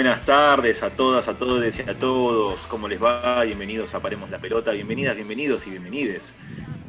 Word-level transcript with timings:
Buenas 0.00 0.24
tardes 0.24 0.82
a 0.82 0.88
todas, 0.88 1.28
a 1.28 1.36
todos 1.36 1.78
y 1.78 1.82
a 1.82 1.98
todos. 1.98 2.66
¿Cómo 2.68 2.88
les 2.88 3.04
va? 3.04 3.44
Bienvenidos 3.44 3.92
a 3.92 4.00
Paremos 4.00 4.30
la 4.30 4.38
Pelota. 4.38 4.70
Bienvenidas, 4.70 5.14
bienvenidos 5.14 5.66
y 5.66 5.70
bienvenides 5.72 6.34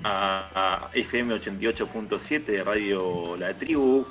a, 0.06 0.90
FM 0.94 1.36
88.7 1.36 2.46
de 2.46 2.64
Radio 2.64 3.36
La 3.36 3.54
Tribu. 3.54 4.08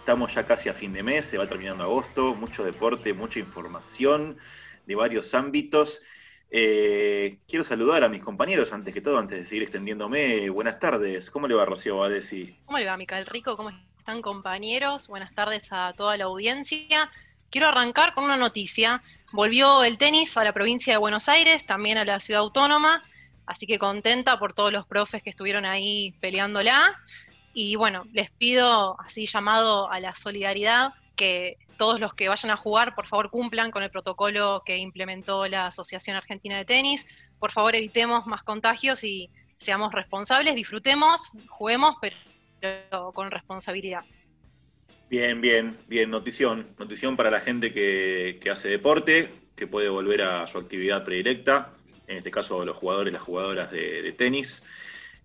Estamos 0.00 0.34
ya 0.34 0.44
casi 0.46 0.68
a 0.68 0.72
fin 0.72 0.92
de 0.92 1.04
mes, 1.04 1.26
se 1.26 1.38
va 1.38 1.46
terminando 1.46 1.84
agosto. 1.84 2.34
Mucho 2.34 2.64
deporte, 2.64 3.14
mucha 3.14 3.38
información 3.38 4.36
de 4.84 4.96
varios 4.96 5.32
ámbitos. 5.32 6.02
Eh, 6.50 7.38
quiero 7.46 7.62
saludar 7.62 8.02
a 8.02 8.08
mis 8.08 8.20
compañeros 8.20 8.72
antes 8.72 8.92
que 8.92 9.00
todo, 9.00 9.18
antes 9.18 9.38
de 9.38 9.46
seguir 9.46 9.62
extendiéndome. 9.62 10.50
Buenas 10.50 10.80
tardes. 10.80 11.30
¿Cómo 11.30 11.46
le 11.46 11.54
va, 11.54 11.66
Rocío 11.66 11.98
Badesi? 11.98 12.58
¿Cómo 12.64 12.78
le 12.78 12.86
va, 12.86 12.96
Micael 12.96 13.26
Rico? 13.26 13.56
¿Cómo 13.56 13.70
están, 13.70 14.20
compañeros? 14.20 15.06
Buenas 15.06 15.34
tardes 15.34 15.68
a 15.70 15.92
toda 15.96 16.16
la 16.16 16.24
audiencia. 16.24 17.12
Quiero 17.50 17.66
arrancar 17.66 18.14
con 18.14 18.24
una 18.24 18.36
noticia. 18.36 19.02
Volvió 19.32 19.82
el 19.82 19.98
tenis 19.98 20.36
a 20.36 20.44
la 20.44 20.52
provincia 20.52 20.92
de 20.92 20.98
Buenos 20.98 21.28
Aires, 21.28 21.66
también 21.66 21.98
a 21.98 22.04
la 22.04 22.20
ciudad 22.20 22.42
autónoma, 22.42 23.02
así 23.44 23.66
que 23.66 23.78
contenta 23.78 24.38
por 24.38 24.52
todos 24.52 24.72
los 24.72 24.86
profes 24.86 25.22
que 25.22 25.30
estuvieron 25.30 25.64
ahí 25.64 26.12
peleándola. 26.20 26.96
Y 27.52 27.74
bueno, 27.74 28.06
les 28.12 28.30
pido 28.30 29.00
así 29.00 29.26
llamado 29.26 29.90
a 29.90 29.98
la 29.98 30.14
solidaridad 30.14 30.94
que 31.16 31.58
todos 31.76 31.98
los 31.98 32.14
que 32.14 32.28
vayan 32.28 32.52
a 32.52 32.56
jugar, 32.56 32.94
por 32.94 33.08
favor, 33.08 33.30
cumplan 33.30 33.72
con 33.72 33.82
el 33.82 33.90
protocolo 33.90 34.62
que 34.64 34.76
implementó 34.76 35.48
la 35.48 35.66
Asociación 35.66 36.16
Argentina 36.16 36.56
de 36.56 36.64
Tenis. 36.64 37.04
Por 37.40 37.50
favor, 37.50 37.74
evitemos 37.74 38.26
más 38.26 38.44
contagios 38.44 39.02
y 39.02 39.28
seamos 39.58 39.92
responsables, 39.92 40.54
disfrutemos, 40.54 41.32
juguemos, 41.48 41.96
pero 42.00 43.12
con 43.12 43.30
responsabilidad. 43.30 44.04
Bien, 45.10 45.40
bien, 45.40 45.76
bien, 45.88 46.10
notición. 46.10 46.68
Notición 46.78 47.16
para 47.16 47.30
la 47.30 47.40
gente 47.40 47.72
que, 47.72 48.40
hace 48.50 48.68
deporte, 48.68 49.28
que 49.56 49.66
puede 49.66 49.88
volver 49.88 50.22
a 50.22 50.46
su 50.46 50.56
actividad 50.56 51.04
predilecta, 51.04 51.72
en 52.06 52.18
este 52.18 52.30
caso 52.30 52.64
los 52.64 52.76
jugadores, 52.76 53.12
las 53.12 53.22
jugadoras 53.22 53.70
de 53.70 54.14
tenis. 54.16 54.64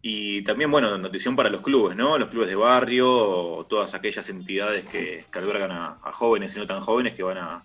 Y 0.07 0.43
también, 0.43 0.69
bueno, 0.69 0.95
notición 0.99 1.35
para 1.35 1.49
los 1.49 1.61
clubes, 1.61 1.97
¿no? 1.97 2.19
Los 2.19 2.29
clubes 2.29 2.47
de 2.47 2.53
barrio, 2.53 3.65
todas 3.67 3.95
aquellas 3.95 4.29
entidades 4.29 4.85
que, 4.85 5.25
que 5.31 5.39
albergan 5.39 5.71
a, 5.71 6.11
jóvenes 6.11 6.55
y 6.55 6.59
no 6.59 6.67
tan 6.67 6.79
jóvenes 6.79 7.15
que 7.15 7.23
van 7.23 7.39
a, 7.39 7.63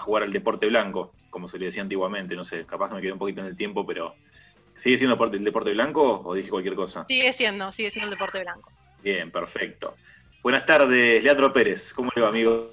jugar 0.00 0.24
al 0.24 0.32
deporte 0.34 0.66
blanco, 0.66 1.14
como 1.30 1.48
se 1.48 1.58
le 1.58 1.64
decía 1.64 1.80
antiguamente. 1.80 2.36
No 2.36 2.44
sé, 2.44 2.66
capaz 2.66 2.90
que 2.90 2.96
me 2.96 3.00
quedé 3.00 3.12
un 3.12 3.18
poquito 3.18 3.40
en 3.40 3.46
el 3.46 3.56
tiempo, 3.56 3.86
pero 3.86 4.14
¿sigue 4.76 4.98
siendo 4.98 5.16
el 5.24 5.44
deporte 5.44 5.70
blanco 5.70 6.20
o 6.22 6.34
dije 6.34 6.50
cualquier 6.50 6.74
cosa? 6.74 7.06
Sigue 7.08 7.32
siendo, 7.32 7.72
sigue 7.72 7.90
siendo 7.90 8.12
el 8.12 8.18
deporte 8.18 8.42
blanco. 8.42 8.70
Bien, 9.02 9.30
perfecto. 9.30 9.96
Buenas 10.42 10.66
tardes, 10.66 11.22
Leandro 11.22 11.52
Pérez. 11.52 11.92
¿Cómo 11.92 12.10
le 12.14 12.22
va, 12.22 12.28
amigo? 12.28 12.70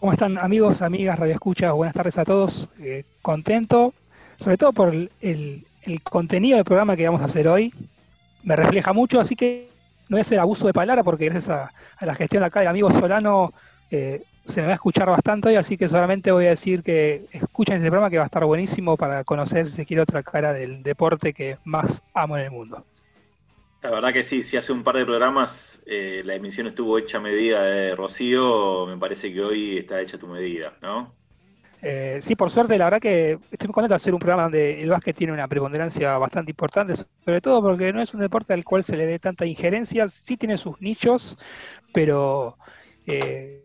¿Cómo 0.00 0.12
están, 0.12 0.38
amigos, 0.38 0.82
amigas, 0.82 1.18
Radio 1.18 1.34
Escucha? 1.34 1.72
Buenas 1.72 1.94
tardes 1.94 2.18
a 2.18 2.24
todos. 2.24 2.68
Eh, 2.80 3.04
contento, 3.22 3.94
sobre 4.36 4.56
todo 4.56 4.72
por 4.72 4.94
el 4.94 5.64
contenido 6.02 6.56
del 6.56 6.64
programa 6.64 6.96
que 6.96 7.06
vamos 7.06 7.22
a 7.22 7.26
hacer 7.26 7.48
hoy 7.48 7.72
me 8.46 8.54
refleja 8.54 8.92
mucho, 8.92 9.20
así 9.20 9.34
que 9.34 9.68
no 10.08 10.14
voy 10.14 10.20
a 10.20 10.22
hacer 10.22 10.38
abuso 10.38 10.68
de 10.68 10.72
palabra 10.72 11.02
porque 11.02 11.28
gracias 11.28 11.50
a, 11.50 11.72
la 12.00 12.14
gestión 12.14 12.44
acá 12.44 12.60
del 12.60 12.68
amigo 12.68 12.90
Solano 12.92 13.52
eh, 13.90 14.22
se 14.44 14.60
me 14.60 14.68
va 14.68 14.72
a 14.72 14.76
escuchar 14.76 15.10
bastante 15.10 15.48
hoy, 15.48 15.56
así 15.56 15.76
que 15.76 15.88
solamente 15.88 16.30
voy 16.30 16.46
a 16.46 16.50
decir 16.50 16.84
que 16.84 17.26
escuchen 17.32 17.76
este 17.76 17.88
programa 17.88 18.08
que 18.08 18.18
va 18.18 18.22
a 18.22 18.26
estar 18.26 18.44
buenísimo 18.44 18.96
para 18.96 19.24
conocer, 19.24 19.66
si 19.66 19.74
se 19.74 19.84
quiere, 19.84 20.02
otra 20.02 20.22
cara 20.22 20.52
del 20.52 20.84
deporte 20.84 21.32
que 21.32 21.58
más 21.64 22.04
amo 22.14 22.38
en 22.38 22.44
el 22.44 22.50
mundo. 22.52 22.84
La 23.86 23.92
verdad 23.92 24.12
que 24.12 24.24
sí, 24.24 24.42
si 24.42 24.56
hace 24.56 24.72
un 24.72 24.82
par 24.82 24.96
de 24.96 25.06
programas 25.06 25.80
eh, 25.86 26.20
la 26.24 26.34
emisión 26.34 26.66
estuvo 26.66 26.98
hecha 26.98 27.18
a 27.18 27.20
medida 27.20 27.62
de 27.62 27.94
Rocío, 27.94 28.84
me 28.84 28.96
parece 28.96 29.32
que 29.32 29.40
hoy 29.40 29.78
está 29.78 30.00
hecha 30.00 30.18
tu 30.18 30.26
medida, 30.26 30.72
¿no? 30.82 31.14
Eh, 31.82 32.18
sí, 32.20 32.34
por 32.34 32.50
suerte, 32.50 32.76
la 32.78 32.86
verdad 32.86 33.00
que 33.00 33.38
estoy 33.48 33.68
muy 33.68 33.74
contento 33.74 33.92
de 33.92 33.94
hacer 33.94 34.12
un 34.12 34.18
programa 34.18 34.42
donde 34.42 34.82
el 34.82 34.90
básquet 34.90 35.14
tiene 35.14 35.32
una 35.32 35.46
preponderancia 35.46 36.18
bastante 36.18 36.50
importante, 36.50 36.94
sobre 36.96 37.40
todo 37.40 37.62
porque 37.62 37.92
no 37.92 38.02
es 38.02 38.12
un 38.12 38.18
deporte 38.18 38.54
al 38.54 38.64
cual 38.64 38.82
se 38.82 38.96
le 38.96 39.06
dé 39.06 39.20
tanta 39.20 39.46
injerencia, 39.46 40.08
sí 40.08 40.36
tiene 40.36 40.56
sus 40.56 40.80
nichos, 40.80 41.38
pero 41.94 42.58
eh, 43.06 43.62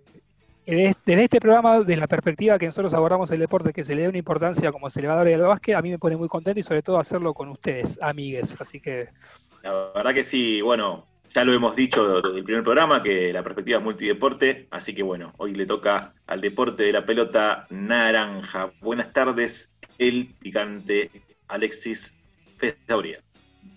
desde 0.68 1.24
este 1.24 1.40
programa, 1.40 1.80
desde 1.80 2.00
la 2.00 2.06
perspectiva 2.06 2.60
que 2.60 2.68
nosotros 2.68 2.94
abordamos 2.94 3.32
el 3.32 3.40
deporte, 3.40 3.74
que 3.74 3.84
se 3.84 3.96
le 3.96 4.04
dé 4.04 4.10
una 4.10 4.20
importancia 4.20 4.72
como 4.72 4.88
se 4.92 5.02
le 5.02 5.08
al 5.08 5.42
básquet, 5.42 5.76
a 5.76 5.82
mí 5.82 5.90
me 5.90 5.98
pone 5.98 6.16
muy 6.16 6.28
contento 6.28 6.60
y 6.60 6.64
sobre 6.64 6.84
todo 6.84 7.00
hacerlo 7.00 7.34
con 7.34 7.50
ustedes, 7.50 7.98
amigues, 8.04 8.56
así 8.60 8.80
que... 8.80 9.10
La 9.64 9.92
verdad 9.94 10.14
que 10.14 10.24
sí, 10.24 10.62
bueno, 10.62 11.06
ya 11.30 11.46
lo 11.46 11.54
hemos 11.54 11.76
dicho 11.76 12.18
el 12.18 12.44
primer 12.44 12.64
programa 12.64 13.04
que 13.04 13.32
la 13.32 13.44
perspectiva 13.44 13.78
es 13.78 13.84
multideporte, 13.84 14.68
así 14.72 14.96
que 14.96 15.04
bueno, 15.04 15.34
hoy 15.38 15.54
le 15.54 15.66
toca 15.66 16.14
al 16.28 16.42
deporte 16.42 16.84
de 16.84 16.92
la 16.92 17.06
pelota 17.06 17.68
naranja. 17.70 18.72
Buenas 18.82 19.14
tardes, 19.14 19.72
el 19.98 20.34
picante 20.40 21.12
Alexis 21.48 22.12
Festauría. 22.58 23.20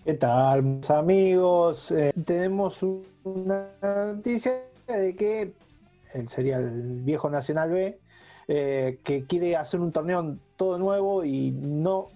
¿Qué 0.03 0.15
tal, 0.15 0.81
amigos? 0.89 1.91
Eh, 1.91 2.11
tenemos 2.25 2.83
una 3.23 3.69
noticia 3.81 4.63
de 4.87 5.15
que 5.15 5.53
él 6.13 6.27
sería 6.29 6.57
el 6.57 7.01
viejo 7.03 7.29
Nacional 7.29 7.71
B, 7.71 7.99
eh, 8.47 8.99
que 9.03 9.25
quiere 9.25 9.55
hacer 9.55 9.79
un 9.79 9.91
torneo 9.91 10.37
todo 10.55 10.77
nuevo 10.77 11.23
y 11.23 11.51
no 11.51 12.09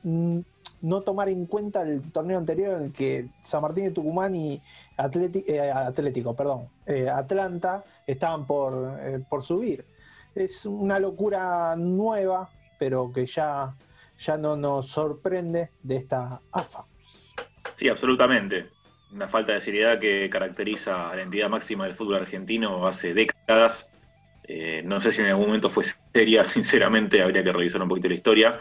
no 0.82 1.02
tomar 1.02 1.30
en 1.30 1.46
cuenta 1.46 1.82
el 1.82 2.12
torneo 2.12 2.38
anterior 2.38 2.78
en 2.78 2.86
el 2.86 2.94
que 2.94 3.28
San 3.44 3.62
Martín 3.62 3.86
de 3.86 3.92
Tucumán 3.92 4.36
y 4.36 4.62
eh, 4.98 5.72
Atlético, 5.72 6.36
perdón, 6.36 6.70
eh, 6.86 7.10
Atlanta 7.10 7.84
estaban 8.08 8.46
por, 8.46 8.98
eh, 9.02 9.20
por 9.30 9.44
subir. 9.44 9.86
Es 10.36 10.66
una 10.66 11.00
locura 11.00 11.76
nueva, 11.76 12.50
pero 12.78 13.12
que 13.14 13.26
ya, 13.26 13.74
ya 14.18 14.38
no 14.38 14.56
nos 14.56 14.88
sorprende 14.88 15.70
de 15.84 15.98
esta 15.98 16.42
AFA. 16.52 16.86
Sí, 17.74 17.90
absolutamente. 17.90 18.68
Una 19.12 19.28
falta 19.28 19.54
de 19.54 19.62
seriedad 19.62 20.00
que 20.00 20.30
caracteriza 20.30 21.10
a 21.10 21.16
la 21.16 21.24
entidad 21.24 21.50
máxima 21.50 21.86
del 21.86 21.96
fútbol 21.96 22.18
argentino 22.18 22.86
hace 22.86 23.14
décadas. 23.14 23.90
no 24.84 25.02
sé 25.02 25.12
si 25.12 25.22
en 25.22 25.28
algún 25.28 25.48
momento 25.48 25.70
fue 25.70 25.84
seria, 26.14 26.44
sinceramente, 26.48 27.22
habría 27.22 27.44
que 27.44 27.52
revisar 27.52 27.82
un 27.82 27.90
poquito 27.90 28.08
la 28.08 28.16
historia 28.16 28.60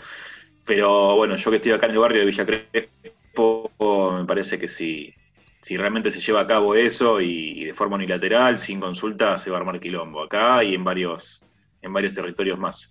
pero 0.69 1.17
bueno, 1.17 1.35
yo 1.37 1.51
que 1.51 1.57
estoy 1.57 1.73
acá 1.73 1.87
en 1.87 1.93
el 1.93 1.99
barrio 1.99 2.21
de 2.21 2.27
Villa 2.27 2.45
Crespo, 2.45 3.71
me 4.19 4.27
parece 4.27 4.59
que 4.59 4.69
si, 4.69 5.15
si 5.63 5.79
realmente 5.79 6.11
se 6.11 6.21
lleva 6.21 6.41
a 6.41 6.47
cabo 6.47 6.75
eso 6.75 7.23
y, 7.23 7.65
de 7.65 7.73
forma 7.73 7.97
unilateral, 7.97 8.59
sin 8.59 8.79
consulta, 8.79 9.39
se 9.39 9.51
va 9.51 9.57
a 9.57 9.61
armar 9.61 9.81
quilombo 9.81 10.23
acá 10.23 10.63
y 10.63 10.75
en 10.75 10.85
varios, 10.85 11.43
en 11.81 11.91
varios 11.91 12.13
territorios 12.13 12.59
más. 12.59 12.91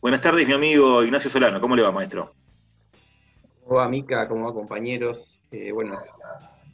Buenas 0.00 0.22
tardes, 0.22 0.46
mi 0.46 0.54
amigo 0.54 1.04
Ignacio 1.04 1.28
Solano. 1.28 1.60
¿Cómo 1.60 1.76
le 1.76 1.82
va, 1.82 1.92
maestro? 1.92 2.32
¿Cómo 3.64 3.80
va, 3.80 3.88
Mica? 3.88 4.26
¿Cómo 4.26 4.46
va, 4.46 4.54
compañeros? 4.54 5.42
Eh, 5.50 5.72
bueno, 5.72 6.00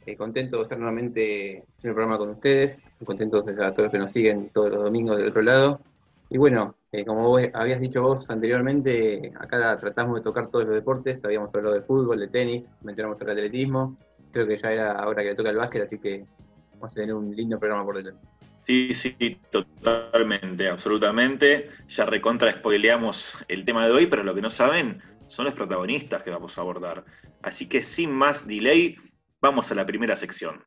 eh, 0.05 0.15
contento 0.15 0.57
de 0.57 0.63
estar 0.63 0.77
nuevamente 0.77 1.57
en 1.57 1.65
el 1.83 1.93
programa 1.93 2.17
con 2.17 2.29
ustedes, 2.29 2.81
contento 3.03 3.41
de 3.41 3.51
a 3.65 3.73
todos 3.73 3.83
los 3.83 3.91
que 3.91 3.99
nos 3.99 4.13
siguen 4.13 4.49
todos 4.53 4.73
los 4.75 4.83
domingos 4.85 5.17
del 5.17 5.27
otro 5.27 5.41
lado. 5.41 5.81
Y 6.29 6.37
bueno, 6.37 6.75
eh, 6.91 7.05
como 7.05 7.37
habías 7.37 7.79
dicho 7.79 8.01
vos 8.01 8.29
anteriormente, 8.29 9.31
acá 9.39 9.77
tratamos 9.77 10.19
de 10.19 10.23
tocar 10.23 10.49
todos 10.49 10.65
los 10.65 10.75
deportes, 10.75 11.23
habíamos 11.23 11.49
hablado 11.55 11.75
de 11.75 11.81
fútbol, 11.81 12.19
de 12.19 12.27
tenis, 12.27 12.69
mencionamos 12.83 13.21
el 13.21 13.29
atletismo, 13.29 13.97
creo 14.31 14.45
que 14.45 14.57
ya 14.57 14.71
era 14.71 14.91
ahora 14.91 15.23
que 15.23 15.29
le 15.29 15.35
toca 15.35 15.49
el 15.49 15.57
básquet, 15.57 15.83
así 15.83 15.97
que 15.99 16.25
vamos 16.73 16.91
a 16.91 16.95
tener 16.95 17.13
un 17.13 17.35
lindo 17.35 17.57
programa 17.59 17.85
por 17.85 17.97
delante. 17.97 18.27
Sí, 18.63 18.93
sí, 18.93 19.39
totalmente, 19.49 20.69
absolutamente. 20.69 21.69
Ya 21.89 22.05
recontra 22.05 22.51
spoileamos 22.51 23.37
el 23.47 23.65
tema 23.65 23.85
de 23.85 23.91
hoy, 23.91 24.05
pero 24.05 24.23
lo 24.23 24.35
que 24.35 24.41
no 24.41 24.49
saben 24.49 25.01
son 25.27 25.45
los 25.45 25.53
protagonistas 25.53 26.21
que 26.21 26.29
vamos 26.29 26.57
a 26.57 26.61
abordar. 26.61 27.03
Así 27.41 27.67
que 27.67 27.81
sin 27.81 28.11
más 28.11 28.45
delay, 28.47 28.95
vamos 29.41 29.71
a 29.71 29.75
la 29.75 29.85
primera 29.85 30.15
sección. 30.15 30.63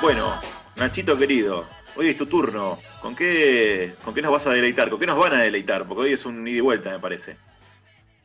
Bueno, 0.00 0.32
Nachito 0.76 1.18
querido, 1.18 1.66
hoy 1.94 2.08
es 2.08 2.16
tu 2.16 2.24
turno. 2.24 2.78
¿Con 3.02 3.14
qué, 3.14 3.92
¿Con 4.02 4.14
qué 4.14 4.22
nos 4.22 4.32
vas 4.32 4.46
a 4.46 4.52
deleitar? 4.52 4.88
¿Con 4.88 4.98
qué 4.98 5.06
nos 5.06 5.18
van 5.18 5.34
a 5.34 5.42
deleitar? 5.42 5.86
Porque 5.86 6.04
hoy 6.04 6.12
es 6.14 6.24
un 6.24 6.48
ida 6.48 6.56
y 6.56 6.60
vuelta, 6.60 6.90
me 6.90 6.98
parece. 6.98 7.36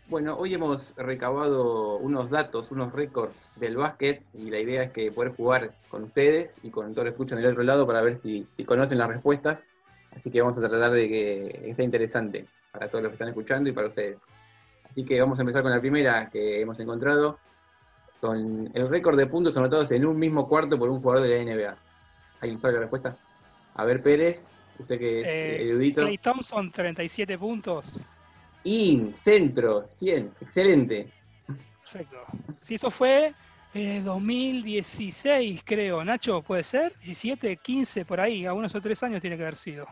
Bueno, 0.07 0.37
hoy 0.37 0.53
hemos 0.53 0.95
recabado 0.95 1.97
unos 1.97 2.29
datos, 2.29 2.71
unos 2.71 2.93
récords 2.93 3.51
del 3.57 3.75
básquet 3.75 4.23
y 4.33 4.51
la 4.51 4.59
idea 4.59 4.83
es 4.83 4.91
que 4.91 5.11
poder 5.11 5.35
jugar 5.35 5.75
con 5.89 6.03
ustedes 6.03 6.55
y 6.63 6.69
con 6.69 6.93
todo 6.93 7.03
el 7.03 7.11
escuchan 7.11 7.41
del 7.41 7.51
otro 7.51 7.63
lado 7.63 7.85
para 7.85 8.01
ver 8.01 8.15
si, 8.15 8.47
si 8.51 8.63
conocen 8.63 8.97
las 8.97 9.09
respuestas. 9.09 9.67
Así 10.15 10.31
que 10.31 10.39
vamos 10.39 10.57
a 10.57 10.61
tratar 10.61 10.91
de 10.91 11.09
que 11.09 11.73
sea 11.75 11.83
interesante 11.83 12.45
para 12.71 12.87
todos 12.87 13.03
los 13.03 13.09
que 13.09 13.15
están 13.15 13.27
escuchando 13.27 13.69
y 13.69 13.73
para 13.73 13.87
ustedes. 13.87 14.25
Así 14.89 15.03
que 15.03 15.19
vamos 15.19 15.39
a 15.39 15.41
empezar 15.41 15.61
con 15.61 15.71
la 15.71 15.81
primera 15.81 16.29
que 16.29 16.61
hemos 16.61 16.79
encontrado, 16.79 17.37
con 18.27 18.71
el 18.73 18.89
récord 18.89 19.17
de 19.17 19.27
puntos 19.27 19.55
anotados 19.57 19.91
en 19.91 20.05
un 20.05 20.17
mismo 20.17 20.47
cuarto 20.47 20.77
por 20.77 20.89
un 20.89 21.01
jugador 21.01 21.27
de 21.27 21.43
la 21.43 21.55
NBA. 21.55 21.77
¿Alguien 22.41 22.59
sabe 22.59 22.73
la 22.75 22.79
respuesta? 22.81 23.15
A 23.75 23.85
ver, 23.85 24.01
Pérez, 24.01 24.47
usted 24.79 24.97
que 24.97 25.19
es 25.21 25.27
eh, 25.27 25.69
erudito. 25.69 26.01
Clay 26.01 26.17
Thompson, 26.17 26.71
37 26.71 27.37
puntos. 27.37 27.99
In, 28.63 29.15
centro, 29.17 29.85
100, 29.87 30.31
excelente. 30.41 31.11
Perfecto. 31.83 32.17
Si 32.61 32.75
eso 32.75 32.89
fue 32.89 33.33
Eh, 33.77 34.01
2016, 34.05 35.61
creo. 35.65 36.01
Nacho, 36.05 36.41
¿puede 36.41 36.63
ser? 36.63 36.95
17, 37.03 37.57
15, 37.57 38.05
por 38.05 38.21
ahí. 38.21 38.45
A 38.45 38.53
unos 38.53 38.73
o 38.73 38.79
tres 38.79 39.03
años 39.03 39.19
tiene 39.19 39.35
que 39.35 39.43
haber 39.43 39.57
sido. 39.57 39.85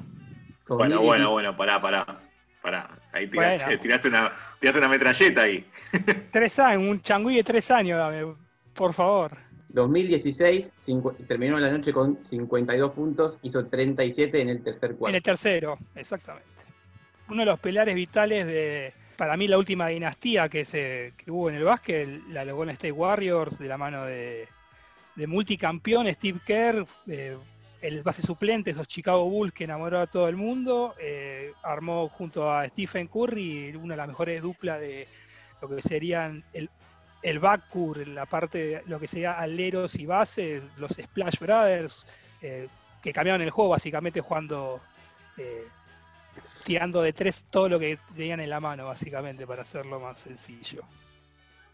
Bueno, 0.70 0.96
2016. 0.96 1.06
bueno, 1.06 1.32
bueno, 1.32 1.58
pará, 1.58 1.82
pará. 1.82 2.20
Pará. 2.64 2.90
Ahí 3.12 3.28
tiraste, 3.28 3.66
Bueno. 3.66 3.82
tiraste 3.84 4.08
una, 4.08 4.34
tiraste 4.60 4.80
una 4.80 4.90
metralleta 4.90 5.42
ahí. 5.44 5.64
Tres 6.32 6.58
años, 6.58 6.90
un 6.90 7.02
changüí 7.02 7.36
de 7.36 7.44
tres 7.44 7.70
años, 7.70 8.00
dame, 8.00 8.34
por 8.74 8.94
favor. 8.94 9.38
2016 9.70 10.72
cincu- 10.80 11.16
terminó 11.28 11.60
la 11.60 11.70
noche 11.70 11.92
con 11.92 12.24
52 12.24 12.92
puntos, 12.92 13.38
hizo 13.44 13.66
37 13.68 14.40
en 14.42 14.50
el 14.50 14.64
tercer 14.64 14.92
En 14.92 14.98
cuarto. 14.98 15.18
el 15.18 15.24
tercero, 15.24 15.78
exactamente. 15.96 16.48
Uno 17.30 17.40
de 17.42 17.46
los 17.48 17.60
pilares 17.60 17.96
vitales 17.96 18.46
de, 18.48 18.94
para 19.18 19.36
mí, 19.36 19.48
la 19.48 19.58
última 19.58 19.88
dinastía 19.88 20.48
que, 20.48 20.64
se, 20.64 21.14
que 21.18 21.32
hubo 21.32 21.50
en 21.50 21.56
el 21.56 21.64
básquet, 21.64 22.08
la 22.30 22.44
Golden 22.46 22.74
State 22.74 22.92
Warriors, 22.92 23.58
de 23.60 23.68
la 23.68 23.78
mano 23.78 24.06
de, 24.06 24.48
de 25.16 25.28
multicampeón 25.28 26.12
Steve 26.14 26.40
Kerr, 26.46 26.86
eh, 27.08 27.38
el 27.84 28.02
base 28.02 28.22
suplente, 28.22 28.72
esos 28.72 28.88
Chicago 28.88 29.30
Bulls 29.30 29.54
que 29.54 29.66
enamoró 29.66 30.00
a 30.00 30.08
todo 30.08 30.30
el 30.30 30.38
mundo, 30.38 30.96
eh, 31.00 31.52
armó 31.64 32.08
junto 32.08 32.50
a 32.50 32.66
Stephen 32.70 33.08
Curry 33.08 33.76
una 33.76 33.94
de 33.94 33.98
las 33.98 34.08
mejores 34.08 34.42
duplas 34.42 34.80
de 34.80 35.06
lo 35.62 35.68
que 35.68 35.82
serían 35.82 36.46
el, 36.54 36.70
el 37.22 37.40
backcourt, 37.40 38.08
la 38.08 38.26
parte 38.26 38.58
de 38.58 38.84
lo 38.86 39.02
que 39.02 39.08
sería 39.08 39.34
aleros 39.34 39.96
y 39.96 40.06
bases, 40.06 40.64
los 40.78 40.92
Splash 40.92 41.40
Brothers, 41.40 42.08
eh, 42.42 42.70
que 43.02 43.12
cambiaron 43.12 43.42
el 43.42 43.50
juego 43.50 43.72
básicamente 43.72 44.22
jugando, 44.22 44.80
eh, 45.38 45.68
tirando 46.64 47.02
de 47.02 47.12
tres 47.12 47.46
todo 47.50 47.68
lo 47.68 47.80
que 47.80 48.00
tenían 48.16 48.40
en 48.40 48.50
la 48.50 48.62
mano 48.62 48.86
básicamente 48.86 49.46
para 49.46 49.64
hacerlo 49.64 50.00
más 50.00 50.20
sencillo. 50.20 50.84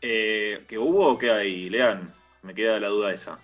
Eh, 0.02 0.66
¿Qué 0.68 0.80
hubo 0.80 1.12
o 1.12 1.18
qué 1.20 1.30
hay, 1.30 1.70
Lean? 1.70 2.12
Me 2.42 2.56
queda 2.56 2.80
la 2.80 2.88
duda 2.88 3.14
esa. 3.14 3.40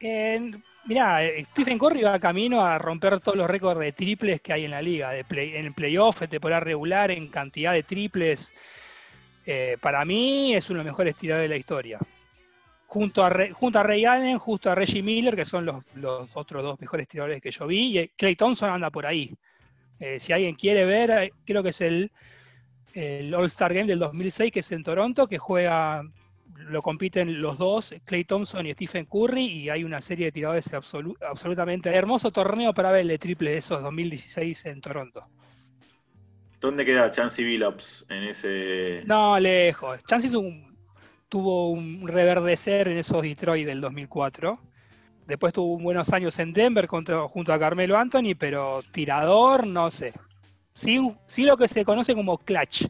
En- 0.00 0.62
mirá, 0.86 1.24
eh, 1.24 1.44
Stephen 1.46 1.78
Curry 1.78 2.02
va 2.02 2.18
camino 2.18 2.64
a 2.64 2.78
romper 2.78 3.20
todos 3.20 3.36
los 3.36 3.48
récords 3.48 3.80
de 3.80 3.92
triples 3.92 4.40
que 4.40 4.52
hay 4.52 4.64
en 4.64 4.70
la 4.70 4.82
liga, 4.82 5.10
de 5.10 5.24
play, 5.24 5.56
en 5.56 5.66
el 5.66 5.72
playoff, 5.74 6.22
en 6.22 6.30
temporada 6.30 6.60
regular, 6.60 7.10
en 7.10 7.28
cantidad 7.28 7.72
de 7.72 7.82
triples. 7.82 8.52
Eh, 9.44 9.76
para 9.80 10.04
mí 10.04 10.54
es 10.54 10.68
uno 10.70 10.78
de 10.78 10.84
los 10.84 10.92
mejores 10.92 11.16
tiradores 11.16 11.48
de 11.48 11.54
la 11.54 11.58
historia. 11.58 11.98
Junto 12.86 13.24
a, 13.24 13.30
junto 13.52 13.78
a 13.78 13.82
Ray 13.82 14.04
Allen, 14.06 14.38
justo 14.38 14.70
a 14.70 14.74
Reggie 14.74 15.02
Miller, 15.02 15.36
que 15.36 15.44
son 15.44 15.66
los, 15.66 15.84
otros 16.34 16.62
dos 16.62 16.80
mejores 16.80 17.06
tiradores 17.06 17.42
que 17.42 17.50
yo 17.50 17.66
vi, 17.66 17.98
y 17.98 18.08
Clay 18.08 18.34
Thompson 18.36 18.70
anda 18.70 18.90
por 18.90 19.04
ahí. 19.06 19.34
Eh, 20.00 20.18
si 20.18 20.32
alguien 20.32 20.54
quiere 20.54 20.84
ver, 20.86 21.10
eh, 21.10 21.32
creo 21.44 21.62
que 21.62 21.70
es 21.70 21.80
el, 21.82 22.10
el 22.94 23.34
All-Star 23.34 23.74
Game 23.74 23.88
del 23.88 23.98
2006, 23.98 24.52
que 24.52 24.60
es 24.60 24.72
en 24.72 24.84
Toronto, 24.84 25.26
que 25.26 25.36
juega 25.36 26.02
lo 26.58 26.82
compiten 26.82 27.40
los 27.40 27.56
dos, 27.58 27.94
Clay 28.04 28.24
Thompson 28.24 28.66
y 28.66 28.72
Stephen 28.72 29.06
Curry, 29.06 29.44
y 29.44 29.70
hay 29.70 29.84
una 29.84 30.00
serie 30.00 30.26
de 30.26 30.32
tiradores 30.32 30.72
absolu- 30.72 31.16
absolutamente 31.26 31.88
hermoso 31.94 32.30
torneo 32.30 32.74
para 32.74 32.90
ver 32.90 33.10
el 33.10 33.18
triple 33.18 33.52
de 33.52 33.58
esos 33.58 33.82
2016 33.82 34.66
en 34.66 34.80
Toronto. 34.80 35.24
¿Dónde 36.60 36.84
queda 36.84 37.10
Chansey 37.10 37.44
Billups 37.44 38.06
en 38.08 38.24
ese...? 38.24 39.02
No, 39.06 39.38
lejos. 39.38 40.00
Un- 40.34 40.76
tuvo 41.28 41.70
un 41.70 42.08
reverdecer 42.08 42.88
en 42.88 42.98
esos 42.98 43.22
Detroit 43.22 43.66
del 43.66 43.80
2004. 43.80 44.58
Después 45.26 45.52
tuvo 45.52 45.78
buenos 45.78 46.12
años 46.12 46.38
en 46.38 46.52
Denver 46.52 46.88
contra- 46.88 47.28
junto 47.28 47.52
a 47.52 47.58
Carmelo 47.58 47.96
Anthony, 47.96 48.34
pero 48.36 48.80
tirador, 48.92 49.66
no 49.66 49.90
sé. 49.90 50.12
Sí, 50.74 51.00
sí 51.26 51.44
lo 51.44 51.56
que 51.56 51.68
se 51.68 51.84
conoce 51.84 52.14
como 52.14 52.38
clutch. 52.38 52.86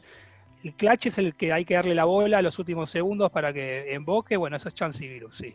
El 0.63 0.73
clutch 0.73 1.07
es 1.07 1.17
el 1.17 1.35
que 1.35 1.53
hay 1.53 1.63
que 1.65 1.75
darle 1.75 1.95
la 1.95 2.03
bola 2.05 2.39
a 2.39 2.41
los 2.41 2.59
últimos 2.59 2.89
segundos 2.91 3.31
para 3.31 3.53
que 3.53 3.93
emboque. 3.93 4.35
Bueno, 4.37 4.57
eso 4.57 4.67
es 4.67 4.73
Chance 4.75 5.07
Virus, 5.07 5.37
sí. 5.37 5.53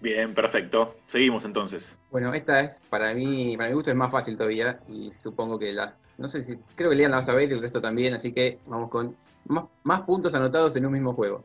Bien, 0.00 0.34
perfecto. 0.34 0.96
Seguimos 1.06 1.44
entonces. 1.44 1.96
Bueno, 2.10 2.32
esta 2.34 2.60
es, 2.60 2.80
para 2.90 3.12
mí, 3.14 3.56
para 3.56 3.68
mi 3.70 3.74
gusto 3.74 3.90
es 3.90 3.96
más 3.96 4.10
fácil 4.10 4.36
todavía, 4.36 4.78
y 4.88 5.10
supongo 5.10 5.58
que 5.58 5.72
la, 5.72 5.96
no 6.18 6.28
sé 6.28 6.42
si, 6.42 6.56
creo 6.76 6.90
que 6.90 6.96
Lean 6.96 7.10
la 7.10 7.16
vas 7.18 7.28
a 7.28 7.34
ver 7.34 7.50
y 7.50 7.54
el 7.54 7.62
resto 7.62 7.80
también, 7.80 8.14
así 8.14 8.30
que 8.32 8.58
vamos 8.68 8.90
con 8.90 9.16
más, 9.46 9.64
más 9.82 10.02
puntos 10.02 10.34
anotados 10.34 10.76
en 10.76 10.86
un 10.86 10.92
mismo 10.92 11.14
juego. 11.14 11.44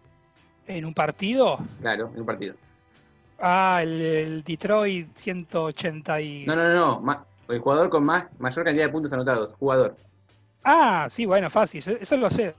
En 0.68 0.86
un 0.86 0.94
partido, 0.94 1.58
Claro, 1.82 2.12
en 2.14 2.20
un 2.20 2.26
partido. 2.26 2.56
ah, 3.40 3.80
el, 3.82 4.02
el 4.02 4.44
Detroit 4.44 5.16
180 5.16 6.22
y... 6.22 6.46
No, 6.46 6.56
no, 6.56 6.64
no, 6.68 6.74
no, 6.76 7.02
ma- 7.02 7.26
el 7.48 7.60
jugador 7.60 7.90
con 7.90 8.04
más, 8.04 8.26
mayor 8.40 8.64
cantidad 8.66 8.86
de 8.86 8.92
puntos 8.92 9.14
anotados, 9.14 9.54
jugador. 9.58 9.96
Ah, 10.64 11.08
sí, 11.10 11.26
bueno, 11.26 11.50
fácil, 11.50 11.80
eso, 11.80 11.92
eso 11.92 12.18
lo 12.18 12.30
sé. 12.30 12.54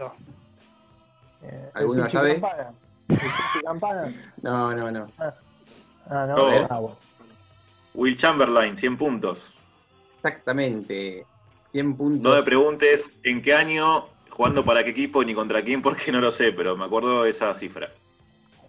Eh, 1.42 1.70
¿Alguno 1.74 2.02
Pichi 2.04 2.12
sabe? 2.16 2.40
Campana. 2.40 2.72
¿El 3.08 3.16
Pichi 3.16 3.64
Campana? 3.64 4.14
No, 4.42 4.74
no, 4.74 4.90
no. 4.90 5.06
Ah, 5.18 5.34
no. 6.26 6.36
No. 6.36 6.66
Ah, 6.70 6.78
bueno. 6.80 6.96
Will 7.94 8.16
Chamberlain, 8.16 8.76
100 8.76 8.96
puntos. 8.96 9.52
Exactamente. 10.16 11.24
100 11.72 11.96
puntos. 11.96 12.22
No 12.30 12.36
me 12.36 12.42
preguntes 12.42 13.12
en 13.22 13.42
qué 13.42 13.54
año, 13.54 14.06
jugando 14.30 14.64
para 14.64 14.84
qué 14.84 14.90
equipo 14.90 15.22
ni 15.24 15.34
contra 15.34 15.62
quién, 15.62 15.82
porque 15.82 16.12
no 16.12 16.20
lo 16.20 16.30
sé, 16.30 16.52
pero 16.52 16.76
me 16.76 16.84
acuerdo 16.84 17.22
de 17.24 17.30
esa 17.30 17.54
cifra. 17.54 17.90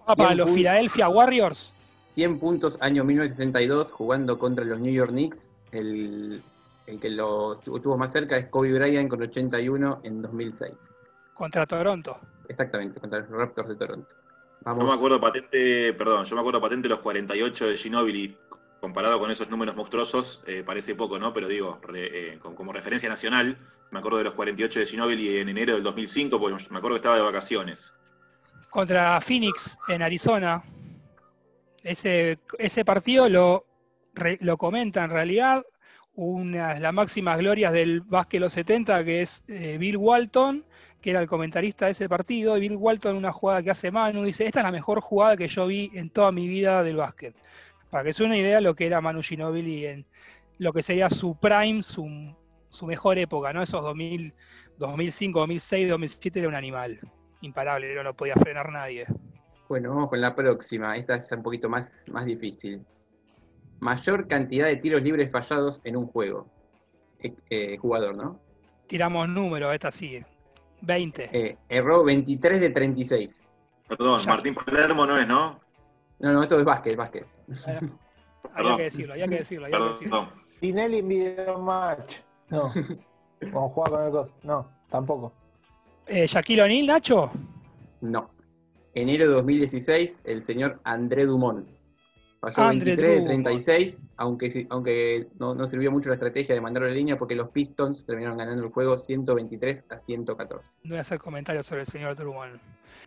Ah, 0.06 0.16
para 0.16 0.34
los. 0.36 0.50
Philadelphia 0.50 1.08
Warriors. 1.10 1.74
100 2.16 2.40
puntos 2.40 2.78
año 2.82 3.04
1962 3.06 3.92
jugando 3.92 4.38
contra 4.38 4.66
los 4.66 4.80
New 4.80 4.92
York 4.94 5.12
Knicks. 5.12 5.38
El, 5.72 6.42
el 6.88 7.00
que 7.00 7.10
lo 7.10 7.56
tu- 7.60 7.80
tuvo 7.80 7.98
más 7.98 8.12
cerca 8.12 8.36
es 8.38 8.48
Kobe 8.48 8.74
Bryant 8.74 9.10
con 9.10 9.22
81 9.22 10.02
en 10.04 10.22
2006. 10.22 10.74
contra 11.34 11.66
Toronto. 11.66 12.20
Exactamente, 12.50 13.00
contra 13.00 13.20
los 13.20 13.30
Raptors 13.30 13.70
de 13.70 13.76
Toronto. 13.76 14.10
Yo 14.66 14.76
me 14.76 14.80
Vamos. 14.80 14.96
acuerdo 14.96 15.20
patente, 15.20 15.94
perdón, 15.94 16.26
yo 16.26 16.36
me 16.36 16.42
acuerdo 16.42 16.62
patente 16.62 16.88
los 16.88 17.00
48 17.00 17.68
de 17.68 17.78
Ginobili, 17.78 18.38
comparado 18.80 19.20
con 19.20 19.32
esos 19.32 19.50
números 19.50 19.76
monstruosos, 19.76 20.44
eh, 20.46 20.64
parece 20.66 20.96
poco, 20.96 21.18
¿no? 21.20 21.34
Pero 21.34 21.48
digo, 21.48 21.76
re- 21.84 22.34
eh, 22.34 22.40
con- 22.40 22.56
como 22.56 22.72
referencia 22.74 23.10
nacional, 23.10 23.58
me 23.92 24.00
acuerdo 24.00 24.20
de 24.20 24.24
los 24.26 24.34
48 24.34 24.80
de 24.80 24.86
Ginobili 24.86 25.38
en 25.38 25.50
enero 25.50 25.74
del 25.74 25.84
2005, 25.84 26.40
porque 26.40 26.56
me 26.70 26.78
acuerdo 26.78 26.96
que 26.96 27.00
estaba 27.00 27.16
de 27.16 27.22
vacaciones. 27.24 27.94
Contra 28.70 29.20
Phoenix 29.22 29.78
en 29.88 30.02
Arizona. 30.02 30.64
Ese, 31.84 32.40
ese 32.60 32.86
partido 32.86 33.28
lo, 33.28 33.66
re- 34.14 34.38
lo 34.42 34.58
comenta 34.58 35.04
en 35.04 35.10
realidad 35.10 35.66
una 36.14 36.76
de 36.76 36.80
las 36.82 36.94
máximas 36.94 37.40
glorias 37.40 37.74
del 37.74 38.02
básquet 38.02 38.40
de 38.40 38.46
los 38.46 38.54
70, 38.54 39.04
que 39.04 39.22
es 39.24 39.44
eh, 39.48 39.78
Bill 39.80 39.98
Walton, 39.98 40.64
que 41.02 41.10
era 41.10 41.22
el 41.22 41.28
comentarista 41.28 41.86
de 41.86 41.92
ese 41.92 42.08
partido. 42.08 42.58
Y 42.58 42.62
Bill 42.62 42.76
Walton, 42.76 43.16
una 43.16 43.32
jugada 43.32 43.64
que 43.64 43.72
hace 43.72 43.92
Manu, 43.92 44.24
dice: 44.24 44.46
Esta 44.46 44.60
es 44.60 44.64
la 44.64 44.72
mejor 44.72 45.02
jugada 45.02 45.36
que 45.36 45.48
yo 45.48 45.68
vi 45.68 45.92
en 45.94 46.10
toda 46.10 46.32
mi 46.32 46.48
vida 46.48 46.84
del 46.84 46.98
básquet. 46.98 47.36
Para 47.90 48.04
que 48.04 48.14
se 48.14 48.24
una 48.24 48.38
idea 48.38 48.56
de 48.56 48.62
lo 48.62 48.76
que 48.76 48.86
era 48.86 49.02
Manu 49.02 49.22
Ginobili 49.22 49.86
en 49.86 50.06
lo 50.60 50.72
que 50.72 50.82
sería 50.82 51.10
su 51.10 51.36
prime, 51.36 51.84
su, 51.84 52.36
su 52.70 52.86
mejor 52.86 53.18
época, 53.18 53.52
¿no? 53.52 53.62
Esos 53.62 53.82
2000, 53.84 54.34
2005, 54.78 55.40
2006, 55.40 55.90
2007 55.90 56.40
era 56.40 56.48
un 56.48 56.56
animal. 56.56 57.00
Imparable, 57.42 57.94
no 57.96 58.04
lo 58.04 58.14
podía 58.14 58.36
frenar 58.36 58.72
nadie. 58.72 59.08
Bueno, 59.68 59.90
vamos 59.90 60.10
con 60.10 60.22
la 60.22 60.36
próxima. 60.36 60.96
Esta 60.98 61.16
es 61.16 61.32
un 61.32 61.42
poquito 61.44 61.68
más, 61.68 62.04
más 62.12 62.26
difícil. 62.26 62.86
Mayor 63.80 64.28
cantidad 64.28 64.68
de 64.68 64.76
tiros 64.76 65.02
libres 65.02 65.32
fallados 65.32 65.82
en 65.84 65.98
un 65.98 66.06
juego. 66.08 66.48
Eh, 67.20 67.34
eh, 67.50 67.78
jugador, 67.78 68.16
¿no? 68.16 68.40
Tiramos 68.88 69.28
números, 69.30 69.74
esta 69.74 69.90
sigue. 69.90 70.26
20. 70.82 71.30
Eh, 71.32 71.58
erró 71.70 72.04
23 72.04 72.60
de 72.60 72.70
36. 72.70 73.48
Perdón, 73.88 74.20
Ya. 74.22 74.30
Martín 74.30 74.56
Palermo 74.56 75.06
no 75.06 75.18
es, 75.18 75.28
¿no? 75.28 75.60
No, 76.20 76.34
no, 76.34 76.42
esto 76.44 76.60
es 76.60 76.66
básquet, 76.66 76.96
básquet. 76.96 77.26
había 77.66 77.90
perdón. 78.56 78.78
que 78.78 78.84
decirlo, 78.84 79.14
había 79.14 79.28
que 79.28 79.38
decirlo, 79.38 79.66
había 79.66 79.78
que 79.80 79.90
decirlo. 79.90 80.12
Perdón. 80.12 80.42
Tinelli 80.60 80.98
en 81.00 81.08
video 81.08 81.60
match. 81.60 82.18
No. 82.50 82.70
Cuando 83.42 83.70
juega 83.70 83.90
con 83.90 84.04
el 84.06 84.12
cos. 84.12 84.30
No, 84.44 84.70
tampoco. 84.90 85.34
Eh, 86.06 86.28
Shaquille 86.28 86.62
O'Neal, 86.62 86.86
Nacho. 86.88 87.32
No. 88.02 88.30
Enero 88.94 89.28
de 89.28 89.34
2016, 89.36 90.26
el 90.26 90.42
señor 90.42 90.80
André 90.84 91.26
Dumont. 91.26 91.68
Falló 92.42 92.64
André 92.64 92.96
23 92.96 92.98
de 92.98 93.16
Drummond. 93.22 93.44
36, 93.46 94.06
aunque, 94.18 94.68
aunque 94.72 95.28
no, 95.40 95.54
no 95.54 95.66
sirvió 95.66 95.92
mucho 95.92 96.10
la 96.10 96.16
estrategia 96.16 96.56
de 96.56 96.62
mandarlo 96.62 96.88
a 96.88 96.90
la 96.92 96.96
línea 96.96 97.16
porque 97.18 97.36
los 97.36 97.50
Pistons 97.50 98.04
terminaron 98.04 98.38
ganando 98.38 98.64
el 98.64 98.72
juego 98.72 98.98
123 98.98 99.84
a 99.92 100.00
114. 100.00 100.66
No 100.84 100.90
voy 100.90 100.98
a 100.98 101.02
hacer 101.02 101.20
comentarios 101.20 101.68
sobre 101.68 101.82
el 101.82 101.88
señor 101.88 102.16
Drummond. 102.16 102.60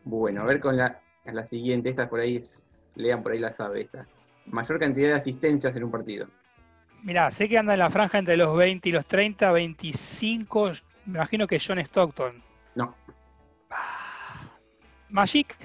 Bueno, 0.05 0.43
a 0.43 0.45
ver 0.45 0.61
con 0.61 0.77
la, 0.77 1.01
la 1.25 1.47
siguiente, 1.47 1.91
esta 1.91 2.09
por 2.09 2.21
ahí, 2.21 2.37
es- 2.37 2.93
lean 2.95 3.23
por 3.25 3.33
ahí 3.33 3.41
la 3.41 3.53
sabe 3.53 3.81
esta. 3.83 4.07
Mayor 4.47 4.79
cantidad 4.79 5.09
de 5.09 5.15
asistencias 5.15 5.75
en 5.75 5.83
un 5.85 5.91
partido. 5.91 6.29
Mirá, 7.03 7.31
sé 7.33 7.49
que 7.49 7.59
anda 7.59 7.73
en 7.73 7.81
la 7.81 7.91
franja 7.91 8.19
entre 8.19 8.37
los 8.37 8.57
20 8.57 8.89
y 8.89 8.93
los 8.93 9.05
30, 9.05 9.51
25. 9.51 10.71
Me 11.07 11.17
imagino 11.19 11.47
que 11.49 11.59
John 11.59 11.79
Stockton. 11.81 12.41
No. 12.77 12.95
Ah. 13.69 14.49
Magic. 15.11 15.57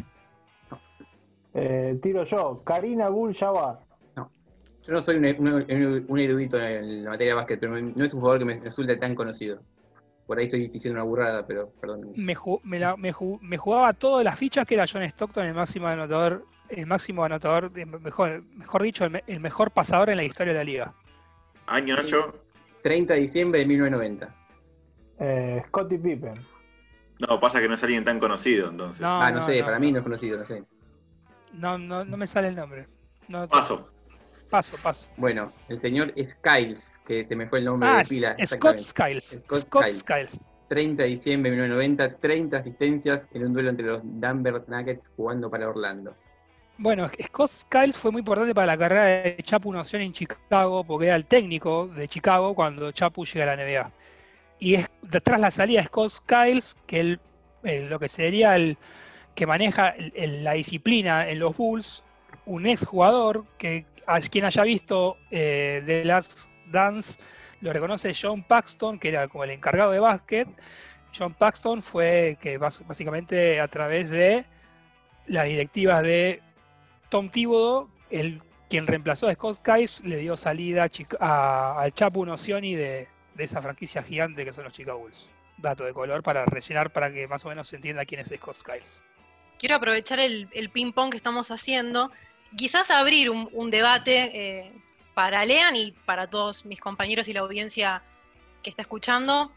Eh, 1.62 2.00
tiro 2.02 2.24
yo. 2.24 2.62
Karina 2.64 3.10
Bull 3.10 3.34
Jabbar. 3.36 3.80
Yo 4.16 4.94
no 4.94 5.02
soy 5.02 5.18
un, 5.18 5.26
un- 5.26 6.06
un 6.08 6.20
erudito 6.20 6.58
en 6.58 7.04
la 7.04 7.10
materia 7.12 7.34
de 7.34 7.36
básquet, 7.36 7.60
pero 7.60 7.80
no 7.80 8.04
es 8.04 8.14
un 8.14 8.22
jugador 8.22 8.40
que 8.40 8.46
me 8.46 8.58
resulte 8.58 8.96
tan 8.96 9.14
conocido. 9.14 9.62
Por 10.26 10.40
ahí 10.40 10.46
estoy 10.46 10.70
diciendo 10.70 11.00
una 11.02 11.04
burrada, 11.04 11.46
pero 11.46 11.70
perdón. 11.82 12.14
Me, 12.16 12.36
ju- 12.36 12.62
me 12.64 12.80
la- 12.80 12.96
me 12.96 13.14
ju- 13.14 13.40
me 13.42 13.58
jugaba 13.58 13.92
todas 13.94 14.24
las 14.24 14.40
fichas 14.40 14.66
que 14.66 14.76
era 14.76 14.86
John 14.92 15.04
Stockton, 15.04 15.46
el 15.46 15.54
máximo 15.54 15.88
anotador 15.88 16.46
el 16.70 16.86
máximo 16.86 17.24
anotador, 17.26 17.72
mejor, 17.72 18.44
mejor 18.56 18.84
dicho, 18.84 19.04
el, 19.04 19.10
me- 19.12 19.24
el 19.26 19.40
mejor 19.40 19.72
pasador 19.72 20.12
en 20.12 20.18
la 20.18 20.24
historia 20.24 20.54
de 20.54 20.60
la 20.60 20.64
liga? 20.64 20.94
Año, 21.66 21.96
Nacho. 21.96 22.32
30 22.84 23.16
de 23.16 23.20
diciembre 23.22 23.60
de 23.60 23.66
1990. 23.66 24.36
Eh, 25.20 25.64
Scottie 25.68 25.98
Pippen. 25.98 26.36
No, 27.28 27.40
pasa 27.40 27.60
que 27.60 27.68
no 27.68 27.74
es 27.74 27.84
alguien 27.84 28.04
tan 28.06 28.20
conocido, 28.20 28.70
entonces. 28.70 29.02
No. 29.02 29.10
ah, 29.22 29.32
no, 29.32 29.42
sé, 29.42 29.60
no, 29.60 29.66
para 29.66 29.78
no. 29.78 29.86
mí 29.86 29.92
no 29.92 29.98
es 29.98 30.04
conocido, 30.04 30.38
no 30.38 30.46
sé. 30.46 30.64
No, 31.54 31.78
no, 31.78 32.06
no 32.06 32.18
me 32.18 32.28
sale 32.28 32.48
el 32.50 32.56
nombre. 32.56 32.88
No, 33.28 33.48
Paso. 33.48 33.90
Paso, 34.50 34.78
paso. 34.82 35.06
Bueno, 35.18 35.52
el 35.68 35.80
señor 35.80 36.12
Skiles, 36.18 37.00
que 37.06 37.24
se 37.24 37.36
me 37.36 37.48
fue 37.48 37.60
el 37.60 37.66
nombre 37.66 37.88
Ah, 37.88 37.98
de 38.00 38.06
pila. 38.06 38.36
Scott. 38.46 38.80
Skiles. 38.80 39.40
Scott 39.44 39.60
Scott 39.60 39.84
Skiles. 39.92 40.00
Skiles. 40.32 40.44
30 40.70 41.04
de 41.04 41.10
diciembre 41.10 41.52
de 41.52 41.58
1990, 41.58 42.20
30 42.20 42.58
asistencias 42.58 43.26
en 43.34 43.46
un 43.46 43.54
duelo 43.54 43.70
entre 43.70 43.86
los 43.86 44.02
Denver 44.04 44.64
Nuggets 44.68 45.10
jugando 45.16 45.50
para 45.52 45.70
Orlando. 45.70 46.16
Bueno, 46.80 47.10
Scott 47.28 47.52
Skiles 47.52 47.98
fue 47.98 48.12
muy 48.12 48.20
importante 48.20 48.56
para 48.56 48.68
la 48.68 48.78
carrera 48.78 49.06
de 49.06 49.38
Chapu 49.44 49.72
Noción 49.72 50.02
en 50.02 50.14
Chicago, 50.14 50.84
porque 50.84 51.08
era 51.08 51.16
el 51.16 51.26
técnico 51.26 51.88
de 51.88 52.08
Chicago 52.08 52.56
cuando 52.56 52.92
Chapu 52.92 53.26
llega 53.26 53.52
a 53.52 53.56
la 53.56 53.64
NBA. 53.64 53.92
Y 54.60 54.76
es 54.76 54.90
detrás 55.04 55.40
la 55.40 55.52
salida 55.52 55.82
de 55.82 55.88
Scott 55.88 56.12
Skiles, 56.14 56.76
que 56.88 57.00
el- 57.02 57.20
el- 57.64 57.90
lo 57.90 58.00
que 58.00 58.08
sería 58.08 58.56
el 58.56 58.78
que 59.36 59.46
maneja 59.46 59.96
la 60.16 60.54
disciplina 60.54 61.30
en 61.30 61.40
los 61.40 61.56
Bulls, 61.56 62.04
un 62.46 62.66
ex 62.66 62.86
jugador 62.86 63.46
que 63.58 63.86
a 64.06 64.20
quien 64.22 64.46
haya 64.46 64.64
visto 64.64 65.18
eh, 65.32 65.84
The 65.86 66.04
Last 66.04 66.50
Dance 66.72 67.20
lo 67.62 67.74
reconoce 67.74 68.14
John 68.20 68.44
Paxton, 68.44 69.00
que 69.00 69.10
era 69.10 69.28
como 69.28 69.44
el 69.44 69.52
encargado 69.52 69.92
de 69.92 70.00
básquet. 70.00 70.48
John 71.18 71.34
Paxton 71.34 71.82
fue 71.84 72.38
que 72.42 72.58
básicamente 72.58 73.60
a 73.60 73.68
través 73.68 74.10
de 74.10 74.46
las 75.28 75.46
directivas 75.46 76.04
de 76.04 76.42
Tom 77.10 77.30
Thibodeau, 77.30 77.90
el, 78.10 78.42
quien 78.70 78.88
reemplazó 78.88 79.28
a 79.28 79.34
Scott 79.34 79.58
Skiles, 79.58 80.04
le 80.04 80.18
dio 80.18 80.38
salida 80.38 80.88
al 81.20 81.94
Chapu 81.94 82.26
Nocioni 82.26 82.76
de, 82.76 83.08
de 83.36 83.44
esa 83.44 83.62
franquicia 83.62 84.04
gigante 84.04 84.46
que 84.46 84.54
son 84.54 84.64
los 84.64 84.74
Chicago 84.74 85.00
Bulls. 85.00 85.28
Dato 85.58 85.84
de 85.84 85.94
color 85.94 86.24
para 86.24 86.46
rellenar 86.46 86.92
para 86.92 87.12
que 87.12 87.28
más 87.28 87.44
o 87.46 87.50
menos 87.50 87.68
se 87.68 87.76
entienda 87.76 88.06
quién 88.06 88.22
es 88.22 88.30
Scott 88.30 88.56
Skiles. 88.56 89.02
Quiero 89.60 89.76
aprovechar 89.76 90.20
el, 90.20 90.48
el 90.54 90.70
ping-pong 90.70 91.12
que 91.12 91.18
estamos 91.18 91.52
haciendo, 91.52 92.12
quizás 92.56 92.90
abrir 92.90 93.30
un, 93.30 93.50
un 93.52 93.70
debate 93.70 94.32
eh, 94.34 94.72
para 95.14 95.46
Lean 95.46 95.76
y 95.76 95.92
para 95.92 96.28
todos 96.28 96.66
mis 96.66 96.80
compañeros 96.80 97.28
y 97.28 97.34
la 97.34 97.42
audiencia 97.42 98.02
que 98.64 98.70
está 98.70 98.82
escuchando. 98.82 99.52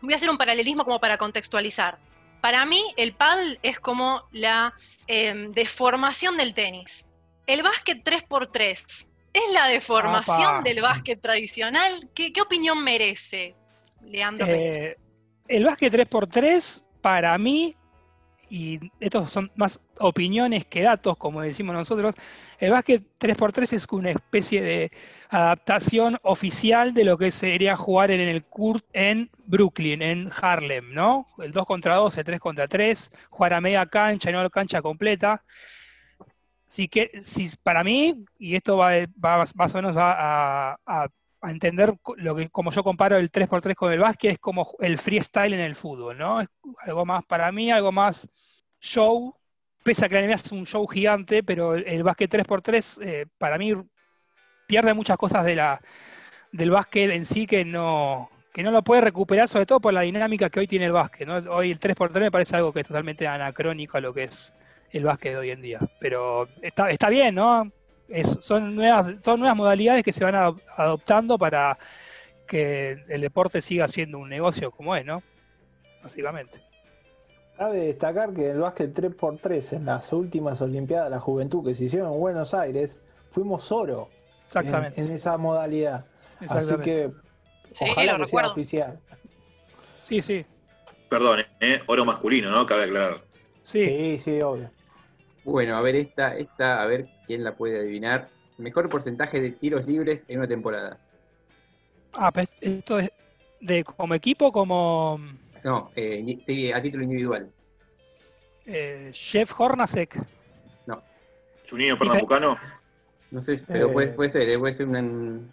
Voy 0.00 0.14
a 0.14 0.16
hacer 0.16 0.30
un 0.30 0.38
paralelismo 0.38 0.84
como 0.84 1.00
para 1.00 1.18
contextualizar. 1.18 1.98
Para 2.40 2.64
mí, 2.64 2.82
el 2.96 3.12
paddle 3.14 3.58
es 3.62 3.78
como 3.78 4.24
la 4.32 4.72
eh, 5.06 5.48
deformación 5.50 6.36
del 6.36 6.54
tenis. 6.54 7.06
El 7.46 7.62
básquet 7.62 8.02
3x3 8.02 9.08
es 9.32 9.42
la 9.54 9.68
deformación 9.68 10.64
del 10.64 10.82
básquet 10.82 11.20
tradicional. 11.20 12.08
¿Qué, 12.14 12.32
qué 12.32 12.40
opinión 12.40 12.82
merece, 12.82 13.54
Leandro 14.02 14.46
Pérez? 14.46 14.76
Eh, 14.76 14.96
el 15.48 15.64
básquet 15.64 15.92
3x3, 15.92 16.82
para 17.00 17.36
mí, 17.38 17.76
y 18.52 18.90
estos 19.00 19.32
son 19.32 19.50
más 19.56 19.80
opiniones 19.98 20.66
que 20.66 20.82
datos, 20.82 21.16
como 21.16 21.40
decimos 21.42 21.74
nosotros, 21.74 22.14
el 22.58 22.70
básquet 22.70 23.02
3x3 23.18 23.72
es 23.72 23.86
una 23.90 24.10
especie 24.10 24.62
de 24.62 24.92
adaptación 25.30 26.18
oficial 26.22 26.92
de 26.94 27.04
lo 27.04 27.16
que 27.18 27.30
sería 27.30 27.76
jugar 27.76 28.10
en 28.10 28.20
el 28.20 28.44
Kurt 28.44 28.84
en 28.92 29.30
Brooklyn, 29.46 30.02
en 30.02 30.30
Harlem, 30.40 30.92
¿no? 30.92 31.26
El 31.38 31.52
2 31.52 31.64
contra 31.66 31.94
2, 31.96 32.16
el 32.18 32.24
3 32.24 32.40
contra 32.40 32.68
3, 32.68 33.10
jugar 33.30 33.54
a 33.54 33.60
media 33.60 33.86
cancha 33.86 34.30
y 34.30 34.32
no 34.32 34.40
a 34.40 34.50
cancha 34.50 34.82
completa. 34.82 35.42
Así 36.68 36.88
que, 36.88 37.20
si, 37.22 37.48
para 37.62 37.84
mí, 37.84 38.24
y 38.38 38.56
esto 38.56 38.76
va, 38.78 38.92
va- 39.22 39.44
más 39.54 39.74
o 39.74 39.78
menos 39.78 39.96
va 39.96 40.72
a, 40.72 40.76
a- 40.86 41.08
a 41.42 41.50
entender 41.50 41.94
lo 42.16 42.36
que, 42.36 42.48
como 42.48 42.70
yo 42.70 42.84
comparo 42.84 43.16
el 43.16 43.30
3x3 43.30 43.74
con 43.74 43.92
el 43.92 43.98
básquet, 43.98 44.32
es 44.32 44.38
como 44.38 44.74
el 44.80 44.96
freestyle 44.98 45.52
en 45.52 45.60
el 45.60 45.74
fútbol, 45.74 46.16
¿no? 46.16 46.40
Es 46.40 46.48
algo 46.78 47.04
más 47.04 47.24
para 47.24 47.50
mí, 47.50 47.70
algo 47.70 47.90
más 47.90 48.28
show, 48.80 49.34
pese 49.82 50.06
a 50.06 50.08
que 50.08 50.14
la 50.14 50.26
NBA 50.26 50.34
es 50.34 50.52
un 50.52 50.64
show 50.64 50.86
gigante, 50.86 51.42
pero 51.42 51.74
el, 51.74 51.84
el 51.86 52.02
básquet 52.04 52.32
3x3 52.32 53.02
eh, 53.02 53.26
para 53.38 53.58
mí 53.58 53.74
pierde 54.66 54.94
muchas 54.94 55.18
cosas 55.18 55.44
de 55.44 55.56
la, 55.56 55.80
del 56.52 56.70
básquet 56.70 57.10
en 57.10 57.24
sí 57.24 57.46
que 57.46 57.64
no, 57.64 58.30
que 58.52 58.62
no 58.62 58.70
lo 58.70 58.82
puede 58.82 59.00
recuperar, 59.00 59.48
sobre 59.48 59.66
todo 59.66 59.80
por 59.80 59.92
la 59.92 60.02
dinámica 60.02 60.48
que 60.48 60.60
hoy 60.60 60.68
tiene 60.68 60.86
el 60.86 60.92
básquet. 60.92 61.28
Hoy 61.28 61.72
el 61.72 61.80
3x3 61.80 62.20
me 62.20 62.30
parece 62.30 62.56
algo 62.56 62.72
que 62.72 62.80
es 62.80 62.86
totalmente 62.86 63.26
anacrónico 63.26 63.98
a 63.98 64.00
lo 64.00 64.14
que 64.14 64.24
es 64.24 64.52
el 64.90 65.04
básquet 65.04 65.32
de 65.32 65.38
hoy 65.38 65.50
en 65.50 65.62
día. 65.62 65.80
Pero 65.98 66.48
está, 66.60 66.90
está 66.90 67.08
bien, 67.08 67.34
¿no? 67.34 67.70
Es- 68.12 68.38
son, 68.42 68.74
nuevas, 68.76 69.14
son 69.24 69.40
nuevas 69.40 69.56
modalidades 69.56 70.04
que 70.04 70.12
se 70.12 70.22
van 70.24 70.34
a- 70.34 70.54
adoptando 70.76 71.38
para 71.38 71.78
que 72.46 73.02
el 73.08 73.20
deporte 73.22 73.60
siga 73.62 73.88
siendo 73.88 74.18
un 74.18 74.28
negocio 74.28 74.70
como 74.70 74.94
es, 74.94 75.04
¿no? 75.06 75.22
Básicamente. 76.02 76.60
Cabe 77.56 77.80
destacar 77.80 78.32
que 78.34 78.50
el 78.50 78.58
básquet 78.58 78.92
3x3 78.92 79.72
en 79.74 79.86
las 79.86 80.12
últimas 80.12 80.60
Olimpiadas 80.60 81.06
de 81.06 81.10
la 81.16 81.20
Juventud 81.20 81.64
que 81.64 81.74
se 81.74 81.84
hicieron 81.84 82.12
en 82.12 82.20
Buenos 82.20 82.54
Aires, 82.54 82.98
fuimos 83.30 83.70
oro 83.72 84.08
en, 84.10 84.44
Exactamente. 84.46 85.00
en 85.00 85.10
esa 85.10 85.38
modalidad. 85.38 86.06
Así 86.36 86.44
exactamente. 86.44 86.82
que 86.84 87.10
Sí, 87.72 87.84
ojalá 87.90 88.16
que 88.18 88.26
sea 88.26 88.48
oficial. 88.48 89.00
Sí, 90.02 90.20
sí. 90.20 90.44
Perdón, 91.08 91.40
¿eh? 91.60 91.80
oro 91.86 92.04
masculino, 92.04 92.50
¿no? 92.50 92.66
Cabe 92.66 92.84
aclarar. 92.84 93.22
Sí. 93.62 93.86
Sí, 93.86 94.18
sí, 94.18 94.42
obvio. 94.42 94.70
Bueno, 95.44 95.76
a 95.76 95.82
ver 95.82 95.96
esta, 95.96 96.36
esta, 96.36 96.80
a 96.82 96.86
ver 96.86 97.08
quién 97.32 97.44
la 97.44 97.56
puede 97.56 97.78
adivinar. 97.78 98.28
Mejor 98.58 98.90
porcentaje 98.90 99.40
de 99.40 99.52
tiros 99.52 99.86
libres 99.86 100.26
en 100.28 100.38
una 100.40 100.46
temporada. 100.48 100.98
Ah, 102.12 102.30
pues 102.30 102.50
esto 102.60 102.98
es 102.98 103.10
de 103.60 103.82
como 103.84 104.12
equipo, 104.14 104.52
como 104.52 105.18
No, 105.64 105.90
eh, 105.96 106.72
a 106.74 106.82
título 106.82 107.04
individual. 107.04 107.50
eh, 108.66 109.10
Jeff 109.14 109.58
Hornacek. 109.58 110.20
Juninho 111.70 111.96
Pernambucano. 111.96 112.58
No 113.30 113.40
sé, 113.40 113.56
pero 113.66 113.88
Eh. 113.88 113.92
puede, 113.92 114.12
puede 114.12 114.28
ser, 114.28 114.50
eh, 114.50 114.58
puede 114.58 114.74
ser 114.74 114.90
un... 114.90 115.50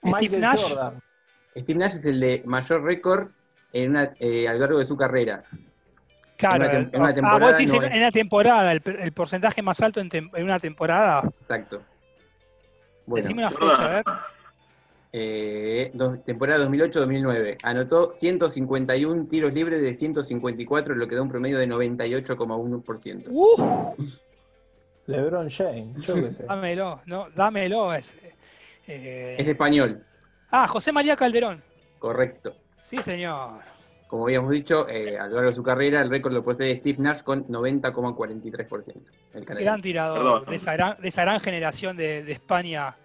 Michael 0.00 0.40
Nash. 0.40 0.62
Jordan. 0.62 1.02
Steve 1.54 1.78
Nash 1.78 1.96
es 1.96 2.04
el 2.06 2.18
de 2.18 2.42
mayor 2.46 2.82
récord 2.82 3.28
en 3.74 3.90
una, 3.90 4.14
eh, 4.20 4.48
a 4.48 4.54
lo 4.54 4.60
largo 4.60 4.78
de 4.78 4.86
su 4.86 4.96
carrera. 4.96 5.44
Claro, 6.40 6.64
En 6.64 6.70
una 6.70 6.78
tem- 6.80 6.90
en 6.94 7.00
una 7.00 7.10
ah, 7.10 7.14
temporada 7.14 7.46
vos 7.50 7.58
decís 7.58 7.72
no 7.72 7.80
en, 7.82 7.84
es. 7.88 7.92
en 7.94 8.00
una 8.00 8.10
temporada, 8.10 8.72
el, 8.72 8.82
el 8.98 9.12
porcentaje 9.12 9.62
más 9.62 9.80
alto 9.82 10.00
en, 10.00 10.08
tem- 10.10 10.30
en 10.34 10.42
una 10.44 10.58
temporada. 10.58 11.22
Exacto. 11.40 11.82
Bueno, 13.06 13.22
Decime 13.22 13.42
una 13.42 13.50
fecha, 13.50 13.84
a 13.84 13.88
ver. 13.90 14.04
eh, 15.12 15.90
dos- 15.92 16.24
temporada 16.24 16.64
2008-2009. 16.66 17.58
Anotó 17.62 18.12
151 18.12 19.26
tiros 19.26 19.52
libres 19.52 19.82
de 19.82 19.96
154, 19.96 20.94
lo 20.94 21.06
que 21.08 21.14
da 21.16 21.22
un 21.22 21.28
promedio 21.28 21.58
de 21.58 21.66
98,1%. 21.68 23.24
Uh, 23.28 23.94
LeBron 25.06 25.50
James, 25.50 26.00
yo 26.06 26.14
qué 26.14 26.22
sé. 26.32 26.44
dámelo, 26.44 27.00
no, 27.06 27.28
dámelo 27.34 27.92
ese. 27.92 28.32
Eh, 28.86 29.36
Es 29.38 29.46
español, 29.48 30.04
ah, 30.50 30.66
José 30.68 30.90
María 30.92 31.16
Calderón. 31.16 31.62
correcto. 31.98 32.54
Sí, 32.80 32.98
señor. 32.98 33.60
Como 34.10 34.24
habíamos 34.24 34.50
dicho, 34.50 34.88
eh, 34.88 35.16
a 35.16 35.26
lo 35.28 35.34
largo 35.36 35.50
de 35.50 35.54
su 35.54 35.62
carrera, 35.62 36.00
el 36.02 36.10
récord 36.10 36.32
lo 36.32 36.42
posee 36.42 36.74
Steve 36.78 36.98
Nash 37.00 37.22
con 37.22 37.46
90,43%. 37.46 39.04
El 39.34 39.44
canadiense. 39.44 39.62
Gran 39.64 39.80
tirador 39.80 40.18
Perdón. 40.18 40.44
de 40.48 40.56
esa 40.56 40.72
gran, 40.72 41.00
de 41.00 41.08
esa 41.08 41.22
gran 41.22 41.38
generación 41.38 41.96
de, 41.96 42.24
de 42.24 42.32
España 42.32 42.96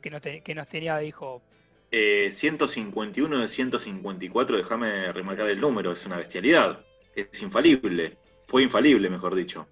que 0.00 0.10
nos, 0.10 0.22
te- 0.22 0.40
que 0.42 0.54
nos 0.54 0.68
tenía, 0.68 0.96
dijo. 0.98 1.42
Eh, 1.90 2.30
151 2.30 3.38
de 3.40 3.48
154, 3.48 4.56
déjame 4.58 5.10
remarcar 5.12 5.48
el 5.48 5.60
número, 5.60 5.90
es 5.90 6.06
una 6.06 6.18
bestialidad. 6.18 6.84
Es 7.16 7.42
infalible. 7.42 8.16
Fue 8.46 8.62
infalible, 8.62 9.10
mejor 9.10 9.34
dicho. 9.34 9.66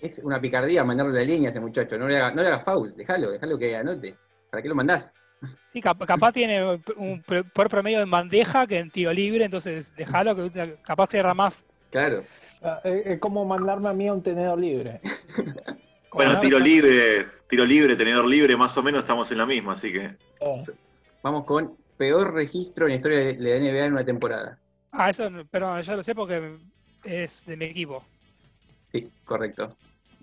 Es 0.00 0.18
una 0.24 0.40
picardía 0.40 0.82
mandarle 0.82 1.12
la 1.12 1.24
línea 1.24 1.48
a 1.48 1.52
ese 1.52 1.60
muchacho. 1.60 1.98
No 1.98 2.08
le 2.08 2.16
hagas 2.16 2.34
no 2.34 2.40
le 2.42 2.48
hagas 2.48 2.64
foul, 2.64 2.94
déjalo, 2.96 3.32
déjalo 3.32 3.58
que 3.58 3.76
anote. 3.76 4.14
¿Para 4.50 4.62
qué 4.62 4.68
lo 4.70 4.74
mandás? 4.74 5.12
Sí, 5.72 5.80
cap- 5.82 6.04
capaz 6.06 6.32
tiene 6.32 6.64
un 6.96 7.22
peor 7.22 7.68
promedio 7.68 8.00
en 8.00 8.10
bandeja 8.10 8.66
que 8.66 8.78
en 8.78 8.90
tiro 8.90 9.12
libre, 9.12 9.44
entonces 9.44 9.94
déjalo 9.94 10.34
que 10.34 10.76
capaz 10.82 11.08
cierra 11.10 11.34
más. 11.34 11.54
Claro. 11.90 12.24
Ah, 12.62 12.80
Es 12.84 13.06
es 13.06 13.18
como 13.20 13.44
mandarme 13.44 13.88
a 13.88 13.92
mí 13.92 14.08
a 14.08 14.12
un 14.14 14.22
tenedor 14.22 14.58
libre. 14.58 15.00
Bueno, 16.12 16.32
no- 16.32 16.40
tiro 16.40 16.58
libre, 16.58 17.26
tiro 17.46 17.66
libre, 17.66 17.94
tenedor 17.94 18.24
libre, 18.26 18.56
más 18.56 18.74
o 18.78 18.82
menos 18.82 19.00
estamos 19.00 19.30
en 19.32 19.36
la 19.38 19.44
misma, 19.44 19.72
así 19.72 19.92
que. 19.92 20.16
Eh, 20.40 20.64
Vamos 21.22 21.44
con 21.44 21.76
peor 21.98 22.32
registro 22.32 22.86
en 22.86 22.92
la 22.92 22.96
historia 22.96 23.18
de 23.18 23.34
la 23.38 23.56
NBA 23.56 23.84
en 23.84 23.92
una 23.92 24.04
temporada. 24.04 24.58
Ah, 24.92 25.10
eso, 25.10 25.28
perdón, 25.50 25.82
ya 25.82 25.94
lo 25.94 26.02
sé 26.02 26.14
porque 26.14 26.56
es 27.04 27.44
de 27.44 27.56
mi 27.58 27.66
equipo. 27.66 28.02
Sí, 28.92 29.10
correcto. 29.24 29.68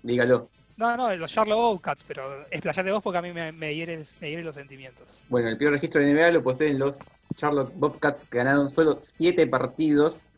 Dígalo. 0.02 0.50
No, 0.76 0.96
no, 0.96 1.14
los 1.14 1.32
Charlotte 1.32 1.56
Bobcats, 1.56 2.04
pero 2.06 2.42
explayate 2.50 2.90
vos 2.90 3.02
porque 3.02 3.18
a 3.18 3.22
mí 3.22 3.32
me, 3.32 3.52
me, 3.52 3.74
hieren, 3.74 4.02
me 4.20 4.30
hieren 4.30 4.44
los 4.44 4.56
sentimientos. 4.56 5.22
Bueno, 5.28 5.48
el 5.48 5.56
peor 5.56 5.72
registro 5.72 6.00
de 6.00 6.12
NBA 6.12 6.32
lo 6.32 6.42
poseen 6.42 6.78
los 6.78 6.98
Charlotte 7.36 7.72
Bobcats 7.76 8.24
que 8.24 8.38
ganaron 8.38 8.68
solo 8.68 8.96
7 8.98 9.46
partidos, 9.46 10.30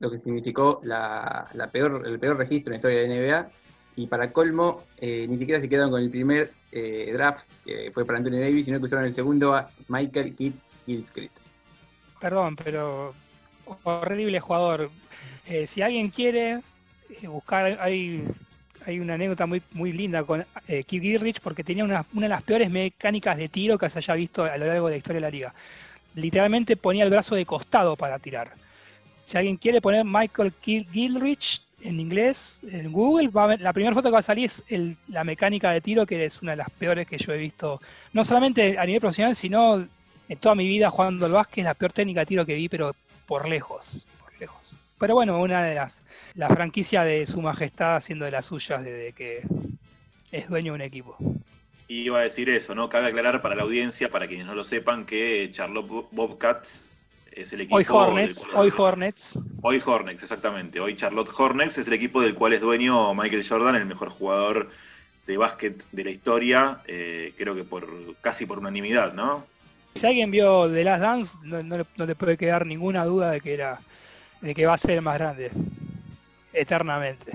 lo 0.00 0.10
que 0.10 0.18
significó 0.18 0.80
la, 0.82 1.48
la 1.54 1.70
peor, 1.70 2.02
el 2.06 2.18
peor 2.18 2.36
registro 2.36 2.70
en 2.70 2.72
la 2.72 2.76
historia 2.78 3.00
de 3.00 3.08
NBA. 3.08 3.50
Y 3.98 4.06
para 4.08 4.30
colmo, 4.30 4.82
eh, 4.98 5.26
ni 5.26 5.38
siquiera 5.38 5.60
se 5.60 5.68
quedaron 5.68 5.90
con 5.90 6.02
el 6.02 6.10
primer 6.10 6.52
eh, 6.70 7.10
draft, 7.12 7.46
que 7.64 7.90
fue 7.94 8.04
para 8.04 8.18
Anthony 8.18 8.40
Davis, 8.40 8.66
sino 8.66 8.78
que 8.78 8.84
usaron 8.84 9.06
el 9.06 9.14
segundo 9.14 9.54
a 9.54 9.70
Michael 9.88 10.34
Kidd 10.34 10.52
Gilchrist. 10.84 11.38
Perdón, 12.20 12.56
pero 12.56 13.14
horrible 13.84 14.38
jugador. 14.40 14.90
Eh, 15.46 15.66
si 15.66 15.80
alguien 15.80 16.10
quiere 16.10 16.60
buscar, 17.22 17.78
hay, 17.80 18.24
hay 18.86 19.00
una 19.00 19.14
anécdota 19.14 19.46
muy, 19.46 19.60
muy 19.72 19.92
linda 19.92 20.22
con 20.22 20.46
eh, 20.68 20.84
Keith 20.84 21.02
Gilchrist 21.02 21.40
porque 21.40 21.64
tenía 21.64 21.84
una, 21.84 22.06
una 22.14 22.22
de 22.26 22.28
las 22.30 22.42
peores 22.42 22.70
mecánicas 22.70 23.36
de 23.36 23.48
tiro 23.48 23.76
que 23.76 23.90
se 23.90 23.98
haya 23.98 24.14
visto 24.14 24.44
a 24.44 24.56
lo 24.56 24.66
largo 24.66 24.86
de 24.86 24.92
la 24.92 24.98
historia 24.98 25.16
de 25.16 25.26
la 25.26 25.30
liga. 25.30 25.54
Literalmente 26.14 26.76
ponía 26.76 27.04
el 27.04 27.10
brazo 27.10 27.34
de 27.34 27.44
costado 27.44 27.96
para 27.96 28.18
tirar. 28.18 28.52
Si 29.22 29.36
alguien 29.36 29.56
quiere 29.56 29.80
poner 29.80 30.04
Michael 30.04 30.52
Gilchrist 30.62 31.64
en 31.82 32.00
inglés, 32.00 32.60
en 32.70 32.90
Google, 32.92 33.30
la 33.58 33.72
primera 33.72 33.94
foto 33.94 34.08
que 34.08 34.12
va 34.12 34.20
a 34.20 34.22
salir 34.22 34.46
es 34.46 34.64
el- 34.68 34.96
la 35.08 35.24
mecánica 35.24 35.70
de 35.72 35.80
tiro, 35.80 36.06
que 36.06 36.24
es 36.24 36.40
una 36.40 36.52
de 36.52 36.56
las 36.58 36.70
peores 36.70 37.06
que 37.06 37.18
yo 37.18 37.32
he 37.32 37.36
visto, 37.38 37.80
no 38.12 38.24
solamente 38.24 38.78
a 38.78 38.86
nivel 38.86 39.00
profesional, 39.00 39.36
sino 39.36 39.86
en 40.28 40.38
toda 40.38 40.54
mi 40.54 40.66
vida 40.66 40.90
jugando 40.90 41.26
al 41.26 41.32
básquet, 41.32 41.64
la 41.64 41.74
peor 41.74 41.92
técnica 41.92 42.20
de 42.20 42.26
tiro 42.26 42.46
que 42.46 42.54
vi, 42.54 42.68
pero 42.68 42.94
por 43.26 43.48
lejos. 43.48 44.06
Pero 44.98 45.14
bueno, 45.14 45.40
una 45.40 45.62
de 45.62 45.74
las, 45.74 46.02
la 46.34 46.48
franquicia 46.48 47.04
de 47.04 47.26
su 47.26 47.40
majestad 47.42 47.96
haciendo 47.96 48.24
de 48.24 48.30
las 48.30 48.46
suyas 48.46 48.82
desde 48.82 49.12
que 49.12 49.42
es 50.32 50.48
dueño 50.48 50.72
de 50.72 50.76
un 50.76 50.82
equipo. 50.82 51.16
Y 51.88 52.02
iba 52.02 52.18
a 52.18 52.22
decir 52.22 52.48
eso, 52.50 52.74
¿no? 52.74 52.88
Cabe 52.88 53.08
aclarar 53.08 53.42
para 53.42 53.54
la 53.54 53.62
audiencia, 53.62 54.10
para 54.10 54.26
quienes 54.26 54.46
no 54.46 54.54
lo 54.54 54.64
sepan, 54.64 55.04
que 55.06 55.50
Charlotte 55.52 55.86
Bo- 55.86 56.08
Bobcats 56.10 56.90
es 57.30 57.52
el 57.52 57.60
equipo. 57.60 57.76
Hoy 57.76 57.86
Hornets, 57.88 58.40
del 58.42 58.50
cual- 58.50 58.64
hoy 58.64 58.72
Hornets. 58.76 59.38
Hoy 59.62 59.82
Hornets, 59.84 60.22
exactamente. 60.22 60.80
Hoy 60.80 60.96
Charlotte 60.96 61.30
Hornets 61.36 61.78
es 61.78 61.86
el 61.86 61.92
equipo 61.92 62.20
del 62.22 62.34
cual 62.34 62.54
es 62.54 62.60
dueño 62.60 63.14
Michael 63.14 63.46
Jordan, 63.46 63.76
el 63.76 63.86
mejor 63.86 64.08
jugador 64.10 64.70
de 65.26 65.36
básquet 65.36 65.84
de 65.92 66.04
la 66.04 66.10
historia, 66.10 66.80
eh, 66.86 67.34
creo 67.36 67.54
que 67.54 67.64
por 67.64 68.16
casi 68.20 68.46
por 68.46 68.58
unanimidad, 68.58 69.12
¿no? 69.12 69.44
Si 69.94 70.06
alguien 70.06 70.30
vio 70.30 70.70
The 70.70 70.84
Last 70.84 71.02
Dance, 71.02 71.38
no, 71.42 71.62
no 71.62 71.84
no 71.96 72.06
le 72.06 72.14
puede 72.14 72.36
quedar 72.36 72.66
ninguna 72.66 73.04
duda 73.04 73.30
de 73.30 73.40
que 73.40 73.54
era 73.54 73.80
de 74.40 74.54
que 74.54 74.66
va 74.66 74.74
a 74.74 74.78
ser 74.78 75.00
más 75.02 75.18
grande. 75.18 75.50
Eternamente. 76.52 77.32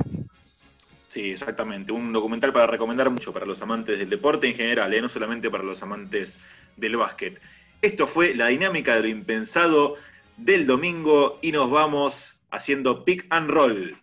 Sí, 1.10 1.31
exactamente. 1.31 1.91
Un 1.91 2.13
documental 2.13 2.53
para 2.53 2.67
recomendar 2.67 3.10
mucho 3.10 3.34
para 3.34 3.46
los 3.46 3.62
amantes 3.62 4.00
del 4.00 4.10
deporte 4.10 4.48
en 4.48 4.55
general, 4.55 4.93
¿eh? 4.93 5.01
no 5.01 5.10
solamente 5.10 5.50
para 5.50 5.63
los 5.63 5.84
amantes 5.84 6.39
del 6.77 6.96
básquet. 6.96 7.39
Esto 7.81 8.08
fue 8.08 8.34
la 8.34 8.48
dinámica 8.48 8.96
de 8.96 9.01
lo 9.01 9.08
impensado 9.08 9.98
del 10.38 10.65
domingo 10.65 11.38
y 11.41 11.51
nos 11.51 11.70
vamos 11.70 12.39
haciendo 12.50 13.03
pick 13.03 13.25
and 13.29 13.50
roll. 13.50 13.98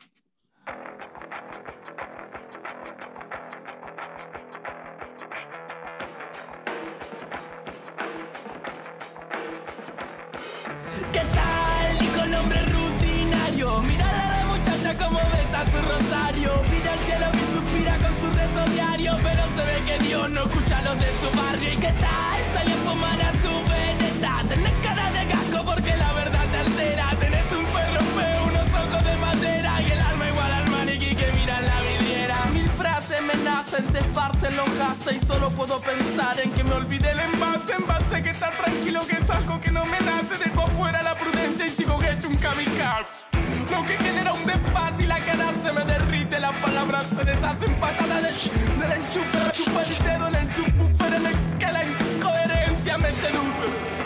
Esparcen 34.49 34.57
los 34.57 34.79
gases. 34.79 35.23
Y 35.23 35.27
solo 35.27 35.51
puedo 35.51 35.81
pensar 35.81 36.39
en 36.41 36.51
que 36.53 36.65
me 36.65 36.73
olvide 36.73 37.11
el 37.11 37.21
envase. 37.21 37.75
Envase 37.75 38.23
que 38.23 38.31
está 38.31 38.51
tranquilo, 38.51 39.01
que 39.07 39.17
es 39.17 39.31
algo 39.31 39.61
que 39.61 39.71
no 39.71 39.85
me 39.85 39.99
nace. 40.01 40.43
Dejo 40.43 40.63
afuera 40.63 41.03
la 41.03 41.15
prudencia 41.15 41.67
y 41.67 41.71
sigo 41.71 41.99
hecho 42.03 42.29
un 42.29 42.35
kamikaze. 42.35 43.25
Lo 43.71 43.85
que 43.87 43.97
genera 43.99 44.33
un 44.33 44.45
desfase 44.45 45.03
y 45.03 45.07
la 45.07 45.25
cara 45.25 45.53
se 45.63 45.73
me 45.73 45.85
derrite. 45.85 46.41
Las 46.41 46.55
palabras 46.57 47.07
se 47.07 47.25
deshacen 47.25 47.75
patada 47.75 48.21
de 48.21 48.29
del 48.29 48.93
enchufe. 48.93 49.53
Chupa 49.53 49.83
el 49.83 49.99
dedo 50.05 50.29
en 50.29 50.35
el 50.35 50.55
subwoofer. 50.55 51.21
Me 51.21 51.59
que 51.59 51.73
la 51.73 51.85
incoherencia 51.85 52.99
me 52.99 53.11
seduce. 53.11 53.98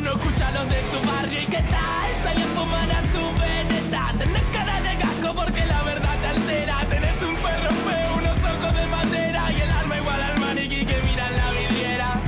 No 0.00 0.12
escucha 0.12 0.50
los 0.52 0.68
de 0.68 0.80
su 0.80 1.06
barrio. 1.06 1.40
¿Y 1.40 1.46
qué 1.46 1.62
tal? 1.62 2.08
Salió 2.22 2.44
a 2.44 2.48
fumar 2.48 2.90
a 2.90 3.02
tu 3.02 3.40
veneta. 3.40 4.02
Tenés 4.18 4.42
cara 4.52 4.80
de 4.80 4.96
gasco 4.96 5.34
porque 5.34 5.64
la 5.66 5.82
verdad 5.82 6.20
te 6.20 6.26
altera. 6.26 6.86
Tenés 6.88 7.22
un 7.22 7.34
perro 7.36 7.70
feo, 7.86 8.14
unos 8.16 8.38
ojos 8.38 8.74
de 8.74 8.86
madera. 8.86 9.52
Y 9.52 9.60
el 9.60 9.70
alma 9.70 9.96
igual 9.96 10.22
al 10.22 10.40
maniquí 10.40 10.84
que 10.86 11.00
mira 11.02 11.28
en 11.28 11.36
la 11.36 11.50
vidriera. 11.50 12.20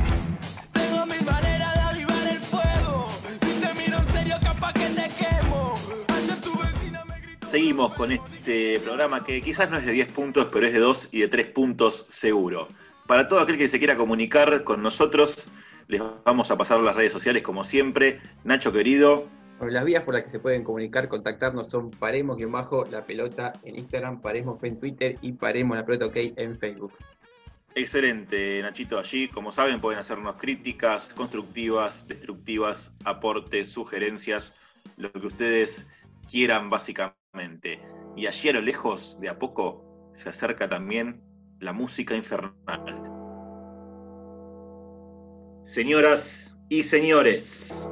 Tengo 0.73 1.07
mi 1.07 1.21
manera 1.25 1.73
de 1.75 1.81
avivar 1.81 2.27
el 2.29 2.41
fuego. 2.41 3.09
Si 3.29 3.53
te 3.61 3.75
miro 3.75 3.99
en 3.99 4.09
serio, 4.09 4.37
capaz 4.43 4.73
que 4.73 4.87
te 4.87 5.07
quemo. 5.19 5.75
Ayer 6.09 6.41
tu 6.41 6.59
vecina 6.59 7.05
me 7.05 7.21
gritó. 7.21 7.47
Seguimos 7.49 7.95
con 7.95 8.13
este 8.13 8.81
programa 8.81 9.25
que 9.25 9.41
quizás 9.43 9.71
no 9.71 9.77
es 9.77 9.87
de 9.87 9.93
10 9.93 10.09
puntos, 10.09 10.49
pero 10.53 10.67
es 10.67 10.73
de 10.73 10.79
2 10.81 11.09
y 11.13 11.21
de 11.21 11.29
3 11.29 11.47
puntos 11.49 12.07
seguro. 12.09 12.69
Para 13.07 13.27
todo 13.27 13.41
aquel 13.41 13.59
que 13.59 13.69
se 13.69 13.79
quiera 13.79 13.97
comunicar 13.97 14.63
con 14.63 14.83
nosotros, 14.83 15.49
les 15.91 16.01
vamos 16.25 16.51
a 16.51 16.57
pasar 16.57 16.81
las 16.81 16.95
redes 16.95 17.13
sociales 17.13 17.43
como 17.43 17.65
siempre. 17.65 18.21
Nacho 18.45 18.73
querido, 18.73 19.27
Bueno, 19.59 19.75
las 19.75 19.85
vías 19.85 20.05
por 20.05 20.15
las 20.15 20.25
que 20.25 20.31
se 20.31 20.39
pueden 20.39 20.63
comunicar, 20.63 21.09
contactarnos 21.09 21.67
son 21.67 21.91
paremos 21.91 22.39
bajo 22.49 22.85
la 22.87 23.05
pelota 23.05 23.53
en 23.65 23.77
Instagram, 23.77 24.21
paremos 24.23 24.63
en 24.63 24.79
Twitter 24.79 25.19
y 25.21 25.33
paremos 25.33 25.77
la 25.77 25.85
pelota 25.85 26.07
ok 26.07 26.17
en 26.37 26.57
Facebook. 26.59 26.93
excelente 27.75 28.63
Nachito 28.63 28.99
allí. 28.99 29.29
Como 29.29 29.51
saben, 29.51 29.81
pueden 29.81 29.99
hacernos 29.99 30.37
críticas 30.37 31.13
constructivas, 31.13 32.07
destructivas, 32.07 32.95
aportes, 33.05 33.71
sugerencias, 33.71 34.57
lo 34.97 35.11
que 35.13 35.27
ustedes 35.27 35.91
quieran 36.31 36.71
básicamente. 36.71 37.81
Y 38.17 38.27
allí 38.27 38.49
a 38.49 38.53
lo 38.53 38.61
lejos, 38.61 39.19
de 39.21 39.29
a 39.29 39.39
poco, 39.39 40.13
se 40.15 40.29
acerca 40.29 40.69
también 40.69 41.21
la 41.59 41.73
música 41.73 42.15
infernal. 42.15 43.10
Señoras 45.65 46.59
y 46.69 46.83
señores, 46.83 47.89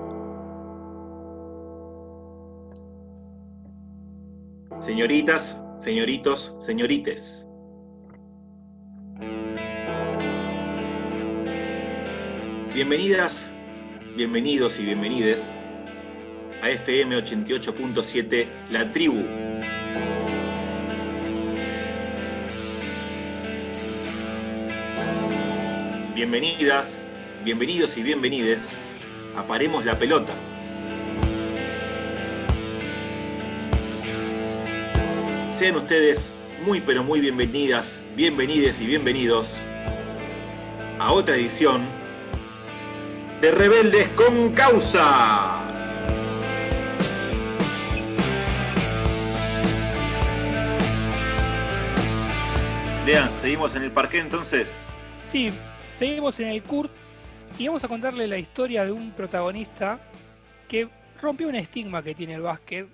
señoritas, 4.81 5.63
señoritos, 5.79 6.57
señorites, 6.61 7.47
bienvenidas, 12.75 13.53
bienvenidos 14.17 14.79
y 14.79 14.85
bienvenides 14.85 15.51
a 16.63 16.71
FM 16.71 17.17
88.7 17.19 18.47
La 18.71 18.93
Tribu. 18.93 19.23
Bienvenidas, 26.15 27.03
bienvenidos 27.45 27.97
y 27.97 28.03
bienvenides 28.03 28.73
a 29.37 29.43
Paremos 29.43 29.85
la 29.85 29.99
Pelota. 29.99 30.33
Sean 35.53 35.77
ustedes 35.77 36.33
muy 36.65 36.81
pero 36.81 37.05
muy 37.05 37.21
bienvenidas, 37.21 37.99
bienvenides 38.17 38.81
y 38.81 38.87
bienvenidos 38.87 39.59
a 40.99 41.13
otra 41.13 41.37
edición 41.37 41.83
de 43.41 43.51
Rebeldes 43.53 44.09
con 44.11 44.53
Causa. 44.53 45.63
Lean, 53.07 53.31
seguimos 53.41 53.75
en 53.75 53.85
el 53.85 53.91
parque 53.91 54.19
entonces. 54.19 54.71
Sí, 55.25 55.51
seguimos 55.95 56.39
en 56.41 56.49
el 56.49 56.63
CURT 56.63 56.98
y 57.59 57.67
vamos 57.67 57.83
a 57.83 57.89
contarle 57.89 58.29
la 58.29 58.39
historia 58.39 58.85
de 58.85 58.93
un 58.93 59.11
protagonista 59.11 59.99
que 60.69 60.89
rompió 61.21 61.49
un 61.49 61.57
estigma 61.57 62.03
que 62.03 62.15
tiene 62.15 62.35
el 62.35 62.43
básquet, 62.43 62.87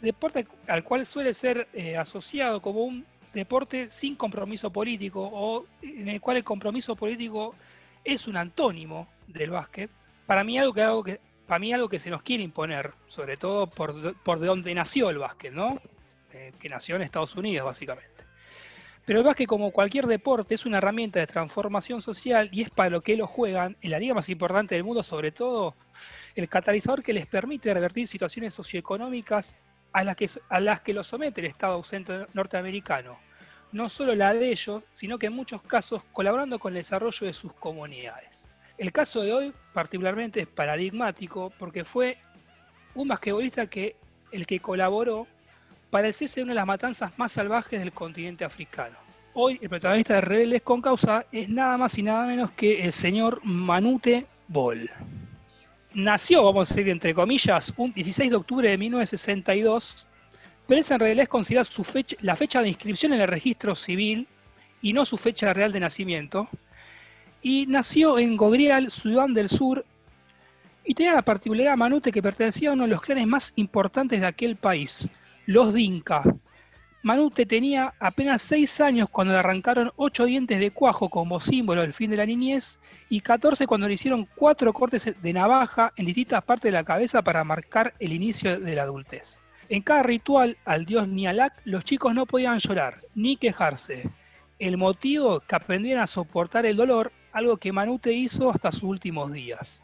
deporte 0.00 0.46
al 0.66 0.82
cual 0.82 1.06
suele 1.06 1.32
ser 1.34 1.68
eh, 1.72 1.96
asociado 1.96 2.60
como 2.60 2.82
un 2.82 3.06
deporte 3.32 3.90
sin 3.92 4.16
compromiso 4.16 4.70
político 4.70 5.22
o 5.32 5.66
en 5.82 6.08
el 6.08 6.20
cual 6.20 6.38
el 6.38 6.44
compromiso 6.44 6.96
político 6.96 7.54
es 8.04 8.26
un 8.26 8.36
antónimo 8.36 9.06
del 9.28 9.50
básquet. 9.50 9.90
Para 10.26 10.42
mí 10.42 10.58
algo 10.58 10.74
que, 10.74 10.82
algo 10.82 11.04
que 11.04 11.20
para 11.46 11.60
mí 11.60 11.72
algo 11.72 11.88
que 11.88 12.00
se 12.00 12.10
nos 12.10 12.22
quiere 12.22 12.42
imponer, 12.42 12.92
sobre 13.06 13.36
todo 13.36 13.68
por, 13.68 14.14
por 14.22 14.40
de 14.40 14.48
donde 14.48 14.74
nació 14.74 15.10
el 15.10 15.18
básquet, 15.18 15.52
¿no? 15.52 15.80
Eh, 16.32 16.52
que 16.58 16.68
nació 16.68 16.96
en 16.96 17.02
Estados 17.02 17.36
Unidos 17.36 17.64
básicamente. 17.64 18.17
Pero 19.08 19.20
el 19.20 19.24
básquet, 19.24 19.46
como 19.46 19.70
cualquier 19.70 20.06
deporte, 20.06 20.54
es 20.54 20.66
una 20.66 20.76
herramienta 20.76 21.18
de 21.18 21.26
transformación 21.26 22.02
social 22.02 22.50
y 22.52 22.60
es 22.60 22.68
para 22.68 22.90
lo 22.90 23.00
que 23.00 23.16
lo 23.16 23.26
juegan, 23.26 23.74
en 23.80 23.90
la 23.90 23.98
liga 23.98 24.12
más 24.12 24.28
importante 24.28 24.74
del 24.74 24.84
mundo, 24.84 25.02
sobre 25.02 25.32
todo, 25.32 25.74
el 26.34 26.46
catalizador 26.46 27.02
que 27.02 27.14
les 27.14 27.26
permite 27.26 27.72
revertir 27.72 28.06
situaciones 28.06 28.52
socioeconómicas 28.52 29.56
a 29.92 30.04
las 30.04 30.14
que, 30.14 30.28
a 30.50 30.60
las 30.60 30.82
que 30.82 30.92
lo 30.92 31.02
somete 31.02 31.40
el 31.40 31.46
Estado 31.46 31.72
ausente 31.72 32.26
norteamericano. 32.34 33.18
No 33.72 33.88
solo 33.88 34.14
la 34.14 34.34
de 34.34 34.50
ellos, 34.50 34.82
sino 34.92 35.18
que 35.18 35.28
en 35.28 35.32
muchos 35.32 35.62
casos 35.62 36.04
colaborando 36.12 36.58
con 36.58 36.74
el 36.74 36.80
desarrollo 36.80 37.26
de 37.26 37.32
sus 37.32 37.54
comunidades. 37.54 38.46
El 38.76 38.92
caso 38.92 39.22
de 39.22 39.32
hoy 39.32 39.54
particularmente 39.72 40.40
es 40.40 40.48
paradigmático 40.48 41.50
porque 41.58 41.86
fue 41.86 42.18
un 42.94 43.08
basquetbolista 43.08 43.68
que 43.68 43.96
el 44.32 44.46
que 44.46 44.60
colaboró 44.60 45.26
para 45.90 46.06
el 46.06 46.14
cese 46.14 46.40
de 46.40 46.44
una 46.44 46.52
de 46.52 46.56
las 46.56 46.66
matanzas 46.66 47.12
más 47.16 47.32
salvajes 47.32 47.80
del 47.80 47.92
continente 47.92 48.44
africano. 48.44 48.96
Hoy 49.34 49.58
el 49.62 49.68
protagonista 49.68 50.14
de 50.14 50.20
Rebeldes 50.20 50.62
con 50.62 50.82
Causa 50.82 51.24
es 51.30 51.48
nada 51.48 51.76
más 51.76 51.96
y 51.98 52.02
nada 52.02 52.26
menos 52.26 52.50
que 52.52 52.82
el 52.82 52.92
señor 52.92 53.40
Manute 53.44 54.26
Bol. 54.48 54.90
Nació, 55.94 56.44
vamos 56.44 56.70
a 56.70 56.74
decir 56.74 56.90
entre 56.90 57.14
comillas, 57.14 57.72
un 57.76 57.92
16 57.92 58.30
de 58.30 58.36
octubre 58.36 58.68
de 58.68 58.76
1962, 58.76 60.06
pero 60.66 60.80
esa 60.80 60.94
en 60.94 61.00
realidad 61.00 61.22
es 61.22 61.28
considerada 61.28 61.64
su 61.64 61.84
fecha, 61.84 62.16
la 62.20 62.36
fecha 62.36 62.60
de 62.60 62.68
inscripción 62.68 63.12
en 63.12 63.20
el 63.20 63.28
registro 63.28 63.74
civil 63.74 64.28
y 64.82 64.92
no 64.92 65.04
su 65.04 65.16
fecha 65.16 65.54
real 65.54 65.72
de 65.72 65.80
nacimiento. 65.80 66.48
Y 67.40 67.66
nació 67.66 68.18
en 68.18 68.36
Gogrial, 68.36 68.90
Sudán 68.90 69.32
del 69.32 69.48
Sur, 69.48 69.86
y 70.84 70.94
tenía 70.94 71.12
la 71.12 71.22
particularidad 71.22 71.76
Manute 71.76 72.10
que 72.10 72.22
pertenecía 72.22 72.70
a 72.70 72.72
uno 72.72 72.84
de 72.84 72.90
los 72.90 73.00
clanes 73.00 73.26
más 73.26 73.52
importantes 73.56 74.20
de 74.20 74.26
aquel 74.26 74.56
país, 74.56 75.08
los 75.48 75.72
Dinka. 75.72 76.22
Manute 77.02 77.46
tenía 77.46 77.94
apenas 78.00 78.42
6 78.42 78.82
años 78.82 79.08
cuando 79.08 79.32
le 79.32 79.38
arrancaron 79.38 79.92
8 79.96 80.26
dientes 80.26 80.60
de 80.60 80.72
cuajo 80.72 81.08
como 81.08 81.40
símbolo 81.40 81.80
del 81.80 81.94
fin 81.94 82.10
de 82.10 82.18
la 82.18 82.26
niñez 82.26 82.78
y 83.08 83.22
14 83.22 83.66
cuando 83.66 83.88
le 83.88 83.94
hicieron 83.94 84.28
4 84.36 84.74
cortes 84.74 85.10
de 85.18 85.32
navaja 85.32 85.90
en 85.96 86.04
distintas 86.04 86.44
partes 86.44 86.70
de 86.70 86.76
la 86.76 86.84
cabeza 86.84 87.22
para 87.22 87.44
marcar 87.44 87.94
el 87.98 88.12
inicio 88.12 88.60
de 88.60 88.74
la 88.74 88.82
adultez. 88.82 89.40
En 89.70 89.80
cada 89.80 90.02
ritual 90.02 90.58
al 90.66 90.84
dios 90.84 91.08
Nialak 91.08 91.54
los 91.64 91.82
chicos 91.82 92.14
no 92.14 92.26
podían 92.26 92.58
llorar 92.58 93.00
ni 93.14 93.36
quejarse. 93.36 94.10
El 94.58 94.76
motivo 94.76 95.40
que 95.40 95.56
aprendieran 95.56 96.04
a 96.04 96.06
soportar 96.06 96.66
el 96.66 96.76
dolor, 96.76 97.10
algo 97.32 97.56
que 97.56 97.72
Manute 97.72 98.12
hizo 98.12 98.50
hasta 98.50 98.70
sus 98.70 98.82
últimos 98.82 99.32
días. 99.32 99.82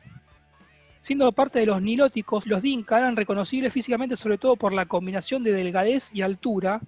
Siendo 1.05 1.31
parte 1.33 1.59
de 1.59 1.67
los 1.67 1.83
nilóticos, 1.83 2.47
los 2.47 2.63
Dinka 2.63 2.97
eran 2.97 3.15
reconocibles 3.15 3.75
físicamente 3.75 4.17
sobre 4.17 4.39
todo 4.39 4.57
por 4.57 4.73
la 4.73 4.87
combinación 4.87 5.43
de 5.43 5.53
delgadez 5.53 6.09
y 6.15 6.23
altura. 6.23 6.81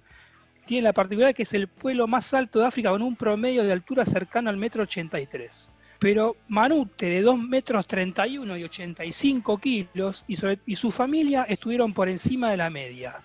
Tienen 0.65 0.85
la 0.85 0.93
particularidad 0.93 1.35
que 1.35 1.43
es 1.43 1.53
el 1.53 1.67
pueblo 1.67 2.07
más 2.07 2.33
alto 2.33 2.57
de 2.57 2.65
África 2.65 2.89
con 2.89 3.03
un 3.03 3.15
promedio 3.15 3.63
de 3.63 3.71
altura 3.71 4.05
cercano 4.05 4.49
al 4.49 4.57
metro 4.57 4.81
83. 4.81 5.69
Pero 5.99 6.35
Manute, 6.47 7.05
de 7.05 7.21
2 7.21 7.37
metros 7.37 7.85
31 7.85 8.57
y 8.57 8.63
85 8.63 9.57
kilos, 9.59 10.25
y, 10.27 10.35
y 10.65 10.75
su 10.75 10.89
familia 10.89 11.43
estuvieron 11.43 11.93
por 11.93 12.09
encima 12.09 12.49
de 12.49 12.57
la 12.57 12.71
media. 12.71 13.17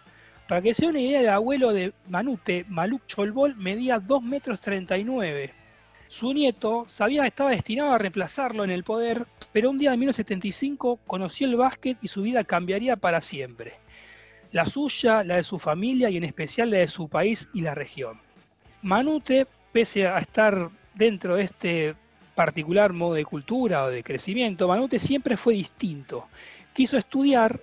Para 0.46 0.60
que 0.60 0.74
se 0.74 0.82
den 0.82 0.90
una 0.90 1.00
idea, 1.00 1.20
el 1.20 1.28
abuelo 1.30 1.72
de 1.72 1.94
Manute, 2.10 2.66
Maluk 2.68 3.06
Cholbol, 3.06 3.56
medía 3.56 3.98
2 3.98 4.22
metros 4.22 4.60
39 4.60 5.61
su 6.12 6.34
nieto 6.34 6.84
sabía 6.88 7.24
estaba 7.24 7.52
destinado 7.52 7.92
a 7.92 7.96
reemplazarlo 7.96 8.64
en 8.64 8.70
el 8.70 8.84
poder, 8.84 9.26
pero 9.50 9.70
un 9.70 9.78
día 9.78 9.92
de 9.92 9.96
1975 9.96 11.00
conoció 11.06 11.46
el 11.46 11.56
básquet 11.56 11.96
y 12.02 12.08
su 12.08 12.20
vida 12.20 12.44
cambiaría 12.44 12.96
para 12.96 13.22
siempre. 13.22 13.76
La 14.50 14.66
suya, 14.66 15.24
la 15.24 15.36
de 15.36 15.42
su 15.42 15.58
familia 15.58 16.10
y 16.10 16.18
en 16.18 16.24
especial 16.24 16.70
la 16.70 16.76
de 16.76 16.86
su 16.86 17.08
país 17.08 17.48
y 17.54 17.62
la 17.62 17.74
región. 17.74 18.20
Manute, 18.82 19.46
pese 19.72 20.06
a 20.06 20.18
estar 20.18 20.68
dentro 20.92 21.36
de 21.36 21.44
este 21.44 21.94
particular 22.34 22.92
modo 22.92 23.14
de 23.14 23.24
cultura 23.24 23.84
o 23.84 23.88
de 23.88 24.02
crecimiento, 24.02 24.68
Manute 24.68 24.98
siempre 24.98 25.38
fue 25.38 25.54
distinto. 25.54 26.26
Quiso 26.74 26.98
estudiar 26.98 27.58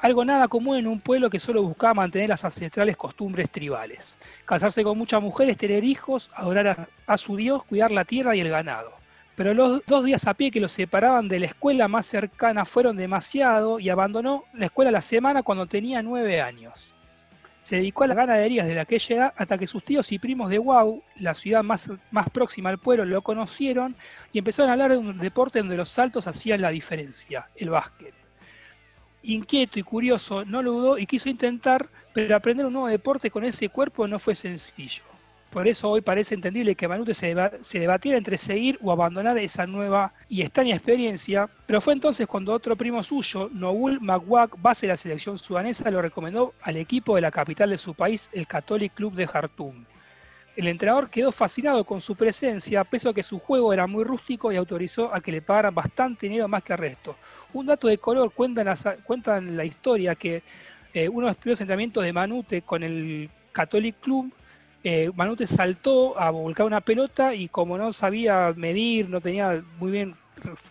algo 0.00 0.24
nada 0.24 0.48
común 0.48 0.78
en 0.78 0.86
un 0.86 1.00
pueblo 1.00 1.28
que 1.28 1.38
solo 1.38 1.62
buscaba 1.62 1.94
mantener 1.94 2.30
las 2.30 2.44
ancestrales 2.44 2.96
costumbres 2.96 3.50
tribales. 3.50 4.16
Casarse 4.46 4.82
con 4.82 4.96
muchas 4.96 5.22
mujeres, 5.22 5.58
tener 5.58 5.84
hijos, 5.84 6.30
adorar 6.34 6.88
a, 7.06 7.18
su 7.18 7.36
Dios, 7.36 7.64
cuidar 7.64 7.90
la 7.90 8.04
tierra 8.04 8.34
y 8.34 8.40
el 8.40 8.48
ganado. 8.48 8.92
Pero 9.36 9.52
los 9.54 9.82
dos 9.86 10.04
días 10.04 10.26
a 10.26 10.34
pie 10.34 10.50
que 10.50 10.60
lo 10.60 10.68
separaban 10.68 11.28
de 11.28 11.38
la 11.38 11.46
escuela 11.46 11.86
más 11.86 12.06
cercana 12.06 12.64
fueron 12.64 12.96
demasiado 12.96 13.78
y 13.78 13.90
abandonó 13.90 14.44
la 14.54 14.66
escuela 14.66 14.90
la 14.90 15.00
semana 15.02 15.42
cuando 15.42 15.66
tenía 15.66 16.02
nueve 16.02 16.40
años. 16.40 16.94
Se 17.60 17.76
dedicó 17.76 18.04
a 18.04 18.06
la 18.06 18.14
ganadería 18.14 18.64
desde 18.64 18.80
aquella 18.80 19.16
edad 19.16 19.34
hasta 19.36 19.58
que 19.58 19.66
sus 19.66 19.84
tíos 19.84 20.10
y 20.12 20.18
primos 20.18 20.48
de 20.48 20.58
Wau, 20.58 21.02
la 21.16 21.34
ciudad 21.34 21.62
más, 21.62 21.90
más 22.10 22.30
próxima 22.30 22.70
al 22.70 22.78
pueblo, 22.78 23.04
lo 23.04 23.20
conocieron 23.20 23.94
y 24.32 24.38
empezaron 24.38 24.70
a 24.70 24.72
hablar 24.72 24.92
de 24.92 24.96
un 24.96 25.18
deporte 25.18 25.58
donde 25.58 25.76
los 25.76 25.90
saltos 25.90 26.26
hacían 26.26 26.62
la 26.62 26.70
diferencia, 26.70 27.48
el 27.56 27.68
básquet 27.68 28.19
inquieto 29.22 29.78
y 29.78 29.82
curioso, 29.82 30.44
no 30.44 30.62
lo 30.62 30.72
dudó 30.72 30.98
y 30.98 31.06
quiso 31.06 31.28
intentar, 31.28 31.88
pero 32.12 32.34
aprender 32.34 32.66
un 32.66 32.72
nuevo 32.72 32.88
deporte 32.88 33.30
con 33.30 33.44
ese 33.44 33.68
cuerpo 33.68 34.06
no 34.06 34.18
fue 34.18 34.34
sencillo. 34.34 35.02
Por 35.50 35.66
eso 35.66 35.90
hoy 35.90 36.00
parece 36.00 36.36
entendible 36.36 36.76
que 36.76 36.86
Manute 36.86 37.12
se, 37.12 37.34
debatiera 37.80 38.16
entre 38.16 38.38
seguir 38.38 38.78
o 38.82 38.92
abandonar 38.92 39.36
esa 39.36 39.66
nueva 39.66 40.12
y 40.28 40.42
extraña 40.42 40.76
experiencia, 40.76 41.50
pero 41.66 41.80
fue 41.80 41.92
entonces 41.92 42.28
cuando 42.28 42.52
otro 42.52 42.76
primo 42.76 43.02
suyo, 43.02 43.50
Noul 43.52 44.00
Magwak, 44.00 44.62
base 44.62 44.86
de 44.86 44.92
la 44.92 44.96
selección 44.96 45.38
sudanesa, 45.38 45.90
lo 45.90 46.00
recomendó 46.00 46.54
al 46.62 46.76
equipo 46.76 47.16
de 47.16 47.22
la 47.22 47.32
capital 47.32 47.70
de 47.70 47.78
su 47.78 47.94
país, 47.94 48.30
el 48.32 48.46
Catholic 48.46 48.94
Club 48.94 49.14
de 49.14 49.26
Jartum. 49.26 49.84
El 50.54 50.68
entrenador 50.68 51.10
quedó 51.10 51.32
fascinado 51.32 51.84
con 51.84 52.00
su 52.00 52.14
presencia, 52.14 52.84
pese 52.84 53.08
a 53.08 53.12
que 53.12 53.24
su 53.24 53.40
juego 53.40 53.72
era 53.72 53.88
muy 53.88 54.04
rústico 54.04 54.52
y 54.52 54.56
autorizó 54.56 55.12
a 55.12 55.20
que 55.20 55.32
le 55.32 55.42
pagaran 55.42 55.74
bastante 55.74 56.28
dinero 56.28 56.46
más 56.46 56.62
que 56.62 56.74
el 56.74 56.78
resto. 56.78 57.16
Un 57.52 57.66
dato 57.66 57.88
de 57.88 57.98
color 57.98 58.32
cuenta 58.32 58.62
en 59.36 59.56
la, 59.56 59.64
historia 59.64 60.14
que 60.14 60.42
eh, 60.94 61.08
uno 61.08 61.26
de 61.26 61.32
los 61.32 61.36
primeros 61.36 61.60
entrenamientos 61.60 62.04
de 62.04 62.12
Manute 62.12 62.62
con 62.62 62.82
el 62.82 63.28
Catholic 63.52 63.98
Club, 64.00 64.32
eh, 64.84 65.10
Manute 65.14 65.46
saltó 65.46 66.18
a 66.18 66.30
volcar 66.30 66.66
una 66.66 66.80
pelota 66.80 67.34
y 67.34 67.48
como 67.48 67.76
no 67.76 67.92
sabía 67.92 68.52
medir, 68.56 69.08
no 69.08 69.20
tenía 69.20 69.62
muy 69.78 69.90
bien 69.90 70.14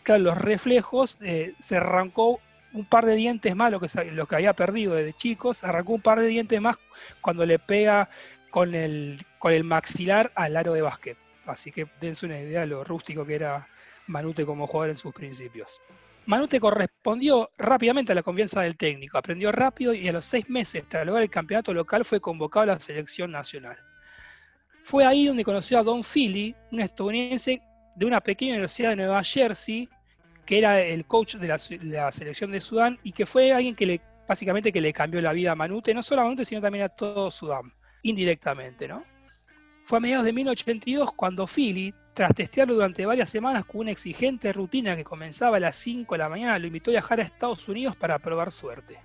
los 0.08 0.38
reflejos, 0.38 1.18
eh, 1.22 1.54
se 1.60 1.78
arrancó 1.78 2.40
un 2.74 2.86
par 2.86 3.06
de 3.06 3.16
dientes 3.16 3.56
más, 3.56 3.72
lo 3.72 3.80
que, 3.80 3.88
lo 4.12 4.26
que 4.26 4.36
había 4.36 4.54
perdido 4.54 4.96
desde 4.96 5.14
chicos, 5.14 5.64
arrancó 5.64 5.94
un 5.94 6.02
par 6.02 6.20
de 6.20 6.28
dientes 6.28 6.60
más 6.62 6.78
cuando 7.22 7.46
le 7.46 7.60
pega 7.60 8.10
con 8.50 8.74
el, 8.74 9.24
con 9.38 9.54
el 9.54 9.64
maxilar 9.64 10.32
al 10.36 10.56
aro 10.56 10.74
de 10.74 10.82
básquet. 10.82 11.18
Así 11.46 11.72
que 11.72 11.88
dense 12.00 12.26
una 12.26 12.40
idea 12.40 12.62
de 12.62 12.68
lo 12.68 12.84
rústico 12.84 13.26
que 13.26 13.36
era 13.36 13.68
Manute 14.08 14.46
como 14.46 14.68
jugador 14.68 14.92
en 14.92 14.96
sus 14.96 15.14
principios. 15.14 15.82
Manute 16.26 16.60
correspondió 16.60 17.50
rápidamente 17.58 18.12
a 18.12 18.16
la 18.16 18.24
confianza 18.24 18.62
del 18.62 18.78
técnico, 18.78 19.18
aprendió 19.18 19.52
rápido 19.52 19.94
y 19.94 20.08
a 20.08 20.12
los 20.12 20.26
seis 20.26 20.50
meses 20.50 20.84
tras 20.88 21.06
lograr 21.06 21.24
el 21.24 21.30
campeonato 21.30 21.74
local 21.74 22.06
fue 22.06 22.20
convocado 22.22 22.64
a 22.64 22.76
la 22.76 22.80
selección 22.80 23.32
nacional. 23.32 23.78
Fue 24.84 25.06
ahí 25.06 25.28
donde 25.28 25.44
conoció 25.44 25.80
a 25.80 25.84
Don 25.84 26.04
Philly, 26.04 26.56
un 26.72 26.82
estadounidense 26.82 27.62
de 27.96 28.06
una 28.06 28.22
pequeña 28.22 28.54
universidad 28.54 28.92
de 28.92 28.96
Nueva 28.98 29.24
Jersey, 29.24 29.90
que 30.46 30.58
era 30.58 30.82
el 30.82 31.06
coach 31.06 31.36
de 31.36 31.48
la, 31.48 32.12
selección 32.12 32.52
de 32.52 32.62
Sudán 32.62 32.98
y 33.04 33.12
que 33.12 33.26
fue 33.26 33.52
alguien 33.52 33.76
que 33.76 33.86
le, 33.86 34.02
básicamente 34.28 34.72
que 34.72 34.82
le 34.82 34.94
cambió 34.94 35.22
la 35.22 35.34
vida 35.34 35.52
a 35.52 35.56
Manute, 35.56 35.94
no 35.94 36.02
solo 36.02 36.22
a 36.22 36.24
Manute, 36.24 36.46
sino 36.46 36.62
también 36.62 36.86
a 36.86 36.90
todo 36.90 37.30
Sudán 37.30 37.74
indirectamente, 38.02 38.88
¿no? 38.88 39.04
Fue 39.90 39.98
a 39.98 40.02
mediados 40.02 40.26
de 40.26 40.34
1982 40.34 41.14
cuando 41.14 41.48
Philly, 41.48 41.96
tras 42.14 42.36
testearlo 42.36 42.76
durante 42.76 43.08
varias 43.08 43.28
semanas 43.28 43.66
con 43.66 43.82
una 43.82 43.90
exigente 43.90 44.54
rutina 44.54 44.96
que 44.96 45.04
comenzaba 45.04 45.58
a 45.58 45.60
las 45.60 45.78
5 45.78 46.14
de 46.14 46.20
la 46.20 46.30
mañana, 46.30 46.60
lo 46.60 46.68
invitó 46.68 46.92
a 46.92 47.02
viajar 47.02 47.20
a 47.20 47.24
Estados 47.24 47.68
Unidos 47.68 47.96
para 47.96 48.20
probar 48.20 48.52
suerte. 48.52 49.00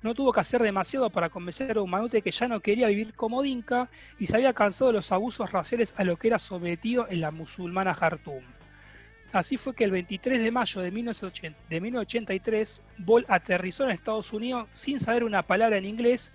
No 0.00 0.14
tuvo 0.14 0.32
que 0.32 0.40
hacer 0.40 0.62
demasiado 0.62 1.10
para 1.10 1.28
convencer 1.28 1.76
a 1.76 1.82
un 1.82 1.90
manute 1.90 2.22
que 2.22 2.30
ya 2.30 2.48
no 2.48 2.60
quería 2.60 2.88
vivir 2.88 3.12
como 3.12 3.42
Dinka 3.42 3.90
y 4.18 4.24
se 4.24 4.36
había 4.36 4.54
cansado 4.54 4.86
de 4.90 4.94
los 4.94 5.12
abusos 5.12 5.52
raciales 5.52 5.92
a 5.98 6.04
lo 6.04 6.16
que 6.16 6.28
era 6.28 6.38
sometido 6.38 7.06
en 7.10 7.20
la 7.20 7.30
musulmana 7.30 7.92
Jartum. 7.92 8.42
Así 9.32 9.58
fue 9.58 9.74
que 9.74 9.84
el 9.84 9.90
23 9.90 10.40
de 10.40 10.50
mayo 10.50 10.80
de 10.80 10.90
1983, 10.92 12.82
Ball 12.96 13.26
aterrizó 13.28 13.84
en 13.84 13.90
Estados 13.90 14.32
Unidos 14.32 14.66
sin 14.72 14.98
saber 14.98 15.24
una 15.24 15.42
palabra 15.42 15.76
en 15.76 15.84
inglés 15.84 16.32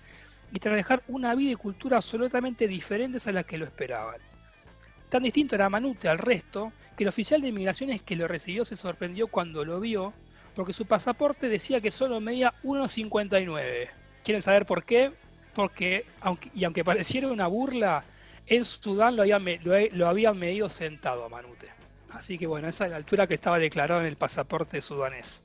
y 0.52 0.60
tras 0.60 0.76
dejar 0.76 1.04
una 1.08 1.34
vida 1.36 1.52
y 1.52 1.56
cultura 1.56 1.98
absolutamente 1.98 2.68
diferentes 2.68 3.28
a 3.28 3.32
las 3.32 3.46
que 3.46 3.58
lo 3.58 3.66
esperaban. 3.66 4.20
Tan 5.10 5.24
distinto 5.24 5.56
era 5.56 5.70
Manute 5.70 6.08
al 6.08 6.18
resto 6.18 6.72
que 6.96 7.04
el 7.04 7.10
oficial 7.10 7.42
de 7.42 7.50
inmigraciones 7.50 8.02
que 8.02 8.16
lo 8.16 8.28
recibió 8.28 8.64
se 8.64 8.76
sorprendió 8.76 9.28
cuando 9.28 9.66
lo 9.66 9.80
vio, 9.80 10.14
porque 10.56 10.74
su 10.74 10.86
pasaporte 10.86 11.50
decía 11.50 11.82
que 11.82 11.92
solo 11.92 12.22
medía 12.22 12.54
1,59. 12.64 13.90
¿Quieren 14.24 14.42
saber 14.42 14.66
por 14.66 14.84
qué? 14.84 15.12
Porque, 15.54 16.06
aunque, 16.22 16.50
y 16.56 16.64
aunque 16.64 16.84
pareciera 16.84 17.28
una 17.28 17.48
burla, 17.48 18.06
en 18.48 18.64
Sudán 18.66 19.16
lo 19.16 19.24
habían, 19.24 19.46
lo, 19.94 20.08
habían 20.08 20.38
medido 20.38 20.70
sentado 20.70 21.26
a 21.26 21.30
Manute. 21.30 21.68
Así 22.12 22.38
que 22.38 22.48
bueno, 22.48 22.68
esa 22.68 22.86
es 22.86 22.92
la 22.92 22.98
altura 22.98 23.28
que 23.28 23.34
estaba 23.34 23.60
declarado 23.60 24.02
en 24.02 24.08
el 24.08 24.18
pasaporte 24.18 24.82
sudanés. 24.82 25.42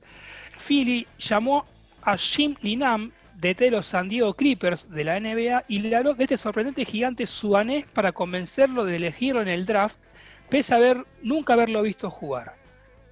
Philly 0.65 1.07
llamó 1.17 1.65
a 2.01 2.17
Jim 2.17 2.55
Linam 2.61 3.11
DT 3.37 3.65
de 3.65 3.71
los 3.71 3.85
San 3.85 4.09
Diego 4.09 4.33
Clippers 4.33 4.89
de 4.89 5.03
la 5.03 5.19
NBA 5.19 5.65
y 5.67 5.79
le 5.79 5.95
habló 5.95 6.15
de 6.15 6.23
este 6.23 6.37
sorprendente 6.37 6.85
gigante 6.85 7.27
sudanés 7.27 7.85
para 7.85 8.11
convencerlo 8.11 8.83
de 8.83 8.95
elegirlo 8.95 9.43
en 9.43 9.47
el 9.47 9.65
draft, 9.65 9.97
pese 10.49 10.73
a 10.73 10.77
haber, 10.77 11.05
nunca 11.21 11.53
haberlo 11.53 11.83
visto 11.83 12.09
jugar. 12.09 12.55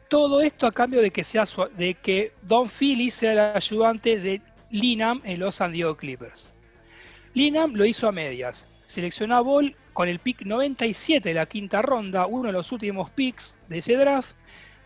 Todo 0.10 0.42
esto 0.42 0.66
a 0.66 0.72
cambio 0.72 1.02
de 1.02 1.12
que, 1.12 1.24
sea 1.24 1.44
de 1.78 1.94
que 1.94 2.34
Don 2.42 2.68
Philly 2.70 3.12
sea 3.12 3.34
el 3.34 3.40
ayudante 3.56 4.20
de 4.20 4.42
Linam 4.72 5.22
en 5.26 5.40
los 5.40 5.56
San 5.56 5.72
Diego 5.72 5.96
Clippers. 5.96 6.52
Linam 7.36 7.74
lo 7.76 7.86
hizo 7.86 8.08
a 8.08 8.12
medias. 8.12 8.68
Seleccionó 8.86 9.36
a 9.36 9.42
Ball 9.42 9.76
con 9.94 10.10
el 10.10 10.20
pick 10.20 10.42
97 10.44 11.30
de 11.30 11.36
la 11.36 11.46
quinta 11.46 11.82
ronda, 11.84 12.26
uno 12.26 12.48
de 12.48 12.54
los 12.54 12.72
últimos 12.72 13.12
picks 13.12 13.58
de 13.68 13.78
ese 13.78 13.96
draft, 13.96 14.36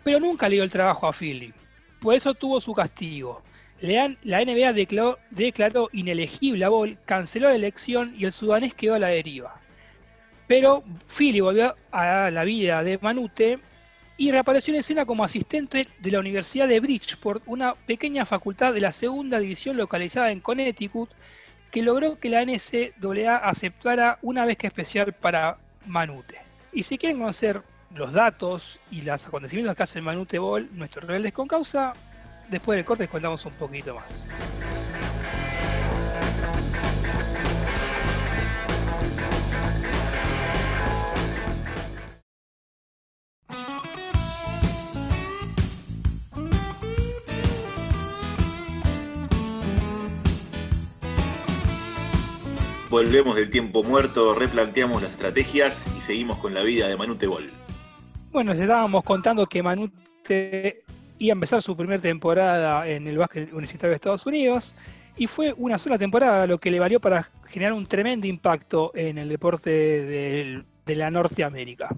pero 0.03 0.19
nunca 0.19 0.49
le 0.49 0.55
dio 0.55 0.63
el 0.63 0.69
trabajo 0.69 1.07
a 1.07 1.13
Philly. 1.13 1.53
Por 2.01 2.15
eso 2.15 2.33
tuvo 2.33 2.59
su 2.59 2.73
castigo. 2.73 3.41
La 3.81 4.43
NBA 4.43 4.73
declaró, 4.73 5.89
inelegible 5.93 6.65
a 6.65 6.69
Ball, 6.69 6.97
canceló 7.05 7.47
la 7.49 7.55
elección 7.55 8.13
y 8.17 8.25
el 8.25 8.31
sudanés 8.31 8.73
quedó 8.73 8.95
a 8.95 8.99
la 8.99 9.07
deriva. 9.07 9.59
Pero 10.47 10.83
Philly 11.07 11.39
volvió 11.39 11.75
a 11.91 12.29
la 12.31 12.43
vida 12.43 12.83
de 12.83 12.97
Manute 12.97 13.59
y 14.17 14.31
reapareció 14.31 14.73
en 14.73 14.81
escena 14.81 15.05
como 15.05 15.23
asistente 15.23 15.87
de 15.97 16.11
la 16.11 16.19
Universidad 16.19 16.67
de 16.67 16.81
Bridgeport, 16.81 17.41
una 17.45 17.75
pequeña 17.75 18.25
facultad 18.25 18.73
de 18.73 18.81
la 18.81 18.91
segunda 18.91 19.39
división 19.39 19.77
localizada 19.77 20.31
en 20.31 20.41
Connecticut, 20.41 21.09
que 21.71 21.81
logró 21.81 22.19
que 22.19 22.29
la 22.29 22.43
NCAA 22.43 23.37
aceptara 23.37 24.19
una 24.21 24.45
beca 24.45 24.67
especial 24.67 25.13
para 25.13 25.57
Manute. 25.85 26.39
Y 26.73 26.83
si 26.83 26.97
quieren 26.97 27.19
conocer 27.19 27.61
los 27.95 28.11
datos 28.11 28.81
y 28.91 29.03
los 29.03 29.25
acontecimientos 29.25 29.75
que 29.77 29.83
hace 29.83 30.01
Manute 30.01 30.37
Ball, 30.37 30.67
nuestros 30.73 31.05
rebeldes 31.05 31.31
con 31.31 31.47
causa, 31.47 31.93
después 32.49 32.77
del 32.77 32.85
corte 32.85 33.03
les 33.03 33.09
contamos 33.09 33.45
un 33.45 33.53
poquito 33.53 33.95
más. 33.95 34.23
Volvemos 52.89 53.35
del 53.35 53.51
tiempo 53.51 53.83
muerto, 53.83 54.33
replanteamos 54.33 55.03
las 55.03 55.11
estrategias 55.11 55.85
y 55.95 56.01
seguimos 56.01 56.39
con 56.39 56.55
la 56.55 56.63
vida 56.63 56.87
de 56.87 56.97
Manute 56.97 57.27
Bol. 57.27 57.51
Bueno, 58.31 58.51
les 58.51 58.61
estábamos 58.61 59.03
contando 59.03 59.45
que 59.45 59.61
Manute 59.61 60.83
iba 61.19 61.33
a 61.33 61.35
empezar 61.35 61.61
su 61.61 61.75
primera 61.77 62.01
temporada 62.01 62.87
en 62.87 63.07
el 63.07 63.17
básquet 63.17 63.51
universitario 63.51 63.91
de 63.91 63.95
Estados 63.95 64.25
Unidos 64.25 64.75
y 65.17 65.27
fue 65.27 65.53
una 65.57 65.77
sola 65.77 65.97
temporada 65.97 66.47
lo 66.47 66.57
que 66.57 66.71
le 66.71 66.79
valió 66.79 66.99
para 66.99 67.29
generar 67.47 67.73
un 67.73 67.85
tremendo 67.85 68.25
impacto 68.25 68.91
en 68.95 69.17
el 69.17 69.29
deporte 69.29 69.69
del- 69.69 70.65
de 70.85 70.95
la 70.95 71.11
Norteamérica. 71.11 71.95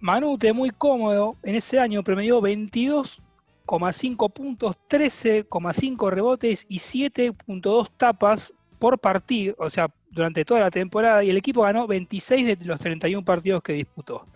Manute, 0.00 0.52
muy 0.52 0.70
cómodo, 0.70 1.36
en 1.42 1.54
ese 1.54 1.78
año 1.78 2.02
promedió 2.02 2.40
22,5 2.42 4.28
puntos, 4.28 4.76
13,5 4.88 6.10
rebotes 6.10 6.66
y 6.68 6.80
7,2 6.80 7.90
tapas 7.96 8.52
por 8.78 8.98
partido, 8.98 9.54
o 9.58 9.70
sea, 9.70 9.88
durante 10.10 10.44
toda 10.44 10.60
la 10.60 10.70
temporada, 10.70 11.24
y 11.24 11.30
el 11.30 11.36
equipo 11.36 11.62
ganó 11.62 11.86
26 11.86 12.58
de 12.58 12.64
los 12.64 12.78
31 12.78 13.24
partidos 13.24 13.62
que 13.62 13.72
disputó. 13.72 14.26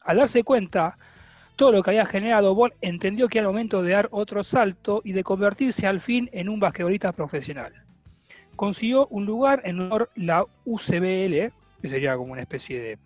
Al 0.00 0.18
darse 0.18 0.44
cuenta 0.44 0.96
todo 1.62 1.70
lo 1.70 1.84
que 1.84 1.90
había 1.90 2.06
generado, 2.06 2.56
Ball 2.56 2.74
entendió 2.80 3.28
que 3.28 3.38
era 3.38 3.46
el 3.46 3.52
momento 3.52 3.84
de 3.84 3.92
dar 3.92 4.08
otro 4.10 4.42
salto 4.42 5.00
y 5.04 5.12
de 5.12 5.22
convertirse 5.22 5.86
al 5.86 6.00
fin 6.00 6.28
en 6.32 6.48
un 6.48 6.58
basquetbolista 6.58 7.12
profesional. 7.12 7.72
Consiguió 8.56 9.06
un 9.06 9.26
lugar 9.26 9.62
en 9.62 9.88
la 10.16 10.44
UCBL, 10.64 11.52
que 11.80 11.88
sería 11.88 12.16
como 12.16 12.32
una 12.32 12.40
especie 12.40 12.80
de 12.80 12.98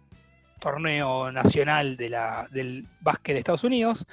torneo 0.59 1.31
nacional 1.31 1.99
de 1.99 2.19
del 2.51 2.89
básquet 3.03 3.35
de 3.35 3.41
Estados 3.41 3.63
Unidos, 3.63 4.07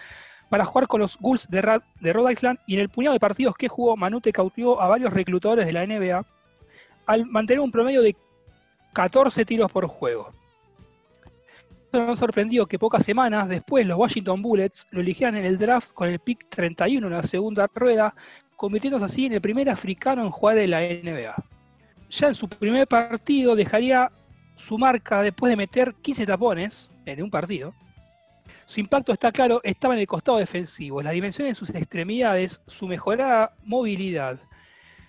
para 0.50 0.66
jugar 0.66 0.88
con 0.90 1.00
los 1.00 1.18
Bulls 1.20 1.50
de, 1.50 1.80
de 2.02 2.12
Rhode 2.12 2.34
Island 2.34 2.60
y 2.68 2.74
en 2.74 2.82
el 2.82 2.90
puñado 2.90 3.14
de 3.14 3.22
partidos 3.22 3.56
que 3.56 3.70
jugó, 3.70 3.96
Manute 3.96 4.34
cautivó 4.34 4.82
a 4.82 4.90
varios 4.90 5.14
reclutadores 5.14 5.66
de 5.66 5.72
la 5.72 5.88
NBA 5.88 6.26
al 7.06 7.26
mantener 7.28 7.62
un 7.62 7.72
promedio 7.72 8.02
de 8.02 8.14
14 8.92 9.46
tiros 9.46 9.72
por 9.72 9.88
juego. 9.88 10.34
Nos 11.94 12.18
sorprendió 12.18 12.66
que 12.66 12.80
pocas 12.80 13.06
semanas 13.06 13.48
después 13.48 13.86
los 13.86 14.00
Washington 14.00 14.42
Bullets 14.42 14.88
lo 14.90 15.02
eligieran 15.02 15.36
en 15.36 15.46
el 15.46 15.60
draft 15.60 15.94
con 15.94 16.10
el 16.10 16.18
pick 16.18 16.50
31 16.50 17.06
en 17.06 17.14
la 17.14 17.22
segunda 17.22 17.68
rueda, 17.72 18.16
convirtiéndose 18.56 19.06
así 19.06 19.28
en 19.28 19.34
el 19.34 19.42
primer 19.42 19.70
africano 19.70 20.24
en 20.24 20.32
jugar 20.32 20.58
en 20.58 20.72
la 20.72 20.82
NBA. 20.82 21.36
Ya 22.10 22.28
en 22.30 22.34
su 22.34 22.50
primer 22.50 22.88
partido 22.88 23.56
dejaría 23.56 24.12
su 24.56 24.80
marca 24.80 25.22
después 25.22 25.52
de 25.52 25.56
meter 25.56 25.94
15 26.02 26.26
tapones 26.26 26.90
en 27.06 27.22
un 27.22 27.30
partido. 27.30 27.76
Su 28.66 28.80
impacto 28.80 29.14
está 29.14 29.32
claro, 29.32 29.62
estaba 29.64 29.94
en 29.94 30.00
el 30.00 30.08
costado 30.08 30.40
defensivo, 30.40 31.04
las 31.04 31.14
dimensiones 31.14 31.52
de 31.52 31.60
sus 31.60 31.70
extremidades, 31.76 32.60
su 32.66 32.88
mejorada 32.88 33.54
movilidad 33.66 34.40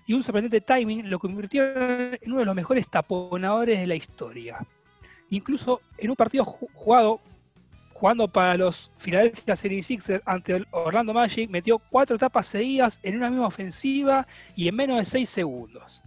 y 0.07 0.13
un 0.13 0.23
sorprendente 0.23 0.61
timing 0.61 1.09
lo 1.09 1.19
convirtieron 1.19 2.19
en 2.21 2.31
uno 2.31 2.41
de 2.41 2.45
los 2.45 2.55
mejores 2.55 2.91
taponadores 2.91 3.81
de 3.81 3.87
la 3.87 3.95
historia. 3.95 4.59
Incluso 5.35 5.81
en 5.99 6.11
un 6.11 6.17
partido 6.17 6.45
ju- 6.45 6.69
jugado, 6.75 7.21
jugando 7.93 8.29
para 8.29 8.57
los 8.57 8.91
Philadelphia 8.99 9.55
76ers 9.55 10.23
ante 10.27 10.55
el 10.57 10.67
Orlando 10.71 11.13
Magic, 11.13 11.51
metió 11.51 11.79
cuatro 11.79 12.17
tapas 12.19 12.47
seguidas 12.49 13.01
en 13.03 13.17
una 13.17 13.31
misma 13.31 13.47
ofensiva 13.49 14.27
y 14.55 14.69
en 14.69 14.77
menos 14.77 14.99
de 14.99 15.05
6 15.05 15.29
segundos. 15.29 16.03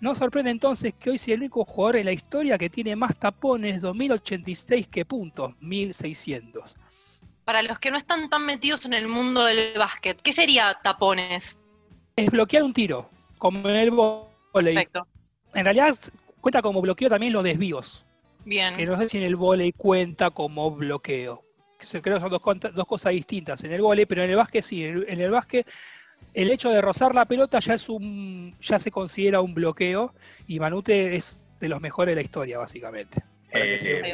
No 0.00 0.14
sorprende 0.14 0.50
entonces 0.50 0.94
que 0.98 1.10
hoy 1.10 1.18
sea 1.18 1.34
el 1.34 1.40
único 1.40 1.64
jugador 1.64 1.96
en 1.96 2.06
la 2.06 2.12
historia 2.12 2.58
que 2.58 2.68
tiene 2.70 2.96
más 2.96 3.16
tapones, 3.16 3.80
2086 3.80 4.86
que 4.88 5.04
puntos, 5.04 5.54
1600. 5.60 6.74
Para 7.44 7.62
los 7.62 7.78
que 7.78 7.90
no 7.90 7.98
están 7.98 8.30
tan 8.30 8.46
metidos 8.46 8.86
en 8.86 8.94
el 8.94 9.08
mundo 9.08 9.44
del 9.44 9.76
básquet, 9.78 10.20
¿qué 10.22 10.32
sería 10.32 10.78
tapones? 10.82 11.60
Es 12.16 12.30
bloquear 12.30 12.62
un 12.62 12.72
tiro, 12.72 13.10
como 13.38 13.68
en 13.68 13.76
el 13.76 13.90
volei. 13.90 14.74
Perfecto. 14.74 15.06
En 15.54 15.64
realidad 15.64 15.94
cuenta 16.40 16.62
como 16.62 16.80
bloqueo 16.80 17.08
también 17.10 17.32
los 17.32 17.44
desvíos. 17.44 18.04
Bien. 18.44 18.76
que 18.76 18.86
no 18.86 18.98
sé 18.98 19.08
si 19.08 19.18
en 19.18 19.24
el 19.24 19.36
volei 19.36 19.72
cuenta 19.72 20.30
como 20.30 20.70
bloqueo. 20.70 21.42
Creo 22.02 22.16
que 22.16 22.20
son 22.20 22.30
dos, 22.74 22.86
cosas 22.86 23.12
distintas 23.12 23.62
en 23.64 23.72
el 23.72 23.82
volei, 23.82 24.06
pero 24.06 24.24
en 24.24 24.30
el 24.30 24.36
básquet 24.36 24.64
sí. 24.64 24.84
En 24.84 24.98
el, 24.98 25.06
en 25.08 25.20
el 25.20 25.30
básquet 25.30 25.66
el 26.32 26.50
hecho 26.50 26.70
de 26.70 26.80
rozar 26.80 27.14
la 27.14 27.26
pelota 27.26 27.58
ya 27.60 27.74
es 27.74 27.88
un 27.88 28.56
ya 28.60 28.78
se 28.78 28.90
considera 28.90 29.40
un 29.40 29.54
bloqueo 29.54 30.14
y 30.46 30.58
Manute 30.58 31.16
es 31.16 31.40
de 31.60 31.68
los 31.68 31.80
mejores 31.80 32.12
de 32.12 32.16
la 32.16 32.22
historia 32.22 32.58
básicamente. 32.58 33.22
Eh. 33.50 34.12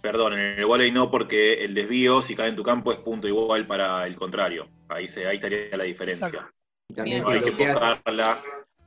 Perdón, 0.00 0.34
en 0.34 0.58
el 0.58 0.66
volei 0.66 0.90
no, 0.90 1.10
porque 1.10 1.64
el 1.64 1.74
desvío, 1.74 2.22
si 2.22 2.36
cae 2.36 2.48
en 2.48 2.56
tu 2.56 2.62
campo, 2.62 2.92
es 2.92 2.98
punto 2.98 3.26
igual 3.26 3.66
para 3.66 4.06
el 4.06 4.14
contrario. 4.14 4.68
Ahí, 4.88 5.08
se, 5.08 5.26
ahí 5.26 5.36
estaría 5.36 5.76
la 5.76 5.84
diferencia. 5.84 6.48
También 6.94 7.20
No 7.20 7.26
si 7.26 7.32
hay 7.32 7.40
que 7.40 7.50
buscarla. 7.50 8.38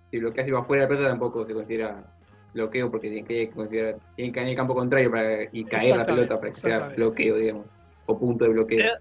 si 0.10 0.20
bloqueas 0.20 0.48
y 0.48 0.52
va 0.52 0.64
fuera 0.64 0.84
de 0.84 0.86
la 0.86 0.96
pelota 0.96 1.10
tampoco 1.10 1.46
se 1.46 1.54
considera 1.54 2.19
bloqueo 2.62 2.90
porque 2.92 3.10
tiene 3.10 3.28
que 3.28 3.50
considerar, 3.50 3.96
tiene 4.16 4.32
que 4.32 4.36
caer 4.36 4.46
en 4.48 4.52
el 4.52 4.58
campo 4.58 4.76
contrario 4.76 5.10
para, 5.12 5.44
y 5.52 5.64
caer 5.66 5.98
la 5.98 6.06
pelota 6.06 6.36
para 6.36 6.50
que 6.50 6.54
sea 6.56 6.80
bloqueo, 6.90 7.36
digamos. 7.38 7.66
O 8.06 8.18
punto 8.18 8.46
de 8.46 8.52
bloqueo. 8.52 8.78
Pero- 8.78 8.94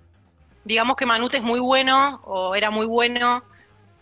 Digamos 0.64 0.97
que 0.97 1.07
Manute 1.07 1.38
es 1.38 1.42
muy 1.42 1.61
bueno, 1.61 2.21
o 2.25 2.55
era 2.55 2.71
muy 2.71 2.85
bueno 2.85 3.42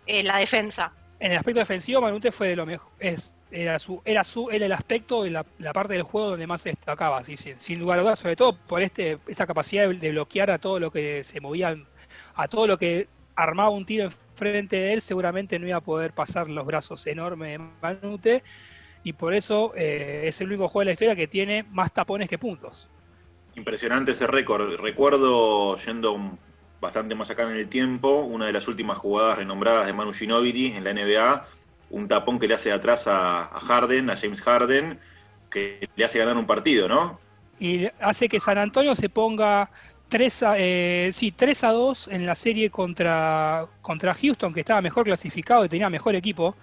en 0.06 0.26
la 0.26 0.38
defensa. 0.38 0.92
En 1.20 1.30
el 1.30 1.36
aspecto 1.38 1.60
defensivo, 1.60 2.00
Manute 2.00 2.32
fue 2.32 2.48
de 2.48 2.56
lo 2.56 2.66
mejor. 2.66 2.90
Es, 2.98 3.30
era 3.52 3.78
su, 3.78 4.02
era 4.04 4.24
su, 4.24 4.50
era 4.50 4.66
el 4.66 4.72
aspecto 4.72 5.22
de 5.22 5.30
la, 5.30 5.46
la 5.58 5.72
parte 5.72 5.92
del 5.92 6.02
juego 6.02 6.30
donde 6.30 6.46
más 6.48 6.62
se 6.62 6.70
destacaba, 6.70 7.18
así, 7.18 7.36
sin, 7.36 7.60
sin 7.60 7.78
lugar 7.78 8.00
a 8.00 8.02
dudas, 8.02 8.18
sobre 8.18 8.34
todo 8.34 8.56
por 8.56 8.82
este, 8.82 9.18
esta 9.28 9.46
capacidad 9.46 9.86
de, 9.86 9.94
de 9.94 10.10
bloquear 10.10 10.50
a 10.50 10.58
todo 10.58 10.80
lo 10.80 10.90
que 10.90 11.22
se 11.22 11.40
movía, 11.40 11.76
a 12.34 12.48
todo 12.48 12.66
lo 12.66 12.76
que 12.78 13.06
armaba 13.36 13.70
un 13.70 13.86
tiro 13.86 14.04
enfrente 14.04 14.74
de 14.76 14.94
él, 14.94 15.02
seguramente 15.02 15.60
no 15.60 15.68
iba 15.68 15.76
a 15.76 15.80
poder 15.82 16.12
pasar 16.12 16.48
los 16.48 16.66
brazos 16.66 17.06
enormes 17.06 17.52
de 17.52 17.64
Manute, 17.80 18.42
y 19.06 19.12
por 19.12 19.34
eso 19.34 19.72
eh, 19.76 20.22
es 20.24 20.40
el 20.40 20.48
único 20.48 20.66
juego 20.66 20.80
de 20.80 20.86
la 20.86 20.92
historia 20.92 21.14
que 21.14 21.28
tiene 21.28 21.64
más 21.70 21.92
tapones 21.94 22.28
que 22.28 22.38
puntos. 22.38 22.88
Impresionante 23.54 24.10
ese 24.10 24.26
récord. 24.26 24.80
Recuerdo, 24.80 25.76
yendo 25.76 26.36
bastante 26.80 27.14
más 27.14 27.30
acá 27.30 27.44
en 27.44 27.52
el 27.52 27.68
tiempo, 27.68 28.22
una 28.22 28.46
de 28.46 28.52
las 28.52 28.66
últimas 28.66 28.98
jugadas 28.98 29.38
renombradas 29.38 29.86
de 29.86 29.92
Manu 29.92 30.12
Ginobili 30.12 30.72
en 30.72 30.82
la 30.82 30.92
NBA, 30.92 31.46
un 31.90 32.08
tapón 32.08 32.40
que 32.40 32.48
le 32.48 32.54
hace 32.54 32.70
de 32.70 32.74
atrás 32.74 33.06
a, 33.06 33.44
a 33.44 33.60
Harden, 33.60 34.10
a 34.10 34.16
James 34.16 34.42
Harden, 34.42 34.98
que 35.50 35.88
le 35.94 36.04
hace 36.04 36.18
ganar 36.18 36.36
un 36.36 36.46
partido, 36.46 36.88
¿no? 36.88 37.20
y 37.58 37.88
hace 38.00 38.28
que 38.28 38.40
San 38.40 38.58
Antonio 38.58 38.94
se 38.94 39.08
ponga 39.08 39.70
3 40.08 40.42
a, 40.42 40.54
eh, 40.58 41.10
sí, 41.12 41.32
3 41.32 41.64
a 41.64 41.72
2 41.72 42.08
en 42.08 42.26
la 42.26 42.34
serie 42.34 42.70
contra, 42.70 43.66
contra 43.82 44.14
Houston, 44.14 44.52
que 44.52 44.60
estaba 44.60 44.80
mejor 44.80 45.04
clasificado 45.04 45.64
y 45.64 45.68
tenía 45.68 45.90
mejor 45.90 46.14
equipo, 46.14 46.54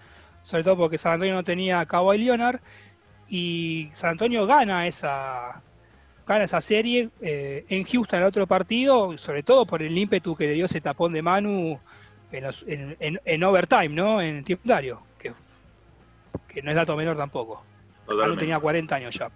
sobre 0.43 0.63
todo 0.63 0.77
porque 0.77 0.97
San 0.97 1.13
Antonio 1.13 1.33
no 1.33 1.43
tenía 1.43 1.79
a 1.79 1.85
Kawhi 1.85 2.17
Leonard, 2.19 2.59
y 3.27 3.89
San 3.93 4.11
Antonio 4.11 4.45
gana 4.45 4.85
esa, 4.85 5.61
gana 6.27 6.43
esa 6.43 6.61
serie 6.61 7.09
eh, 7.21 7.65
en 7.69 7.83
Houston 7.85 8.19
el 8.19 8.25
otro 8.25 8.45
partido, 8.45 9.17
sobre 9.17 9.41
todo 9.43 9.65
por 9.65 9.81
el 9.81 9.97
ímpetu 9.97 10.35
que 10.35 10.47
le 10.47 10.53
dio 10.53 10.65
ese 10.65 10.81
tapón 10.81 11.13
de 11.13 11.21
Manu 11.21 11.79
en, 12.31 12.43
los- 12.43 12.63
en- 12.67 12.95
en- 12.99 13.19
en 13.25 13.43
overtime, 13.43 13.89
¿no? 13.89 14.21
En 14.21 14.43
tiempo 14.43 14.63
que, 15.17 15.31
que 16.47 16.61
no 16.61 16.69
es 16.69 16.75
dato 16.75 16.95
menor 16.95 17.17
tampoco. 17.17 17.63
Manu 18.07 18.33
tenía 18.39 18.59
40 18.59 18.95
años 18.95 19.15
ya. 19.17 19.31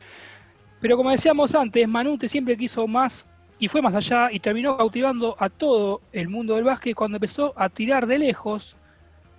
Pero 0.80 0.96
como 0.98 1.10
decíamos 1.10 1.56
antes, 1.56 1.88
Manute 1.88 2.28
siempre 2.28 2.56
quiso 2.58 2.86
más 2.88 3.28
y 3.58 3.68
fue 3.68 3.82
más 3.82 3.96
allá 3.96 4.30
y 4.32 4.40
terminó 4.40 4.78
cautivando 4.78 5.36
a 5.40 5.50
todo 5.50 6.02
el 6.12 6.30
mundo 6.30 6.54
del 6.56 6.66
básquet 6.66 6.94
cuando 6.94 7.18
empezó 7.18 7.54
a 7.56 7.70
tirar 7.70 8.06
de 8.06 8.20
lejos 8.20 8.76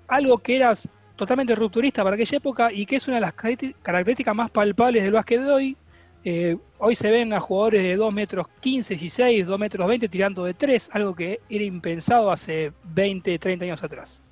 algo 0.09 0.39
que 0.39 0.57
era 0.57 0.73
totalmente 1.19 1.55
rupturista 1.57 2.05
para 2.05 2.15
aquella 2.15 2.39
época 2.39 2.73
y 2.73 2.87
que 2.87 2.97
es 2.97 3.09
una 3.09 3.17
de 3.17 3.23
las 3.23 3.35
características 3.35 4.35
más 4.35 4.51
palpables 4.51 5.03
del 5.03 5.13
básquet 5.13 5.43
de 5.43 5.51
hoy. 5.51 5.77
Eh, 6.25 6.57
hoy 6.79 6.95
se 6.95 7.11
ven 7.11 7.33
a 7.33 7.41
jugadores 7.41 7.83
de 7.83 7.97
2 7.97 8.15
metros 8.15 8.47
15, 8.61 8.95
16, 8.95 9.47
2 9.47 9.59
metros 9.59 9.89
20 9.89 10.09
tirando 10.09 10.45
de 10.45 10.55
3, 10.55 10.91
algo 10.93 11.15
que 11.15 11.41
era 11.51 11.65
impensado 11.65 12.31
hace 12.31 12.73
20, 12.85 13.39
30 13.39 13.65
años 13.65 13.83
atrás. 13.83 14.23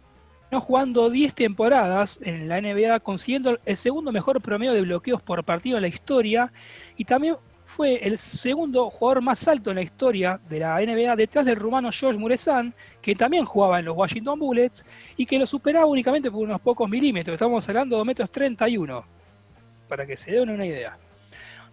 No 0.53 0.61
jugando 0.61 1.11
10 1.11 1.35
temporadas 1.35 2.21
en 2.23 2.49
la 2.49 2.61
NBA, 2.61 3.01
consiguiendo 3.01 3.59
el 3.65 3.77
segundo 3.77 4.13
mejor 4.13 4.41
promedio 4.41 4.73
de 4.73 4.83
bloqueos 4.83 5.21
por 5.21 5.43
partido 5.43 5.79
en 5.79 5.83
la 5.83 5.89
historia 5.89 6.53
y 6.97 7.05
también 7.05 7.37
fue 7.77 7.97
el 7.97 8.17
segundo 8.17 8.89
jugador 8.89 9.21
más 9.21 9.47
alto 9.47 9.69
en 9.69 9.77
la 9.77 9.83
historia 9.83 10.41
de 10.49 10.61
la 10.61 10.81
NBA 10.81 11.15
detrás 11.15 11.45
del 11.45 11.57
rumano 11.57 11.93
George 11.93 12.19
Muresan, 12.19 12.73
que 13.03 13.15
también 13.15 13.45
jugaba 13.45 13.79
en 13.79 13.85
los 13.85 13.95
Washington 13.95 14.39
Bullets 14.39 14.83
y 15.19 15.27
que 15.27 15.39
lo 15.39 15.47
superaba 15.47 15.85
únicamente 15.85 16.31
por 16.31 16.41
unos 16.41 16.59
pocos 16.59 16.89
milímetros. 16.89 17.35
Estamos 17.35 17.69
hablando 17.69 17.97
de 17.97 17.99
2 17.99 18.07
metros 18.07 18.31
31, 18.31 19.05
para 19.89 20.07
que 20.07 20.17
se 20.17 20.33
den 20.33 20.49
una 20.49 20.65
idea. 20.65 20.97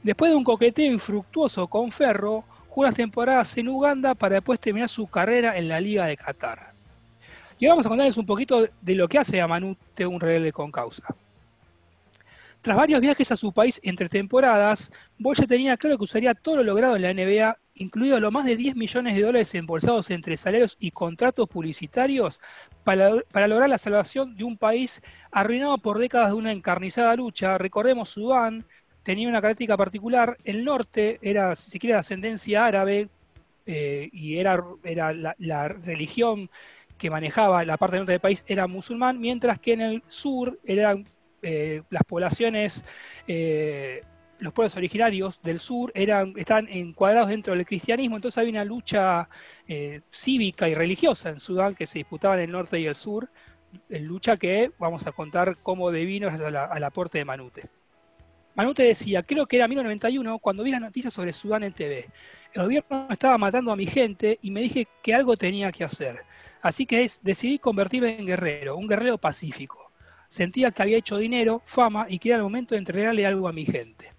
Después 0.04 0.32
de 0.32 0.36
un 0.36 0.44
coqueteo 0.44 0.92
infructuoso 0.92 1.68
con 1.68 1.89
Ferro, 1.89 2.44
jugó 2.68 2.82
unas 2.82 2.96
temporadas 2.96 3.58
en 3.58 3.70
Uganda 3.70 4.13
para 4.13 4.36
después 4.36 4.60
terminar 4.60 4.89
su 4.89 5.08
carrera 5.08 5.58
en 5.58 5.70
la 5.70 5.80
Liga 5.80 6.06
de 6.06 6.18
Qatar. 6.18 6.74
Y 7.60 7.66
ahora 7.66 7.76
vamos 7.76 7.86
a 7.86 7.89
contarles 7.89 8.18
un 8.18 8.26
poquito 8.26 8.68
de 8.82 8.96
lo 8.96 9.08
que 9.08 9.20
hace 9.20 9.39
a 9.39 9.48
Manute 9.48 10.06
un 10.06 10.20
rebelde 10.20 10.52
con 10.52 10.70
causa. 10.70 11.16
Tras 12.63 12.78
varios 12.78 13.02
viajes 13.02 13.30
a 13.30 13.36
su 13.36 13.52
país 13.52 13.82
entre 13.84 14.08
temporadas, 14.08 14.89
Boyle 15.17 15.45
tenía 15.47 15.76
claro 15.76 15.97
que 15.97 16.06
usaría 16.06 16.34
todo 16.34 16.56
lo 16.56 16.63
logrado 16.63 16.95
en 16.95 17.02
la 17.02 17.13
NBA, 17.13 17.58
incluido 17.76 18.21
los 18.21 18.32
más 18.32 18.45
de 18.45 18.56
10 18.56 18.78
millones 18.78 19.17
de 19.17 19.21
dólares 19.21 19.54
embolsados 19.54 20.10
entre 20.12 20.38
salarios 20.38 20.78
y 20.80 20.91
contratos 20.91 21.49
publicitarios, 21.49 22.39
para, 22.86 23.10
lograr 23.49 23.69
la 23.69 23.78
salvación 23.78 24.38
de 24.38 24.45
un 24.45 24.58
país 24.58 25.02
arruinado 25.30 25.78
por 25.78 25.99
décadas 25.99 26.30
de 26.30 26.36
una 26.36 26.54
encarnizada 26.54 27.13
lucha. 27.17 27.58
Recordemos, 27.58 28.12
Sudán 28.12 28.65
tenía 29.04 29.28
una 29.28 29.41
característica 29.41 29.76
particular, 29.76 30.38
el 30.45 30.63
norte 30.63 31.19
era, 31.21 31.58
si 31.58 31.69
se 31.69 31.80
quiere, 31.80 31.95
de 31.95 31.99
ascendencia 31.99 32.65
árabe, 32.65 33.10
eh, 33.65 34.08
y 34.13 34.38
era, 34.38 34.63
la 35.38 35.67
religión 35.67 36.49
que 36.97 37.10
manejaba 37.10 37.65
la 37.65 37.76
parte 37.76 37.97
norte 37.97 38.13
del 38.13 38.21
país 38.21 38.41
era 38.47 38.67
musulmán, 38.67 39.19
mientras 39.19 39.60
que 39.60 39.73
en 39.73 39.82
el 39.82 40.04
sur 40.08 40.58
eran 40.63 41.06
eh, 41.43 41.84
las 41.89 42.03
poblaciones, 42.03 42.84
eh, 43.27 44.01
los 44.39 44.53
pueblos 44.53 44.75
originarios 44.75 45.41
del 45.41 45.60
sur 45.60 45.91
eran, 45.93 46.34
estaban 46.38 46.67
encuadrados 46.69 47.29
dentro 47.29 47.53
del 47.53 47.65
cristianismo, 47.65 48.15
entonces 48.15 48.38
había 48.38 48.51
una 48.51 48.65
lucha 48.65 49.29
eh, 49.67 50.01
cívica 50.12 50.67
y 50.67 50.73
religiosa 50.73 51.29
en 51.29 51.39
Sudán 51.39 51.75
que 51.75 51.86
se 51.86 51.99
disputaba 51.99 52.36
en 52.36 52.41
el 52.41 52.51
norte 52.51 52.79
y 52.79 52.86
el 52.86 52.95
sur, 52.95 53.29
lucha 53.89 54.38
que 54.38 54.71
vamos 54.77 55.06
a 55.08 55.12
contar 55.12 55.58
cómo 55.63 55.91
devino 55.91 56.29
al 56.29 56.84
aporte 56.84 57.17
de 57.17 57.25
Manute. 57.25 57.69
Manute 58.56 58.84
decía, 58.84 59.23
creo 59.23 59.47
que 59.47 59.58
era 59.58 59.67
1991 59.67 60.38
cuando 60.39 60.63
vi 60.63 60.71
las 60.71 60.82
noticias 60.82 61.13
sobre 61.13 61.34
Sudán 61.34 61.63
en 61.63 61.73
TV. 61.73 62.08
El 62.53 62.63
gobierno 62.63 63.08
estaba 63.10 63.38
matando 63.38 63.71
a 63.71 63.75
mi 63.75 63.88
gente 63.88 64.38
y 64.43 64.51
me 64.51 64.62
dije 64.62 64.88
que 65.01 65.13
algo 65.13 65.36
tenía 65.36 65.71
que 65.71 65.84
hacer. 65.84 66.21
Así 66.62 66.86
que 66.86 67.10
decidí 67.23 67.58
convertirme 67.58 68.19
en 68.19 68.27
guerrero, 68.27 68.77
un 68.77 68.88
guerrero 68.88 69.17
pacífico. 69.17 69.91
Sentía 70.34 70.72
que 70.72 70.82
había 70.82 70.98
hecho 70.98 71.19
dinero, 71.19 71.62
fama 71.63 72.08
y 72.10 72.17
que 72.17 72.30
era 72.30 72.38
el 72.38 72.43
momento 72.43 72.74
de 72.74 72.80
entregarle 72.80 73.24
algo 73.24 73.48
a 73.48 73.54
mi 73.54 73.67
gente. 73.67 74.13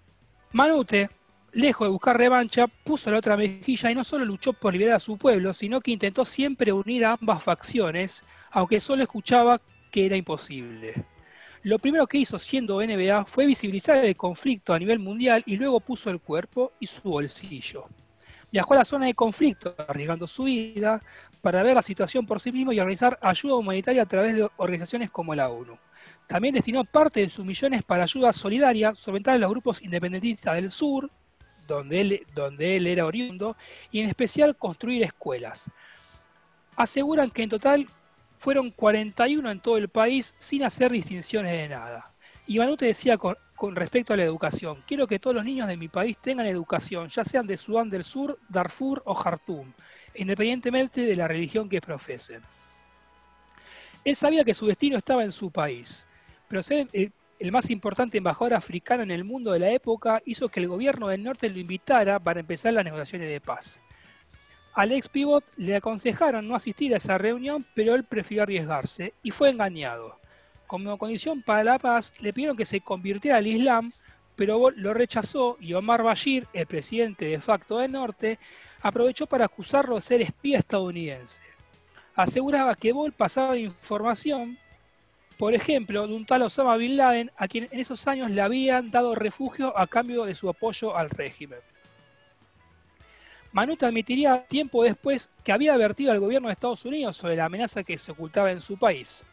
Manute, 0.53 1.09
lejos 1.51 1.87
de 1.87 1.91
buscar 1.91 2.17
revancha, 2.17 2.67
puso 2.67 3.11
la 3.11 3.17
otra 3.17 3.35
mejilla 3.35 3.91
y 3.91 3.95
no 3.95 4.05
solo 4.05 4.23
luchó 4.23 4.53
por 4.53 4.71
liberar 4.71 4.95
a 4.95 4.99
su 5.01 5.17
pueblo, 5.17 5.53
sino 5.53 5.81
que 5.81 5.91
intentó 5.91 6.23
siempre 6.23 6.71
unir 6.71 7.03
a 7.03 7.17
ambas 7.19 7.43
facciones, 7.43 8.23
aunque 8.51 8.79
solo 8.79 9.03
escuchaba 9.03 9.59
que 9.91 10.05
era 10.05 10.15
imposible. 10.15 11.03
Lo 11.63 11.79
primero 11.79 12.07
que 12.07 12.19
hizo 12.19 12.39
siendo 12.39 12.81
NBA 12.81 13.25
fue 13.25 13.45
visibilizar 13.45 13.97
el 13.97 14.15
conflicto 14.15 14.73
a 14.73 14.79
nivel 14.79 14.99
mundial 14.99 15.43
y 15.45 15.57
luego 15.57 15.81
puso 15.81 16.09
el 16.09 16.21
cuerpo 16.21 16.71
y 16.79 16.87
su 16.87 17.01
bolsillo. 17.09 17.89
Viajó 18.53 18.73
a 18.73 18.77
la 18.77 18.85
zona 18.85 19.07
de 19.07 19.15
conflicto, 19.15 19.75
arriesgando 19.85 20.27
su 20.27 20.43
vida, 20.43 21.01
para 21.41 21.61
ver 21.61 21.75
la 21.75 21.81
situación 21.81 22.25
por 22.25 22.39
sí 22.39 22.53
mismo 22.53 22.71
y 22.71 22.79
organizar 22.79 23.19
ayuda 23.21 23.55
humanitaria 23.55 24.03
a 24.03 24.05
través 24.05 24.33
de 24.33 24.47
organizaciones 24.55 25.11
como 25.11 25.35
la 25.35 25.49
ONU. 25.49 25.77
También 26.27 26.55
destinó 26.55 26.83
parte 26.83 27.19
de 27.21 27.29
sus 27.29 27.45
millones 27.45 27.83
para 27.83 28.03
ayuda 28.03 28.33
solidaria, 28.33 28.95
solventar 28.95 29.35
a 29.35 29.37
los 29.37 29.49
grupos 29.49 29.81
independentistas 29.81 30.55
del 30.55 30.71
sur, 30.71 31.09
donde 31.67 32.01
él, 32.01 32.87
era 32.87 33.05
oriundo, 33.05 33.55
y 33.91 33.99
en 33.99 34.09
especial 34.09 34.55
construir 34.55 35.03
escuelas. 35.03 35.69
Aseguran 36.75 37.29
que 37.29 37.43
en 37.43 37.49
total 37.49 37.87
fueron 38.37 38.71
41 38.71 39.49
en 39.51 39.59
todo 39.59 39.77
el 39.77 39.89
país 39.89 40.35
sin 40.39 40.63
hacer 40.63 40.91
distinciones 40.91 41.51
de 41.51 41.69
nada. 41.69 42.11
Y 42.47 42.59
Manute 42.59 42.85
decía 42.85 43.17
con, 43.17 43.37
con 43.55 43.75
respecto 43.75 44.13
a 44.13 44.17
la 44.17 44.23
educación, 44.23 44.83
quiero 44.85 45.07
que 45.07 45.19
todos 45.19 45.35
los 45.35 45.45
niños 45.45 45.67
de 45.67 45.77
mi 45.77 45.87
país 45.87 46.17
tengan 46.17 46.45
educación, 46.45 47.07
ya 47.09 47.23
sean 47.23 47.47
de 47.47 47.57
Sudán 47.57 47.89
del 47.89 48.03
Sur, 48.03 48.39
Darfur 48.49 49.01
o 49.05 49.13
Jartum, 49.13 49.71
independientemente 50.15 51.01
de 51.01 51.15
la 51.15 51.27
religión 51.27 51.69
que 51.69 51.81
profesen. 51.81 52.41
Él 54.03 54.15
sabía 54.15 54.43
que 54.43 54.53
su 54.53 54.67
destino 54.67 54.97
estaba 54.97 55.23
en 55.23 55.31
su 55.31 55.49
país, 55.49 56.05
pero 56.47 56.63
ser 56.63 56.87
el, 56.93 57.11
más 57.51 57.69
importante 57.69 58.17
embajador 58.17 58.53
africano 58.53 59.03
en 59.03 59.11
el 59.11 59.23
mundo 59.23 59.51
de 59.51 59.59
la 59.59 59.71
época 59.71 60.21
hizo 60.25 60.49
que 60.49 60.59
el 60.59 60.67
gobierno 60.67 61.07
del 61.07 61.23
norte 61.23 61.49
lo 61.49 61.59
invitara 61.59 62.19
para 62.19 62.39
empezar 62.39 62.73
las 62.73 62.85
negociaciones 62.85 63.29
de 63.29 63.41
paz. 63.41 63.81
Al 64.73 64.91
ex 64.91 65.07
pivot 65.07 65.45
le 65.57 65.75
aconsejaron 65.75 66.47
no 66.47 66.55
asistir 66.55 66.93
a 66.93 66.97
esa 66.97 67.17
reunión, 67.17 67.65
pero 67.73 67.95
él 67.95 68.03
prefirió 68.03 68.43
arriesgarse 68.43 69.13
y 69.23 69.31
fue 69.31 69.49
engañado. 69.49 70.19
Como 70.67 70.97
condición 70.97 71.41
para 71.41 71.63
la 71.63 71.79
paz, 71.79 72.13
le 72.19 72.33
pidieron 72.33 72.57
que 72.57 72.65
se 72.65 72.81
convirtiera 72.81 73.37
al 73.37 73.47
Islam, 73.47 73.93
pero 74.35 74.71
lo 74.71 74.93
rechazó 74.93 75.57
y 75.61 75.73
Omar 75.73 76.03
Bashir, 76.03 76.47
el 76.53 76.65
presidente 76.65 77.25
de 77.25 77.39
facto 77.39 77.77
del 77.77 77.91
norte, 77.93 78.37
aprovechó 78.81 79.27
para 79.27 79.45
acusarlo 79.45 79.95
de 79.95 80.01
ser 80.01 80.21
espía 80.21 80.59
estadounidense. 80.59 81.41
Aseguraba 82.15 82.75
que 82.75 82.91
Bol 82.91 83.11
pasaba 83.11 83.57
información, 83.57 84.57
por 85.37 85.53
ejemplo, 85.53 86.07
de 86.07 86.13
un 86.13 86.25
tal 86.25 86.43
Osama 86.43 86.77
Bin 86.77 86.97
Laden, 86.97 87.31
a 87.37 87.47
quien 87.47 87.67
en 87.71 87.79
esos 87.79 88.07
años 88.07 88.31
le 88.31 88.41
habían 88.41 88.91
dado 88.91 89.15
refugio 89.15 89.77
a 89.77 89.87
cambio 89.87 90.25
de 90.25 90.35
su 90.35 90.49
apoyo 90.49 90.95
al 90.95 91.09
régimen. 91.09 91.59
Manute 93.51 93.85
admitiría 93.85 94.45
tiempo 94.47 94.83
después 94.83 95.29
que 95.43 95.51
había 95.51 95.73
advertido 95.73 96.11
al 96.11 96.19
gobierno 96.19 96.49
de 96.49 96.53
Estados 96.53 96.83
Unidos 96.85 97.15
sobre 97.15 97.35
la 97.37 97.45
amenaza 97.45 97.83
que 97.83 97.97
se 97.97 98.11
ocultaba 98.11 98.51
en 98.51 98.59
su 98.59 98.77
país. 98.77 99.23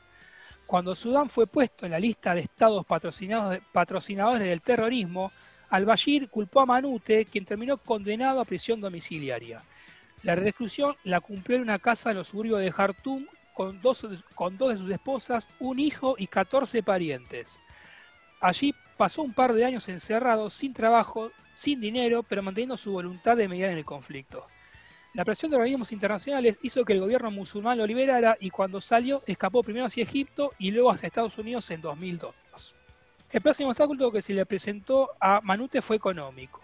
Cuando 0.67 0.95
Sudán 0.95 1.29
fue 1.29 1.47
puesto 1.47 1.87
en 1.87 1.93
la 1.93 1.99
lista 1.99 2.35
de 2.35 2.43
estados 2.43 2.87
patrocinados- 2.87 3.61
patrocinadores 3.73 4.47
del 4.47 4.63
terrorismo, 4.63 5.33
al-Bashir 5.71 6.29
culpó 6.29 6.61
a 6.61 6.67
Manute, 6.67 7.25
quien 7.25 7.45
terminó 7.45 7.79
condenado 7.79 8.41
a 8.41 8.45
prisión 8.45 8.81
domiciliaria. 8.81 9.63
La 10.23 10.37
reclusión 10.37 10.95
la 11.03 11.21
cumplió 11.21 11.57
en 11.57 11.63
una 11.63 11.79
casa 11.81 12.11
en 12.11 12.19
los 12.19 12.29
suburbios 12.29 12.61
de 12.61 12.71
Jartum 12.71 13.27
con 13.55 13.81
dos, 13.81 14.07
con 14.35 14.57
dos 14.59 14.71
de 14.71 14.79
sus 14.79 14.91
esposas, 14.91 15.49
un 15.59 15.79
hijo 15.79 16.15
y 16.19 16.27
14 16.27 16.83
parientes. 16.83 17.59
Allí 18.41 18.75
pasó 18.97 19.23
un 19.23 19.35
par 19.35 19.53
de 19.53 19.65
años 19.65 19.89
encerrado, 19.89 20.51
sin 20.51 20.73
trabajo, 20.73 21.31
sin 21.55 21.81
dinero, 21.81 22.23
pero 22.23 22.43
manteniendo 22.43 22.77
su 22.77 22.93
voluntad 22.93 23.37
de 23.37 23.49
mediar 23.49 23.71
en 23.71 23.79
el 23.79 23.85
conflicto. 23.85 24.47
La 25.15 25.25
presión 25.25 25.51
de 25.51 25.59
organismos 25.59 25.93
internacionales 25.93 26.59
hizo 26.63 26.85
que 26.85 26.95
el 26.95 27.01
gobierno 27.01 27.31
musulmán 27.31 27.77
lo 27.77 27.87
liberara 27.87 28.37
y 28.41 28.49
cuando 28.49 28.81
salió 28.81 29.23
escapó 29.27 29.63
primero 29.63 29.85
hacia 29.87 30.05
Egipto 30.05 30.55
y 30.59 30.71
luego 30.71 30.91
hacia 30.91 31.07
Estados 31.07 31.37
Unidos 31.37 31.71
en 31.71 31.83
2002. 31.83 32.35
El 33.31 33.41
próximo 33.41 33.71
obstáculo 33.71 34.11
que 34.11 34.23
se 34.23 34.33
le 34.33 34.47
presentó 34.47 35.11
a 35.21 35.41
Manute 35.43 35.83
fue 35.83 35.97
económico. 35.97 36.63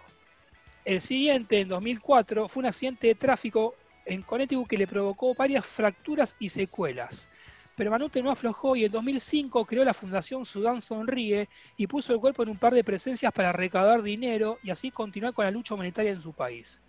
El 0.84 1.02
siguiente, 1.02 1.60
en 1.60 1.68
2004, 1.68 2.48
fue 2.48 2.60
un 2.62 2.66
accidente 2.66 3.08
de 3.08 3.14
tráfico 3.14 3.74
en 4.08 4.22
Connecticut 4.22 4.66
que 4.66 4.78
le 4.78 4.86
provocó 4.86 5.34
varias 5.34 5.66
fracturas 5.66 6.34
y 6.38 6.48
secuelas. 6.48 7.28
Pero 7.76 7.90
Manute 7.90 8.22
no 8.22 8.30
aflojó 8.30 8.74
y 8.74 8.84
en 8.84 8.90
2005 8.90 9.64
creó 9.64 9.84
la 9.84 9.94
Fundación 9.94 10.44
Sudán 10.44 10.80
Sonríe 10.80 11.48
y 11.76 11.86
puso 11.86 12.12
el 12.12 12.18
cuerpo 12.18 12.42
en 12.42 12.48
un 12.48 12.56
par 12.56 12.74
de 12.74 12.82
presencias 12.82 13.32
para 13.32 13.52
recaudar 13.52 14.02
dinero 14.02 14.58
y 14.64 14.70
así 14.70 14.90
continuar 14.90 15.32
con 15.32 15.44
la 15.44 15.52
lucha 15.52 15.74
humanitaria 15.74 16.10
en 16.10 16.20
su 16.20 16.32
país. 16.32 16.80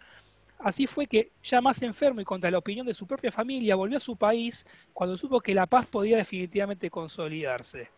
Así 0.58 0.88
fue 0.88 1.08
que, 1.08 1.32
ya 1.44 1.62
más 1.62 1.82
enfermo 1.84 2.22
y 2.22 2.26
contra 2.26 2.50
la 2.52 2.58
opinión 2.58 2.86
de 2.86 2.94
su 2.94 3.06
propia 3.06 3.32
familia, 3.32 3.76
volvió 3.76 3.98
a 3.98 4.02
su 4.02 4.18
país 4.18 4.66
cuando 4.92 5.18
supo 5.18 5.40
que 5.40 5.54
la 5.54 5.68
paz 5.68 5.86
podía 5.86 6.18
definitivamente 6.18 6.90
consolidarse. 6.90 7.90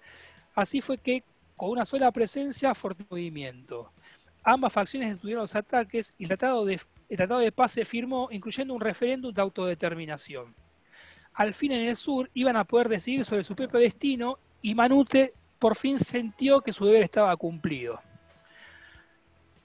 Así 0.53 0.81
fue 0.81 0.97
que, 0.97 1.23
con 1.55 1.69
una 1.69 1.85
sola 1.85 2.11
presencia, 2.11 2.71
el 2.71 3.05
movimiento. 3.09 3.91
Ambas 4.43 4.73
facciones 4.73 5.11
detuvieron 5.11 5.43
los 5.43 5.55
ataques 5.55 6.13
y 6.17 6.23
el 6.23 6.27
tratado, 6.29 6.65
de, 6.65 6.79
el 7.11 7.17
tratado 7.17 7.41
de 7.41 7.51
paz 7.51 7.73
se 7.73 7.83
firmó, 7.83 8.29
incluyendo 8.31 8.73
un 8.73 8.79
referéndum 8.79 9.33
de 9.33 9.41
autodeterminación. 9.41 10.55
al 11.33 11.53
fin 11.53 11.73
en 11.73 11.87
el 11.87 11.97
sur 11.97 12.29
iban 12.33 12.55
a 12.55 12.63
poder 12.63 12.87
decidir 12.87 13.25
sobre 13.25 13.43
su 13.43 13.53
propio 13.53 13.81
destino 13.81 14.39
y 14.61 14.73
Manute 14.75 15.33
por 15.59 15.75
fin 15.75 15.99
sintió 15.99 16.61
que 16.61 16.71
su 16.71 16.85
deber 16.85 17.03
estaba 17.03 17.35
cumplido. 17.35 17.99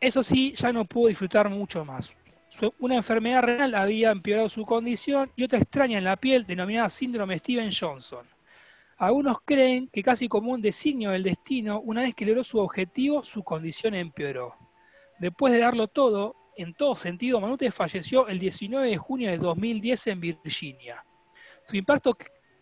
Eso 0.00 0.24
sí, 0.24 0.54
ya 0.56 0.72
no 0.72 0.84
pudo 0.86 1.06
disfrutar 1.06 1.48
mucho 1.48 1.84
más. 1.84 2.16
Una 2.80 2.96
enfermedad 2.96 3.42
renal 3.42 3.76
había 3.76 4.10
empeorado 4.10 4.48
su 4.48 4.66
condición 4.66 5.30
y 5.36 5.44
otra 5.44 5.60
extraña 5.60 5.98
en 5.98 6.04
la 6.04 6.16
piel 6.16 6.46
denominada 6.46 6.88
síndrome 6.88 7.38
Steven 7.38 7.70
Johnson. 7.70 8.26
Algunos 8.96 9.38
creen 9.44 9.88
que 9.92 10.02
casi 10.02 10.26
como 10.26 10.50
un 10.50 10.62
designio 10.62 11.10
del 11.10 11.22
destino, 11.22 11.80
una 11.80 12.02
vez 12.02 12.14
que 12.16 12.26
logró 12.26 12.42
su 12.42 12.58
objetivo, 12.58 13.22
su 13.22 13.44
condición 13.44 13.94
empeoró. 13.94 14.56
Después 15.20 15.52
de 15.52 15.60
darlo 15.60 15.86
todo, 15.86 16.34
en 16.56 16.74
todo 16.74 16.96
sentido, 16.96 17.40
Manute 17.40 17.70
falleció 17.70 18.28
el 18.28 18.38
19 18.38 18.88
de 18.88 18.96
junio 18.96 19.30
de 19.30 19.38
2010 19.38 20.06
en 20.08 20.20
Virginia. 20.20 21.04
Su 21.66 21.76
impacto 21.76 22.16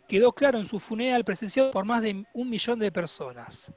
quedó 0.09 0.32
claro 0.32 0.59
en 0.59 0.66
su 0.66 0.78
funeral 0.78 1.24
presenciado 1.24 1.70
por 1.70 1.84
más 1.84 2.03
de 2.03 2.24
un 2.34 2.51
millón 2.51 2.78
de 2.78 2.90
personas. 2.92 3.72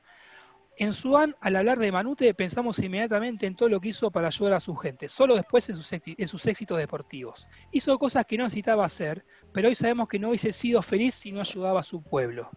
En 0.80 0.93
Sudán, 0.93 1.36
al 1.41 1.55
hablar 1.55 1.80
de 1.80 1.91
Manute, 1.91 2.34
pensamos 2.36 2.78
inmediatamente 2.80 3.47
en 3.47 3.55
todo 3.55 3.68
lo 3.68 3.82
que 3.82 3.89
hizo 3.89 4.11
para 4.11 4.28
ayudar 4.28 4.53
a 4.53 4.59
su 4.59 4.76
gente, 4.76 5.09
solo 5.09 5.36
después 5.36 5.68
en 5.70 5.76
sus, 5.76 6.45
éxitos 6.45 6.78
deportivos. 6.78 7.47
Hizo 7.72 7.97
cosas 7.97 8.26
que 8.26 8.38
no 8.38 8.43
necesitaba 8.43 8.86
hacer, 8.86 9.26
pero 9.53 9.70
hoy 9.70 9.76
sabemos 9.76 10.07
que 10.07 10.20
no 10.20 10.30
hubiese 10.30 10.53
sido 10.53 10.84
feliz 10.84 11.15
si 11.15 11.32
no 11.32 11.41
ayudaba 11.41 11.80
a 11.80 11.84
su 11.84 12.03
pueblo. 12.03 12.51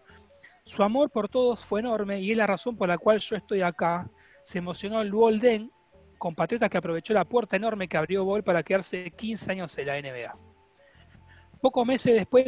Su 0.65 0.83
amor 0.83 1.09
por 1.09 1.29
todos 1.29 1.65
fue 1.65 1.79
enorme 1.79 2.21
y 2.21 2.29
es 2.29 2.37
la 2.37 2.45
razón 2.45 2.77
por 2.77 2.89
la 2.89 2.99
cual 2.99 3.19
yo 3.19 3.35
estoy 3.35 3.63
acá. 3.63 4.07
Se 4.43 4.59
emocionó 4.59 5.03
Luolden, 5.03 5.71
compatriota 6.21 6.69
que 6.69 6.77
aprovechó 6.77 7.15
la 7.15 7.25
puerta 7.25 7.55
enorme 7.55 7.87
que 7.87 7.97
abrió 7.97 8.23
Ball 8.23 8.43
para 8.43 8.61
quedarse 8.61 9.09
15 9.09 9.51
años 9.53 9.75
en 9.79 9.87
la 9.87 9.99
NBA. 9.99 10.37
Pocos 11.59 11.83
meses 11.83 12.13
después 12.13 12.45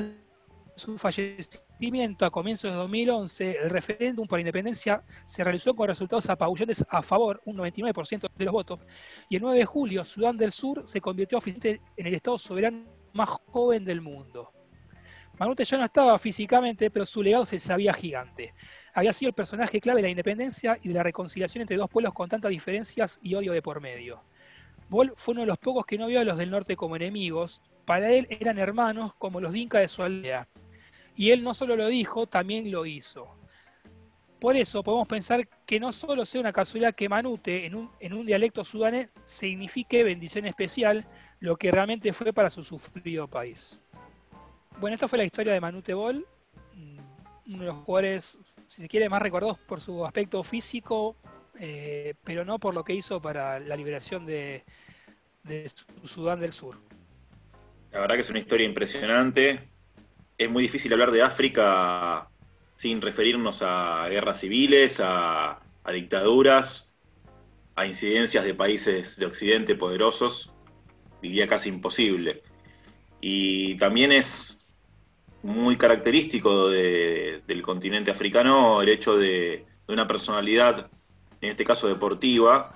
su 0.76 0.95
fallecimiento 0.95 2.24
a 2.24 2.30
comienzos 2.30 2.69
de 2.69 2.78
2011, 2.78 3.57
el 3.63 3.69
referéndum 3.71 4.28
por 4.28 4.39
independencia 4.39 5.01
se 5.26 5.43
realizó 5.43 5.74
con 5.74 5.88
resultados 5.88 6.30
apabullantes 6.30 6.86
a 6.88 7.01
favor, 7.01 7.41
un 7.45 7.57
99% 7.57 8.28
de 8.36 8.45
los 8.45 8.53
votos, 8.53 8.80
y 9.28 9.38
el 9.38 9.41
9 9.41 9.57
de 9.57 9.65
julio 9.65 10.05
Sudán 10.05 10.38
del 10.38 10.51
Sur 10.51 10.84
se 10.86 11.01
convirtió 11.01 11.39
oficialmente 11.39 11.82
en 11.97 12.05
el 12.05 12.13
Estado 12.13 12.38
soberano 12.38 12.86
más 13.13 13.30
joven 13.30 13.86
del 13.86 14.01
mundo. 14.01 14.51
Manute 15.39 15.63
ya 15.63 15.80
no 15.80 15.86
estaba 15.86 16.19
físicamente, 16.19 16.91
pero 16.91 17.07
su 17.07 17.24
legado 17.24 17.45
se 17.47 17.57
sabía 17.57 17.91
gigante. 17.91 18.53
Había 18.94 19.14
sido 19.14 19.30
el 19.30 19.36
personaje 19.36 19.82
clave 19.82 20.02
de 20.02 20.08
la 20.08 20.12
independencia 20.12 20.78
y 20.82 20.88
de 20.88 20.94
la 20.94 21.04
reconciliación 21.04 21.62
entre 21.62 21.78
dos 21.78 21.89
pueblos 21.89 22.14
con 22.14 22.30
tantas 22.30 22.52
diferencias 22.52 23.20
y 23.24 23.34
odio 23.36 23.52
de 23.54 23.62
por 23.62 23.82
medio. 23.82 24.22
Bol 24.89 25.14
fue 25.16 25.32
uno 25.32 25.41
de 25.41 25.48
los 25.48 25.58
pocos 25.58 25.86
que 25.86 25.98
no 25.98 26.08
vio 26.08 26.20
a 26.20 26.24
los 26.24 26.38
del 26.38 26.52
norte 26.52 26.76
como 26.76 26.96
enemigos, 26.96 27.62
para 27.86 28.12
él 28.12 28.28
eran 28.30 28.60
hermanos 28.60 29.14
como 29.16 29.41
los 29.41 29.52
dinka 29.52 29.80
de 29.80 29.88
su 29.88 30.04
aldea. 30.04 30.48
Y 31.16 31.32
él 31.32 31.44
no 31.44 31.54
solo 31.54 31.76
lo 31.76 31.88
dijo, 31.88 32.28
también 32.28 32.72
lo 32.72 32.86
hizo. 32.86 33.36
Por 34.39 34.56
eso 34.58 34.84
podemos 34.84 35.08
pensar 35.08 35.48
que 35.66 35.80
no 35.80 35.91
solo 35.91 36.26
sea 36.26 36.41
una 36.41 36.52
casualidad 36.52 36.94
que 36.94 37.08
Manute 37.08 37.66
en 37.66 37.76
un, 37.76 37.89
en 38.00 38.14
un 38.14 38.26
dialecto 38.26 38.64
sudanés 38.64 39.14
signifique 39.24 40.04
bendición 40.04 40.46
especial, 40.46 41.06
lo 41.39 41.56
que 41.56 41.72
realmente 41.72 42.12
fue 42.14 42.34
para 42.34 42.50
su 42.50 42.64
sufrido 42.64 43.28
país. 43.28 43.80
Bueno, 44.80 44.96
esta 44.96 45.08
fue 45.08 45.18
la 45.18 45.26
historia 45.26 45.54
de 45.54 45.62
Manute 45.62 45.94
Bol, 45.94 46.28
mm, 46.74 47.54
uno 47.54 47.60
de 47.60 47.66
los 47.66 47.78
jugadores, 47.84 48.39
si 48.74 48.82
se 48.82 48.88
quiere, 48.88 49.07
más 49.07 49.21
recordados 49.21 49.59
por 49.59 49.80
su 49.82 50.03
aspecto 50.03 50.43
físico, 50.43 51.15
eh, 51.59 52.15
pero 52.24 52.43
no 52.43 52.57
por 52.57 52.74
lo 52.74 52.84
que 52.84 52.93
hizo 52.93 53.21
para 53.21 53.59
la 53.59 53.76
liberación 53.76 54.26
de, 54.26 54.63
Sudán 56.03 56.39
del 56.39 56.51
Sur. 56.51 56.80
La 57.91 57.99
verdad 57.99 58.15
que 58.15 58.21
es 58.21 58.30
una 58.32 58.39
historia 58.39 58.65
impresionante, 58.65 59.69
es 60.39 60.49
muy 60.49 60.63
difícil 60.63 60.91
hablar 60.91 61.11
de 61.11 61.21
África 61.21 62.28
sin 62.76 62.99
referirnos 62.99 63.61
a 63.61 64.07
guerras 64.09 64.39
civiles, 64.39 64.99
a, 65.03 65.59
dictaduras, 65.93 66.91
a 67.76 67.86
incidencias 67.86 68.43
de 68.43 68.55
países 68.55 69.17
de 69.17 69.28
Occidente 69.28 69.76
poderosos, 69.76 70.51
diría 71.21 71.47
casi 71.47 71.69
imposible. 71.69 72.41
Y 73.21 73.78
también 73.78 74.11
es 74.11 74.57
muy 75.44 75.76
característico 75.78 76.70
del 76.70 77.62
continente 77.62 78.12
africano 78.12 78.82
el 78.82 78.89
hecho 78.89 79.18
de, 79.18 79.66
una 79.88 80.08
personalidad, 80.08 80.89
en 81.41 81.50
este 81.50 81.66
caso 81.66 81.88
deportiva, 81.88 82.72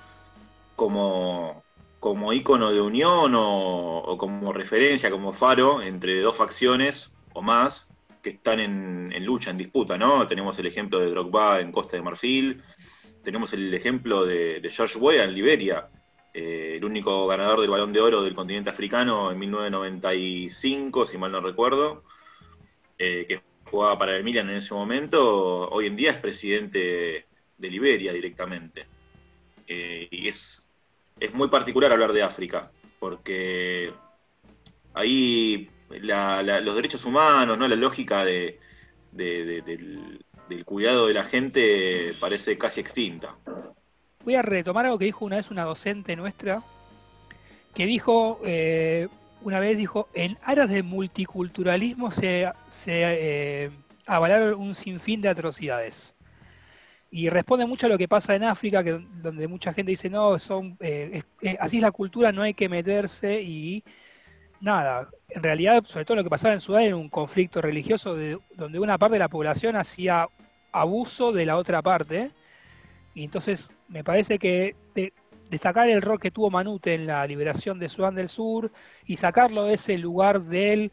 como, 0.75 1.63
como 1.99 2.33
ícono 2.33 2.71
de 2.71 2.81
unión 2.81 3.33
o, 3.33 3.97
o, 3.99 4.17
como 4.17 4.51
referencia, 4.53 5.09
como 5.09 5.31
faro 5.33 5.81
entre 5.81 6.19
dos 6.19 6.35
facciones 6.35 7.13
o 7.33 7.41
más 7.41 7.89
que 8.21 8.31
están 8.31 8.59
en, 8.59 9.25
lucha, 9.25 9.51
en 9.51 9.57
disputa, 9.57 9.97
¿no? 9.97 10.27
Tenemos 10.27 10.59
el 10.59 10.65
ejemplo 10.65 10.99
de 10.99 11.09
Drogba 11.09 11.61
en 11.61 11.71
Costa 11.71 11.95
de 11.95 12.03
Marfil, 12.03 12.61
tenemos 13.23 13.53
el 13.53 13.73
ejemplo 13.73 14.25
de, 14.25 14.61
George 14.69 14.97
Weah 14.99 15.23
en 15.23 15.33
Liberia, 15.33 15.87
eh, 16.33 16.73
el 16.77 16.83
único 16.83 17.25
ganador 17.27 17.61
del 17.61 17.69
Balón 17.69 17.93
de 17.93 18.01
Oro 18.01 18.23
del 18.23 18.35
continente 18.35 18.69
africano 18.69 19.31
en 19.31 19.39
1995, 19.39 21.05
si 21.05 21.17
mal 21.17 21.31
no 21.31 21.39
recuerdo, 21.39 22.03
eh, 22.97 23.25
que 23.27 23.41
jugaba 23.69 23.97
para 23.97 24.17
el 24.17 24.23
Milan 24.23 24.49
en 24.49 24.57
ese 24.57 24.73
momento, 24.73 25.69
hoy 25.69 25.87
en 25.87 25.95
día 25.95 26.11
es 26.11 26.17
presidente 26.17 27.25
de 27.57 27.69
Liberia 27.69 28.13
directamente. 28.13 28.85
Eh, 29.67 30.07
y 30.09 30.27
es, 30.27 30.65
es 31.19 31.33
muy 31.33 31.49
particular 31.49 31.91
hablar 31.91 32.13
de 32.13 32.23
África, 32.23 32.71
porque 32.99 33.91
ahí 34.93 35.69
los 35.89 36.75
derechos 36.75 37.05
humanos, 37.05 37.57
¿no? 37.57 37.67
la 37.67 37.75
lógica 37.75 38.25
de, 38.25 38.59
del, 39.11 40.19
cuidado 40.65 41.07
de 41.07 41.13
la 41.13 41.23
gente 41.23 42.15
parece 42.19 42.57
casi 42.57 42.81
extinta. 42.81 43.35
Voy 44.23 44.35
a 44.35 44.41
retomar 44.41 44.85
algo 44.85 44.97
que 44.97 45.05
dijo 45.05 45.25
una 45.25 45.37
vez 45.37 45.51
una 45.51 45.63
docente 45.63 46.15
nuestra, 46.15 46.61
que 47.73 47.85
dijo, 47.85 48.41
eh, 48.45 49.07
una 49.41 49.59
vez 49.59 49.77
dijo, 49.77 50.09
en 50.13 50.37
aras 50.43 50.69
de 50.69 50.83
multiculturalismo 50.83 52.11
se, 52.11 52.51
se 52.69 53.01
eh, 53.03 53.71
avalaron 54.05 54.59
un 54.59 54.75
sinfín 54.75 55.21
de 55.21 55.29
atrocidades. 55.29 56.15
Y 57.09 57.29
responde 57.29 57.65
mucho 57.65 57.87
a 57.87 57.89
lo 57.89 57.97
que 57.97 58.07
pasa 58.07 58.35
en 58.35 58.43
África, 58.43 58.83
que, 58.83 58.99
donde 59.21 59.47
mucha 59.47 59.71
gente 59.73 59.91
dice, 59.91 60.09
no, 60.09 60.37
son, 60.39 60.77
eh, 60.81 61.23
así 61.59 61.77
es 61.77 61.81
la 61.81 61.91
cultura, 61.91 62.31
no 62.31 62.41
hay 62.41 62.53
que 62.53 62.67
meterse 62.67 63.41
y 63.41 63.83
nada, 64.59 65.09
en 65.29 65.43
realidad, 65.43 65.83
sobre 65.85 66.05
todo 66.05 66.17
lo 66.17 66.23
que 66.23 66.29
pasaba 66.29 66.53
en 66.53 66.59
Sudán 66.59 66.83
era 66.83 66.95
un 66.95 67.09
conflicto 67.09 67.61
religioso 67.61 68.15
de, 68.15 68.39
donde 68.55 68.79
una 68.79 68.97
parte 68.97 69.13
de 69.13 69.19
la 69.19 69.29
población 69.29 69.75
hacía 69.75 70.27
abuso 70.71 71.31
de 71.31 71.45
la 71.45 71.57
otra 71.57 71.81
parte. 71.81 72.31
Y 73.13 73.23
entonces 73.23 73.73
me 73.87 74.03
parece 74.03 74.37
que 74.39 74.75
destacar 75.49 75.89
el 75.89 76.01
rol 76.01 76.19
que 76.19 76.31
tuvo 76.31 76.49
Manute 76.49 76.93
en 76.93 77.07
la 77.07 77.25
liberación 77.25 77.79
de 77.79 77.89
Sudán 77.89 78.15
del 78.15 78.29
Sur 78.29 78.71
y 79.05 79.17
sacarlo 79.17 79.63
de 79.65 79.75
ese 79.75 79.97
lugar 79.97 80.41
del 80.41 80.91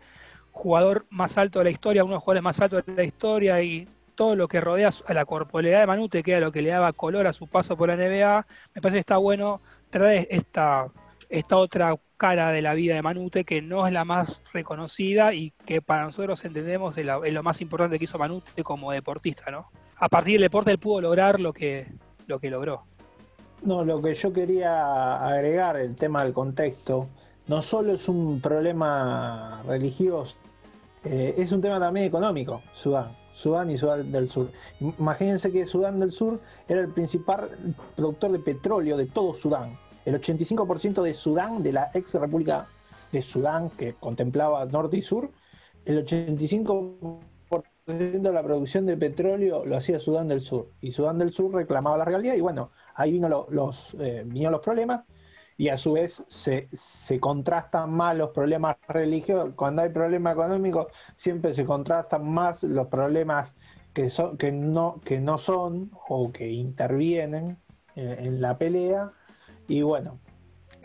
jugador 0.53 1.07
más 1.11 1.37
alto 1.37 1.59
de 1.59 1.67
la 1.67 1.71
historia, 1.71 2.05
uno 2.05 2.13
de 2.13 2.17
los 2.17 2.23
jugadores 2.23 2.43
más 2.43 2.61
altos 2.61 2.87
de 2.87 2.95
la 2.95 3.05
historia 3.05 3.61
y 3.63 3.89
todo 4.15 4.37
lo 4.37 4.47
que 4.47 4.61
rodea 4.61 4.91
a 5.07 5.15
la 5.15 5.25
corporalidad 5.25 5.81
de 5.81 5.87
Manute, 5.87 6.23
que 6.23 6.33
era 6.33 6.41
lo 6.41 6.53
que 6.53 6.63
le 6.63 6.71
daba 6.71 6.93
color 6.93 7.27
a 7.27 7.33
su 7.33 7.49
paso 7.49 7.77
por 7.77 7.89
la 7.89 7.97
NBA, 7.97 8.47
me 8.75 8.81
parece 8.81 8.97
que 8.97 9.01
está 9.01 9.17
bueno 9.17 9.61
traer 9.91 10.29
esta, 10.31 10.87
esta 11.29 11.57
otra 11.57 11.97
cara 12.17 12.51
de 12.51 12.63
la 12.63 12.75
vida 12.75 12.95
de 12.95 13.03
Manute 13.03 13.45
que 13.45 13.61
no 13.61 13.87
es 13.87 13.93
la 13.93 14.05
más 14.05 14.43
reconocida 14.53 15.35
y 15.35 15.51
que 15.67 15.83
para 15.83 16.05
nosotros 16.05 16.45
entendemos 16.45 16.97
es, 16.97 17.05
lo 17.05 17.43
más 17.43 17.61
importante 17.61 17.99
que 17.99 18.05
hizo 18.05 18.19
Manute 18.19 18.63
como 18.63 18.93
deportista, 18.93 19.51
¿no? 19.51 19.71
A 19.97 20.09
partir 20.09 20.35
del 20.35 20.43
deporte 20.43 20.71
él 20.71 20.79
pudo 20.79 21.01
lograr 21.01 21.41
lo 21.41 21.53
que, 21.53 21.93
lo 22.27 22.39
que 22.39 22.51
logró. 22.51 22.87
No, 23.65 23.85
lo 23.85 24.01
que 24.03 24.15
yo 24.15 24.33
quería 24.33 25.27
agregar, 25.27 25.77
el 25.77 25.97
tema 25.97 26.23
del 26.23 26.33
contexto, 26.33 27.09
no 27.47 27.63
solo 27.63 27.95
es 27.95 28.09
un 28.09 28.41
problema 28.41 29.63
religioso, 29.67 30.37
eh, 31.05 31.35
es 31.39 31.51
un 31.51 31.61
tema 31.61 31.81
también 31.81 32.07
económico, 32.07 32.63
Sudán. 32.75 33.09
Sudán 33.35 33.71
y 33.71 33.79
Sudán 33.79 34.13
del 34.13 34.31
Sur. 34.31 34.51
Imagínense 34.81 35.51
que 35.51 35.67
Sudán 35.67 35.99
del 35.99 36.13
Sur 36.13 36.41
era 36.69 36.81
el 36.81 36.89
principal 36.89 37.51
productor 37.97 38.33
de 38.33 38.39
petróleo 38.39 38.97
de 38.97 39.07
todo 39.07 39.35
Sudán 39.35 39.77
el 40.05 40.21
85% 40.21 41.03
de 41.03 41.15
Sudán, 41.15 41.63
de 41.63 41.73
la 41.73 41.91
ex 41.95 42.15
república 42.15 42.69
de 43.13 43.23
Sudán 43.23 43.71
que 43.71 43.95
contemplaba 43.95 44.65
norte 44.67 44.99
y 44.99 45.03
sur, 45.03 45.31
el 45.85 46.05
85% 46.05 47.21
de 47.87 48.33
la 48.33 48.43
producción 48.43 48.87
de 48.87 48.97
petróleo 48.97 49.65
lo 49.65 49.77
hacía 49.77 49.99
Sudán 49.99 50.29
del 50.29 50.41
Sur. 50.41 50.71
Y 50.81 50.93
Sudán 50.93 51.19
del 51.19 51.33
Sur 51.33 51.55
reclamaba 51.55 51.99
la 51.99 52.05
realidad 52.05 52.35
y 52.35 52.41
bueno, 52.41 52.71
ahí 52.95 53.13
vino 53.13 53.47
los, 53.51 53.95
eh, 54.01 54.25
los 54.27 54.61
problemas 54.61 55.03
y 55.57 55.69
a 55.69 55.77
su 55.77 55.93
vez 55.93 56.25
se, 56.29 56.67
contrastan 57.21 57.93
más 57.93 58.17
los 58.17 58.31
problemas 58.31 58.77
religiosos. 58.89 59.55
Cuando 59.55 59.83
hay 59.83 59.91
problemas 59.91 60.35
económicos, 60.35 60.87
siempre 61.17 61.55
se 61.55 61.65
contrastan 61.65 62.29
más 62.29 62.63
los 62.65 62.89
problemas 62.89 63.55
que, 63.93 64.11
son, 64.11 64.37
que, 64.37 64.51
no, 64.51 65.01
que 65.05 65.21
no 65.21 65.39
son 65.39 65.93
o 66.09 66.33
que 66.33 66.51
intervienen 66.51 67.59
en 67.97 68.41
la 68.41 68.59
pelea 68.59 69.13
y 69.69 69.83
bueno, 69.83 70.19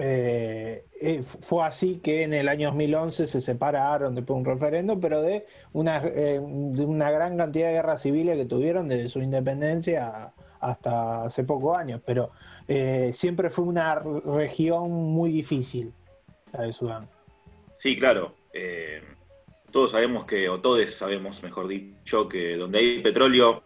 eh, 0.02 0.86
eh, 1.02 1.24
fue 1.24 1.66
así 1.66 1.98
que 1.98 2.24
en 2.24 2.34
el 2.34 2.48
año 2.48 2.70
2011 2.70 3.28
se 3.28 3.42
separaron 3.42 4.16
después 4.16 4.36
de 4.36 4.40
un 4.40 4.46
referendo, 4.46 5.00
pero 5.00 5.22
de 5.22 5.46
una, 5.74 5.98
eh, 5.98 6.40
de 6.42 6.86
una 6.86 7.12
gran 7.12 7.38
cantidad 7.38 7.68
de 7.68 7.74
guerras 7.74 8.02
civiles 8.02 8.38
que 8.38 8.46
tuvieron 8.46 8.88
desde 8.88 9.10
su 9.10 9.20
independencia 9.20 10.34
hasta 10.60 11.24
hace 11.24 11.44
pocos 11.44 11.78
años. 11.78 12.02
Pero 12.06 12.32
eh, 12.68 13.12
siempre 13.14 13.50
fue 13.50 13.66
una 13.66 13.96
región 13.96 14.92
muy 14.92 15.32
difícil, 15.32 15.92
la 16.54 16.64
de 16.64 16.74
Sudán. 16.74 17.10
Sí, 17.78 17.98
claro. 17.98 18.36
Eh, 18.54 19.02
todos 19.72 19.92
sabemos 19.92 20.26
que, 20.26 20.50
o 20.50 20.60
todos 20.62 20.92
sabemos, 20.92 21.42
mejor 21.42 21.68
dicho, 21.68 22.30
que 22.30 22.58
donde 22.58 22.80
hay 22.80 23.02
petróleo 23.02 23.64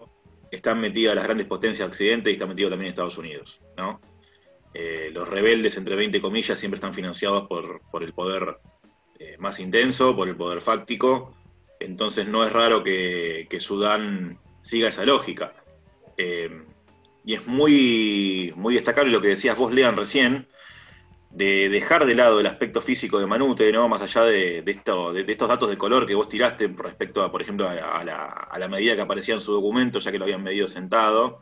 están 0.51 0.79
metidas 0.79 1.15
las 1.15 1.25
grandes 1.25 1.47
potencias 1.47 1.87
de 1.87 1.91
Occidente 1.91 2.29
y 2.29 2.33
está 2.33 2.45
metido 2.45 2.69
también 2.69 2.91
Estados 2.91 3.17
Unidos, 3.17 3.59
¿no? 3.75 3.99
Eh, 4.73 5.09
los 5.11 5.27
rebeldes, 5.27 5.77
entre 5.77 5.95
20 5.95 6.21
comillas, 6.21 6.57
siempre 6.57 6.77
están 6.77 6.93
financiados 6.93 7.47
por, 7.47 7.81
por 7.91 8.03
el 8.03 8.13
poder 8.13 8.57
más 9.39 9.61
intenso, 9.61 10.13
por 10.17 10.27
el 10.27 10.35
poder 10.35 10.59
fáctico. 10.59 11.33
Entonces 11.79 12.27
no 12.27 12.43
es 12.43 12.51
raro 12.51 12.83
que, 12.83 13.47
que 13.49 13.61
Sudán 13.61 14.37
siga 14.61 14.89
esa 14.89 15.05
lógica. 15.05 15.53
Y 17.23 17.35
es 17.35 17.47
muy, 17.47 18.53
muy 18.55 18.73
destacable 18.73 19.11
lo 19.11 19.21
que 19.21 19.29
decías 19.29 19.57
vos, 19.57 19.73
Lean, 19.73 19.95
recién, 19.95 20.47
de 21.29 21.69
dejar 21.69 22.05
de 22.05 22.15
lado 22.15 22.39
el 22.39 22.45
aspecto 22.45 22.81
físico 22.81 23.19
de 23.19 23.25
Manute, 23.25 23.71
¿no? 23.71 23.87
Más 23.87 24.01
allá 24.01 24.23
de, 24.25 24.63
esto, 24.65 25.13
de, 25.13 25.23
de 25.23 25.31
estos 25.31 25.49
datos 25.49 25.69
de 25.69 25.77
color 25.77 26.05
que 26.05 26.15
vos 26.15 26.29
tiraste 26.29 26.67
respecto 26.67 27.23
a, 27.23 27.31
por 27.31 27.41
ejemplo, 27.41 27.67
a, 27.67 27.71
a 27.71 28.03
la, 28.03 28.25
a 28.25 28.59
la 28.59 28.67
medida 28.67 28.95
que 28.95 29.01
aparecía 29.01 29.33
en 29.35 29.41
su 29.41 29.53
documento, 29.53 29.99
ya 29.99 30.11
que 30.11 30.19
lo 30.19 30.25
habían 30.25 30.43
medido 30.43 30.67
sentado 30.67 31.39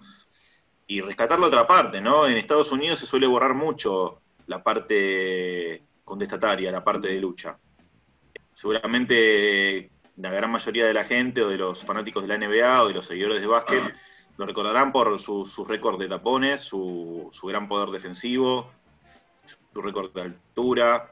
y 0.88 1.02
rescatar 1.02 1.40
la 1.40 1.48
otra 1.48 1.68
parte, 1.68 2.00
¿no? 2.00 2.28
En 2.28 2.38
Estados 2.38 2.72
Unidos 2.72 3.00
se 3.00 3.06
suele 3.06 3.28
borrar 3.28 3.54
mucho 3.54 4.22
la 4.48 4.62
parte 4.64 5.84
contestataria, 6.04 6.72
la 6.72 6.84
parte 6.84 7.08
de 7.08 7.20
lucha. 7.20 7.58
Seguramente 8.54 9.90
la 10.18 10.32
gran 10.32 10.52
mayoría 10.52 10.86
de 10.86 10.94
la 10.94 11.06
gente 11.06 11.42
o 11.42 11.50
de 11.50 11.58
los 11.58 11.84
fanáticos 11.84 12.28
de 12.28 12.28
la 12.28 12.38
NBA 12.38 12.84
o 12.84 12.88
de 12.90 12.94
los 12.94 13.06
seguidores 13.06 13.42
de 13.42 13.48
básquet 13.48 13.84
lo 14.38 14.46
recordarán 14.46 14.92
por 14.92 15.20
su, 15.20 15.46
su 15.46 15.66
récord 15.66 16.00
de 16.00 16.08
tapones, 16.08 16.62
su, 16.62 17.30
su 17.32 17.48
gran 17.48 17.68
poder 17.68 17.90
defensivo, 17.90 18.72
su 19.74 19.82
récord 19.82 20.12
de 20.14 20.22
altura, 20.22 21.12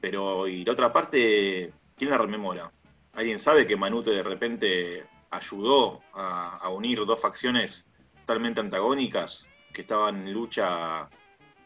pero 0.00 0.46
y 0.46 0.64
la 0.64 0.72
otra 0.72 0.92
parte, 0.92 1.72
¿quién 1.96 2.10
la 2.10 2.18
rememora? 2.18 2.70
¿Alguien 3.14 3.38
sabe 3.38 3.66
que 3.66 3.76
Manute 3.76 4.10
de 4.10 4.22
repente 4.22 5.06
ayudó 5.30 6.00
a, 6.12 6.68
unir 6.70 7.04
dos 7.04 7.20
facciones 7.20 7.90
totalmente 8.20 8.60
antagónicas 8.60 9.46
que 9.72 9.82
estaban 9.82 10.26
en 10.26 10.32
lucha 10.32 11.08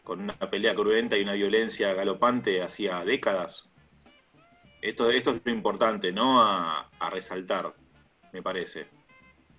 con 0.03 0.21
una 0.21 0.33
pelea 0.33 0.75
cruenta 0.75 1.17
y 1.17 1.21
una 1.21 1.33
violencia 1.33 1.93
galopante 1.93 2.61
hacía 2.61 3.03
décadas. 3.05 3.69
Esto, 4.81 5.09
esto 5.09 5.31
es 5.31 5.41
lo 5.45 5.51
importante, 5.51 6.11
¿no? 6.11 6.41
A, 6.41 6.89
a 6.99 7.09
resaltar, 7.09 7.73
me 8.33 8.41
parece. 8.41 8.89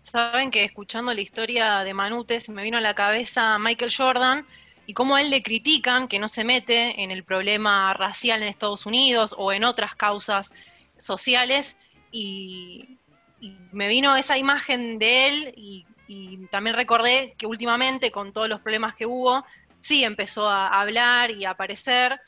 Saben 0.04 0.50
que 0.50 0.64
escuchando 0.64 1.12
la 1.12 1.20
historia 1.20 1.80
de 1.80 1.94
Manute 1.94 2.38
se 2.38 2.52
me 2.52 2.62
vino 2.62 2.76
a 2.76 2.82
la 2.82 2.94
cabeza 2.94 3.58
Michael 3.58 3.92
Jordan 3.94 4.46
y 4.86 4.92
cómo 4.92 5.16
él 5.16 5.30
le 5.30 5.42
critican 5.42 6.08
que 6.08 6.18
no 6.18 6.28
se 6.28 6.44
mete 6.44 7.02
en 7.02 7.10
el 7.10 7.24
problema 7.24 7.92
racial 7.94 8.42
en 8.42 8.48
Estados 8.48 8.84
Unidos 8.84 9.34
o 9.36 9.50
en 9.50 9.64
otras 9.64 9.94
causas 9.94 10.54
sociales 10.98 11.78
y, 12.12 12.98
y 13.40 13.56
me 13.72 13.88
vino 13.88 14.14
esa 14.14 14.36
imagen 14.38 14.98
de 14.98 15.28
él 15.28 15.54
y, 15.56 15.86
también 16.50 16.76
recordé 16.76 17.34
que 17.38 17.46
últimamente 17.46 18.10
con 18.10 18.32
todos 18.32 18.48
los 18.48 18.60
problemas 18.60 18.94
que 18.94 19.06
hubo, 19.06 19.44
sí 19.80 20.04
empezó 20.04 20.48
a 20.48 20.80
hablar 20.80 21.30
y 21.30 21.46
a 21.46 21.50
aparecer. 21.50 22.20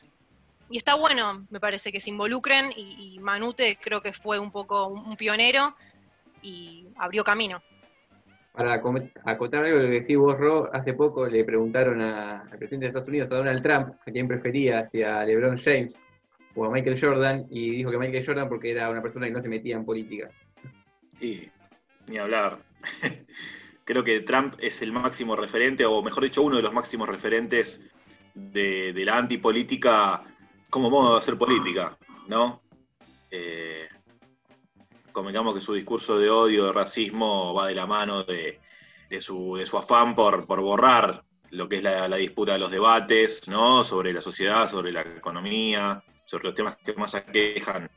Y 0.70 0.78
está 0.78 0.94
bueno, 0.94 1.46
me 1.50 1.60
parece, 1.60 1.92
que 1.92 2.00
se 2.00 2.10
involucren 2.10 2.72
y, 2.74 3.18
Manute 3.20 3.76
creo 3.76 4.00
que 4.00 4.14
fue 4.14 4.38
un 4.38 4.50
poco 4.50 4.86
un 4.86 5.16
pionero 5.16 5.76
y 6.46 6.86
abrió 6.96 7.24
camino. 7.24 7.60
Para 8.52 8.74
acotar 8.74 9.64
algo 9.64 9.76
de 9.78 9.82
lo 9.84 9.90
que 9.90 10.00
decís 10.00 10.16
vos, 10.16 10.38
Ro, 10.38 10.70
hace 10.72 10.94
poco 10.94 11.26
le 11.26 11.44
preguntaron 11.44 12.00
a- 12.00 12.40
al 12.42 12.58
presidente 12.58 12.84
de 12.86 12.88
Estados 12.88 13.08
Unidos, 13.08 13.28
a 13.30 13.34
Donald 13.34 13.62
Trump, 13.62 13.94
a 14.06 14.10
quién 14.10 14.26
prefería, 14.28 14.86
si 14.86 15.02
a 15.02 15.24
LeBron 15.24 15.58
James 15.58 15.98
o 16.54 16.64
a 16.64 16.70
Michael 16.70 16.98
Jordan, 16.98 17.46
y 17.50 17.72
dijo 17.72 17.90
que 17.90 17.98
Michael 17.98 18.24
Jordan 18.24 18.48
porque 18.48 18.70
era 18.70 18.88
una 18.88 19.02
persona 19.02 19.26
que 19.26 19.32
no 19.32 19.40
se 19.40 19.48
metía 19.48 19.76
en 19.76 19.84
política. 19.84 20.30
Y 21.20 21.48
ni 22.06 22.16
hablar. 22.16 22.58
Creo 23.84 24.02
que 24.02 24.20
Trump 24.20 24.54
es 24.58 24.80
el 24.82 24.90
máximo 24.92 25.36
referente, 25.36 25.84
o 25.84 26.02
mejor 26.02 26.24
dicho, 26.24 26.42
uno 26.42 26.56
de 26.56 26.62
los 26.62 26.72
máximos 26.72 27.08
referentes 27.08 27.82
de, 28.34 28.92
de 28.94 29.04
la 29.04 29.18
antipolítica 29.18 30.22
como 30.70 30.88
modo 30.90 31.12
de 31.12 31.18
hacer 31.18 31.36
política, 31.36 31.96
¿no? 32.26 32.62
Eh, 33.30 33.86
convengamos 35.16 35.54
que 35.54 35.62
su 35.62 35.72
discurso 35.72 36.18
de 36.18 36.28
odio, 36.28 36.66
de 36.66 36.72
racismo, 36.74 37.54
va 37.54 37.68
de 37.68 37.74
la 37.74 37.86
mano 37.86 38.22
de, 38.22 38.60
de 39.08 39.20
su, 39.22 39.56
de 39.56 39.64
su 39.64 39.78
afán 39.78 40.14
por, 40.14 40.46
por 40.46 40.60
borrar 40.60 41.24
lo 41.52 41.66
que 41.70 41.76
es 41.76 41.82
la, 41.82 42.06
disputa 42.16 42.52
de 42.52 42.58
los 42.58 42.70
debates, 42.70 43.48
¿no? 43.48 43.82
Sobre 43.82 44.12
la 44.12 44.20
sociedad, 44.20 44.68
sobre 44.68 44.92
la 44.92 45.00
economía, 45.00 46.04
sobre 46.26 46.44
los 46.44 46.54
temas 46.54 46.76
que 46.84 46.92
más 46.92 47.14
aquejan 47.14 47.90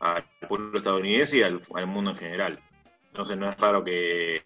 al 0.00 0.24
pueblo 0.48 0.78
estadounidense 0.78 1.36
y 1.36 1.42
al, 1.42 1.60
mundo 1.86 2.12
en 2.12 2.16
general. 2.16 2.60
Entonces 3.08 3.36
no 3.36 3.50
es 3.50 3.56
raro 3.58 3.84
que, 3.84 4.40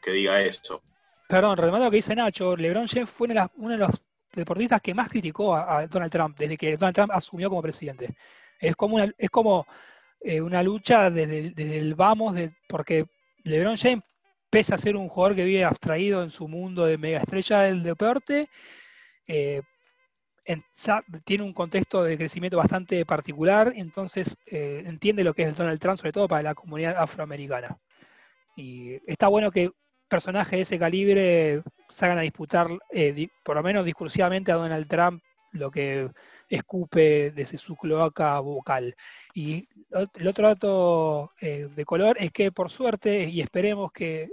que 0.00 0.10
diga 0.12 0.40
eso. 0.40 0.80
Perdón, 1.26 1.56
retomando 1.56 1.86
lo 1.86 1.90
que 1.90 1.96
dice 1.96 2.14
Nacho, 2.14 2.56
LeBron 2.56 2.86
James 2.86 3.10
fue 3.10 3.26
uno 3.56 3.70
de, 3.70 3.78
los 3.78 3.90
deportistas 4.32 4.80
que 4.80 4.94
más 4.94 5.08
criticó 5.08 5.56
a, 5.56 5.78
a 5.78 5.86
Donald 5.88 6.12
Trump 6.12 6.38
desde 6.38 6.56
que 6.56 6.76
Donald 6.76 6.94
Trump 6.94 7.10
asumió 7.10 7.48
como 7.48 7.62
presidente. 7.62 8.16
Es 8.60 8.76
como 8.76 8.94
una, 8.94 9.12
es 9.18 9.28
como 9.28 9.66
eh, 10.26 10.40
una 10.40 10.62
lucha 10.62 11.10
desde, 11.10 11.50
desde 11.50 11.78
el 11.78 11.94
vamos, 11.94 12.34
de, 12.34 12.50
porque 12.68 13.06
LeBron 13.44 13.76
James, 13.76 14.04
pese 14.50 14.74
a 14.74 14.78
ser 14.78 14.96
un 14.96 15.08
jugador 15.08 15.36
que 15.36 15.44
vive 15.44 15.64
abstraído 15.64 16.22
en 16.22 16.30
su 16.30 16.48
mundo 16.48 16.84
de 16.84 16.98
mega 16.98 17.20
estrella 17.20 17.60
del 17.60 17.82
deporte, 17.82 18.48
eh, 19.28 19.62
tiene 21.24 21.44
un 21.44 21.52
contexto 21.52 22.04
de 22.04 22.16
crecimiento 22.16 22.56
bastante 22.56 23.04
particular, 23.04 23.72
entonces 23.76 24.36
eh, 24.46 24.82
entiende 24.86 25.24
lo 25.24 25.34
que 25.34 25.42
es 25.42 25.56
Donald 25.56 25.80
Trump, 25.80 25.98
sobre 25.98 26.12
todo 26.12 26.28
para 26.28 26.42
la 26.42 26.54
comunidad 26.54 26.96
afroamericana. 26.96 27.76
Y 28.56 28.94
está 29.10 29.28
bueno 29.28 29.50
que 29.50 29.70
personajes 30.08 30.52
de 30.52 30.60
ese 30.62 30.78
calibre 30.78 31.62
salgan 31.88 32.18
a 32.18 32.22
disputar, 32.22 32.68
di- 32.92 33.30
por 33.44 33.56
lo 33.56 33.62
menos 33.62 33.84
discursivamente, 33.84 34.52
a 34.52 34.56
Donald 34.56 34.86
Trump 34.88 35.22
lo 35.52 35.70
que 35.70 36.08
escupe 36.48 37.32
desde 37.32 37.58
su 37.58 37.76
cloaca 37.76 38.38
vocal. 38.40 38.94
Y 39.36 39.68
el 40.14 40.28
otro 40.28 40.48
dato 40.48 41.32
eh, 41.42 41.68
de 41.76 41.84
color 41.84 42.16
es 42.18 42.32
que, 42.32 42.50
por 42.52 42.70
suerte, 42.70 43.24
y 43.24 43.42
esperemos 43.42 43.92
que, 43.92 44.30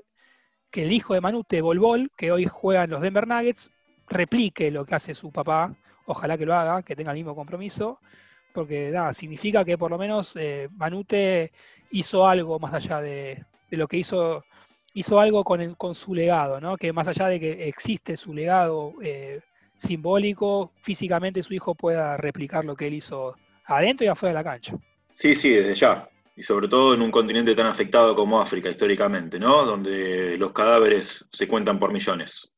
que 0.72 0.84
el 0.84 0.92
hijo 0.94 1.14
de 1.14 1.22
Manute, 1.22 1.62
Bol 1.62 1.80
Bol, 1.80 2.12
que 2.18 2.32
hoy 2.32 2.46
juega 2.46 2.86
en 2.86 2.92
los 2.92 3.02
Denver 3.02 3.28
Nuggets, 3.28 3.70
replique 4.08 4.72
lo 4.72 4.86
que 4.86 4.96
hace 4.96 5.14
su 5.14 5.32
papá. 5.32 5.76
Ojalá 6.06 6.38
que 6.38 6.46
lo 6.46 6.56
haga, 6.56 6.84
que 6.84 6.96
tenga 6.96 7.12
el 7.12 7.18
mismo 7.18 7.36
compromiso, 7.36 8.00
porque 8.54 8.92
nada, 8.92 9.14
significa 9.14 9.66
que 9.66 9.78
por 9.78 9.92
lo 9.92 9.98
menos 9.98 10.36
eh, 10.38 10.70
Manute 10.74 11.52
hizo 11.92 12.28
algo 12.28 12.60
más 12.60 12.74
allá 12.74 13.02
de, 13.02 13.46
de 13.70 13.78
lo 13.78 13.88
que 13.88 13.98
hizo 13.98 14.44
hizo 14.94 15.20
algo 15.20 15.44
con, 15.44 15.62
el- 15.62 15.78
con 15.78 15.96
su 15.96 16.14
legado, 16.16 16.62
¿no? 16.62 16.78
Que 16.78 16.94
más 16.94 17.08
allá 17.08 17.28
de 17.28 17.40
que 17.40 17.68
existe 17.68 18.16
su 18.18 18.34
legado 18.34 18.94
eh, 19.04 19.42
simbólico, 19.78 20.72
físicamente 20.84 21.44
su 21.44 21.54
hijo 21.54 21.76
pueda 21.76 22.18
replicar 22.18 22.66
lo 22.66 22.76
que 22.76 22.88
él 22.88 22.96
hizo 22.96 23.36
adentro 23.66 24.06
y 24.06 24.10
afuera 24.10 24.32
de 24.34 24.40
la 24.40 24.44
cancha. 24.44 24.76
Sí, 25.14 25.36
sí, 25.36 25.52
desde 25.52 25.76
ya. 25.76 26.10
Y 26.36 26.44
sobre 26.44 26.68
todo 26.68 26.94
en 26.94 27.02
un 27.02 27.12
continente 27.12 27.56
tan 27.56 27.68
afectado 27.68 28.16
como 28.16 28.42
África 28.42 28.70
históricamente, 28.70 29.40
¿no? 29.40 29.64
Donde 29.64 30.38
los 30.38 30.52
cadáveres 30.52 31.28
se 31.32 31.48
cuentan 31.48 31.80
por 31.80 31.94
millones. 31.94 32.52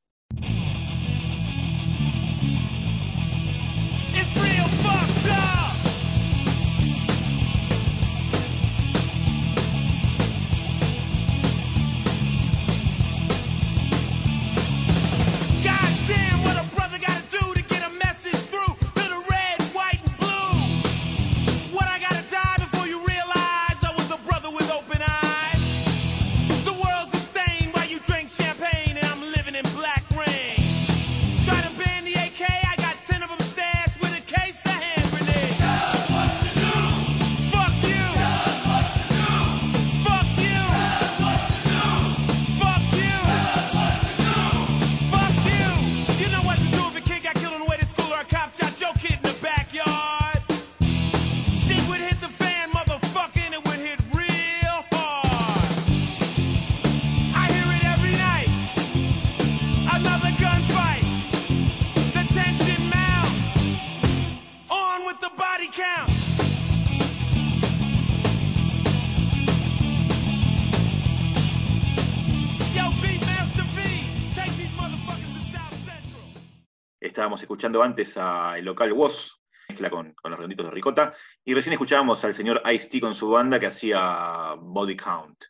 Estábamos 76.99 77.41
escuchando 77.41 77.81
antes 77.81 78.15
a 78.17 78.59
el 78.59 78.65
local 78.65 78.93
Woz, 78.93 79.39
mezcla 79.69 79.89
con, 79.89 80.13
los 80.23 80.37
redonditos 80.37 80.67
de 80.67 80.71
ricota, 80.71 81.13
y 81.43 81.53
recién 81.53 81.73
escuchábamos 81.73 82.23
al 82.25 82.33
señor 82.35 82.61
Ice-T 82.71 82.99
con 82.99 83.15
su 83.15 83.29
banda 83.29 83.59
que 83.59 83.67
hacía 83.67 84.55
Body 84.59 84.95
Count. 84.95 85.45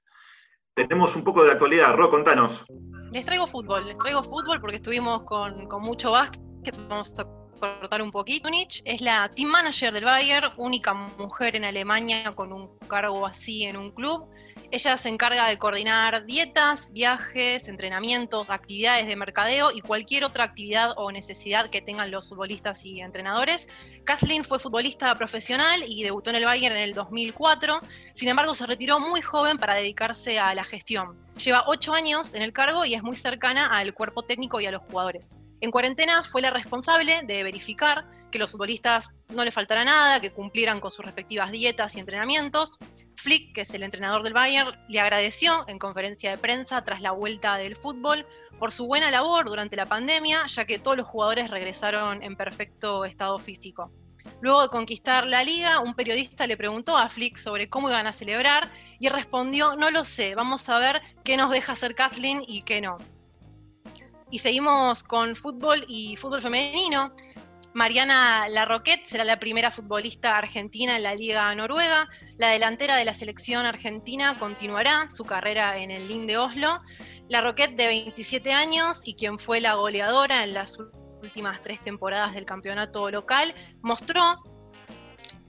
Tenemos 0.74 1.16
un 1.16 1.26
poco 1.26 1.42
de 1.42 1.48
la 1.48 1.54
actualidad, 1.54 1.94
Ro, 1.96 2.10
contanos. 2.10 2.66
Les 3.12 3.26
traigo 3.26 3.48
fútbol, 3.48 3.86
les 3.88 3.98
traigo 3.98 4.24
fútbol 4.24 4.62
porque 4.62 4.78
estuvimos 4.78 5.24
con, 5.24 5.68
con 5.68 5.82
mucho 5.82 6.12
básquet, 6.12 6.76
vamos 6.88 7.20
a 7.20 7.45
cortar 7.60 8.02
un 8.02 8.12
poquito. 8.12 8.46
Tunich 8.46 8.82
es 8.86 9.02
la 9.02 9.30
team 9.34 9.50
manager 9.50 9.94
del 9.94 10.06
Bayern, 10.06 10.52
única 10.58 10.94
mujer 10.94 11.56
en 11.56 11.66
Alemania 11.66 12.34
con 12.36 12.52
un 12.52 12.78
cargo 12.88 13.26
así 13.26 13.64
en 13.64 13.78
un 13.78 13.92
club. 13.92 14.28
Ella 14.72 14.98
se 14.98 15.10
encarga 15.10 15.48
de 15.48 15.58
coordinar 15.58 16.26
dietas, 16.26 16.92
viajes, 16.92 17.68
entrenamientos, 17.68 18.50
actividades 18.50 19.08
de 19.08 19.16
mercadeo 19.16 19.72
y 19.72 19.82
cualquier 19.82 20.26
otra 20.26 20.44
actividad 20.44 20.94
o 20.98 21.12
necesidad 21.12 21.70
que 21.70 21.82
tengan 21.82 22.12
los 22.12 22.30
futbolistas 22.30 22.84
y 22.86 23.02
entrenadores. 23.02 23.68
Kathleen 24.04 24.44
fue 24.44 24.60
futbolista 24.60 25.16
profesional 25.18 25.84
y 25.88 26.04
debutó 26.04 26.30
en 26.32 26.38
el 26.38 26.46
Bayern 26.46 26.76
en 26.76 26.84
el 26.84 26.94
2004. 26.94 27.80
Sin 28.14 28.30
embargo, 28.30 28.54
se 28.54 28.66
retiró 28.66 29.00
muy 29.00 29.22
joven 29.22 29.58
para 29.58 29.76
dedicarse 29.76 30.40
a 30.40 30.54
la 30.56 30.64
gestión. 30.64 31.18
Lleva 31.38 31.64
ocho 31.68 31.94
años 31.94 32.34
en 32.34 32.42
el 32.42 32.54
cargo 32.54 32.86
y 32.86 32.96
es 32.96 33.04
muy 33.04 33.16
cercana 33.16 33.68
al 33.68 33.94
cuerpo 33.94 34.24
técnico 34.24 34.60
y 34.60 34.66
a 34.66 34.72
los 34.72 34.82
jugadores. 34.84 35.36
En 35.62 35.72
cuarentena 35.72 36.24
fue 36.24 36.42
la 36.42 36.52
responsable 36.52 37.22
de 37.24 37.44
verificar 37.44 38.06
que 38.32 38.40
los 38.40 38.52
futbolistas 38.52 39.10
no 39.30 39.46
le 39.46 39.52
faltara 39.52 39.86
nada, 39.86 40.20
que 40.20 40.32
cumplieran 40.32 40.80
con 40.80 40.92
sus 40.92 41.06
respectivas 41.06 41.52
dietas 41.52 41.96
y 41.96 42.00
entrenamientos. 42.00 42.78
Flick, 43.16 43.56
que 43.56 43.62
es 43.62 43.74
el 43.74 43.84
entrenador 43.84 44.24
del 44.24 44.34
Bayern, 44.34 44.78
le 44.90 45.00
agradeció 45.00 45.64
en 45.68 45.80
conferencia 45.80 46.32
de 46.32 46.38
prensa 46.38 46.84
tras 46.84 47.02
la 47.02 47.12
vuelta 47.12 47.58
del 47.58 47.76
fútbol 47.76 48.26
por 48.60 48.72
su 48.72 48.86
buena 48.86 49.12
labor 49.12 49.46
durante 49.46 49.76
la 49.76 49.86
pandemia, 49.86 50.46
ya 50.48 50.66
que 50.66 50.80
todos 50.80 50.98
los 50.98 51.08
jugadores 51.08 51.50
regresaron 51.50 52.22
en 52.22 52.36
perfecto 52.36 53.06
estado 53.06 53.40
físico. 53.40 53.92
Luego 54.42 54.64
de 54.64 54.70
conquistar 54.70 55.26
la 55.26 55.44
liga, 55.44 55.80
un 55.80 55.94
periodista 55.94 56.48
le 56.48 56.58
preguntó 56.58 56.98
a 56.98 57.10
Flick 57.10 57.38
sobre 57.38 57.70
cómo 57.70 57.90
iban 57.90 58.08
a 58.08 58.12
celebrar 58.12 58.72
y 59.00 59.08
respondió, 59.08 59.76
no 59.76 59.90
lo 59.92 60.06
sé, 60.06 60.36
vamos 60.36 60.68
a 60.70 60.80
ver 60.80 61.02
qué 61.24 61.38
nos 61.38 61.52
deja 61.52 61.74
hacer 61.74 61.96
Kathleen 61.96 62.44
y 62.46 62.64
qué 62.64 62.82
no. 62.82 62.98
Y 64.32 64.40
seguimos 64.40 65.04
con 65.04 65.36
fútbol 65.36 65.86
y 65.88 66.16
fútbol 66.18 66.42
femenino. 66.42 67.14
Mariana 67.76 68.48
Larroquette 68.48 69.06
será 69.06 69.26
la 69.26 69.38
primera 69.38 69.70
futbolista 69.70 70.38
argentina 70.38 70.96
en 70.96 71.04
la 71.04 71.14
Liga 71.14 71.54
Noruega. 71.56 72.08
La 72.38 72.50
delantera 72.50 72.96
de 72.96 73.04
la 73.04 73.14
selección 73.14 73.66
argentina 73.66 74.40
continuará 74.40 75.10
su 75.10 75.26
carrera 75.26 75.78
en 75.78 75.92
el 75.92 76.08
LIN 76.08 76.26
de 76.26 76.38
Oslo. 76.38 76.82
Larroquette, 77.28 77.76
de 77.76 77.88
27 77.88 78.54
años 78.54 79.02
y 79.04 79.16
quien 79.16 79.38
fue 79.38 79.60
la 79.60 79.76
goleadora 79.76 80.44
en 80.46 80.54
las 80.54 80.78
últimas 81.22 81.62
tres 81.64 81.82
temporadas 81.82 82.34
del 82.34 82.46
campeonato 82.46 83.12
local, 83.12 83.54
mostró 83.82 84.42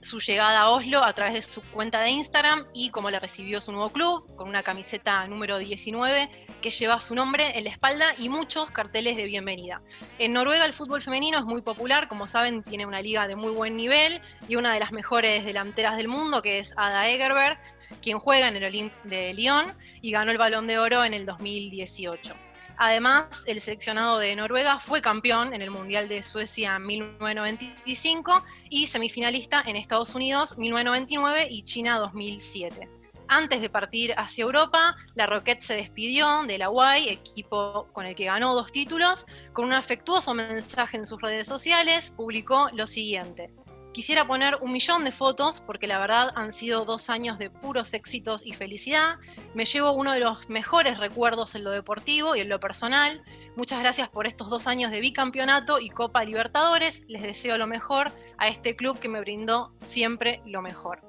su 0.01 0.19
llegada 0.19 0.61
a 0.61 0.69
Oslo 0.71 1.03
a 1.03 1.13
través 1.13 1.33
de 1.33 1.41
su 1.41 1.61
cuenta 1.61 2.01
de 2.01 2.09
Instagram 2.09 2.67
y 2.73 2.89
cómo 2.91 3.09
la 3.09 3.19
recibió 3.19 3.61
su 3.61 3.71
nuevo 3.71 3.89
club, 3.91 4.35
con 4.35 4.49
una 4.49 4.63
camiseta 4.63 5.25
número 5.27 5.57
19 5.57 6.46
que 6.61 6.69
lleva 6.69 6.99
su 6.99 7.15
nombre 7.15 7.57
en 7.57 7.63
la 7.63 7.69
espalda 7.69 8.13
y 8.17 8.29
muchos 8.29 8.71
carteles 8.71 9.17
de 9.17 9.25
bienvenida. 9.25 9.81
En 10.19 10.33
Noruega 10.33 10.65
el 10.65 10.73
fútbol 10.73 11.01
femenino 11.01 11.37
es 11.37 11.45
muy 11.45 11.61
popular, 11.61 12.07
como 12.07 12.27
saben 12.27 12.63
tiene 12.63 12.85
una 12.85 13.01
liga 13.01 13.27
de 13.27 13.35
muy 13.35 13.51
buen 13.51 13.77
nivel 13.77 14.21
y 14.47 14.55
una 14.55 14.73
de 14.73 14.79
las 14.79 14.91
mejores 14.91 15.45
delanteras 15.45 15.97
del 15.97 16.07
mundo 16.07 16.41
que 16.41 16.59
es 16.59 16.73
Ada 16.77 17.07
Egerberg, 17.09 17.57
quien 18.01 18.19
juega 18.19 18.47
en 18.47 18.55
el 18.55 18.65
Olympe 18.65 18.95
de 19.03 19.33
Lyon 19.33 19.73
y 20.01 20.11
ganó 20.11 20.31
el 20.31 20.37
balón 20.37 20.67
de 20.67 20.79
oro 20.79 21.03
en 21.03 21.13
el 21.13 21.25
2018. 21.25 22.33
Además, 22.79 23.43
el 23.47 23.59
seleccionado 23.59 24.19
de 24.19 24.35
Noruega 24.35 24.79
fue 24.79 25.01
campeón 25.01 25.53
en 25.53 25.63
el 25.63 25.71
Mundial 25.71 26.07
de 26.07 26.21
Suecia 26.21 26.75
en 26.75 26.85
1995 26.85 28.43
y 28.69 28.85
semifinalista 28.85 29.63
en 29.65 29.75
Estados 29.75 30.13
Unidos 30.13 30.55
1999 30.57 31.47
y 31.49 31.63
China 31.63 31.97
2007. 31.97 32.96
Antes 33.29 33.61
de 33.61 33.69
partir 33.69 34.13
hacia 34.17 34.43
Europa, 34.43 34.95
la 35.15 35.25
Roquette 35.25 35.61
se 35.61 35.75
despidió 35.75 36.43
de 36.43 36.57
la 36.57 36.69
UAI, 36.69 37.09
equipo 37.09 37.87
con 37.91 38.05
el 38.05 38.15
que 38.15 38.25
ganó 38.25 38.55
dos 38.55 38.71
títulos, 38.71 39.25
con 39.53 39.65
un 39.65 39.73
afectuoso 39.73 40.33
mensaje 40.33 40.97
en 40.97 41.05
sus 41.05 41.21
redes 41.21 41.47
sociales, 41.47 42.13
publicó 42.15 42.69
lo 42.73 42.87
siguiente. 42.87 43.49
Quisiera 43.97 44.27
poner 44.27 44.59
un 44.61 44.71
millón 44.71 45.03
de 45.03 45.11
fotos 45.11 45.59
porque 45.59 45.87
la 45.87 45.97
verdad 45.97 46.31
han 46.35 46.51
sido 46.51 46.85
dos 46.85 47.09
años 47.09 47.39
de 47.39 47.49
puros 47.49 47.95
éxitos 47.95 48.45
y 48.45 48.53
felicidad. 48.53 49.17
Me 49.55 49.65
llevo 49.65 49.91
uno 49.91 50.11
de 50.11 50.19
los 50.19 50.47
mejores 50.49 50.99
recuerdos 50.99 51.55
en 51.55 51.63
lo 51.63 51.71
deportivo 51.71 52.35
y 52.35 52.41
en 52.41 52.49
lo 52.49 52.59
personal. 52.59 53.23
Muchas 53.55 53.79
gracias 53.79 54.07
por 54.09 54.27
estos 54.27 54.51
dos 54.51 54.67
años 54.67 54.91
de 54.91 54.99
bicampeonato 54.99 55.79
y 55.79 55.89
Copa 55.89 56.23
Libertadores. 56.23 57.03
Les 57.07 57.23
deseo 57.23 57.57
lo 57.57 57.65
mejor 57.65 58.11
a 58.37 58.47
este 58.49 58.75
club 58.75 58.99
que 58.99 59.09
me 59.09 59.19
brindó 59.19 59.73
siempre 59.83 60.41
lo 60.45 60.61
mejor. 60.61 61.06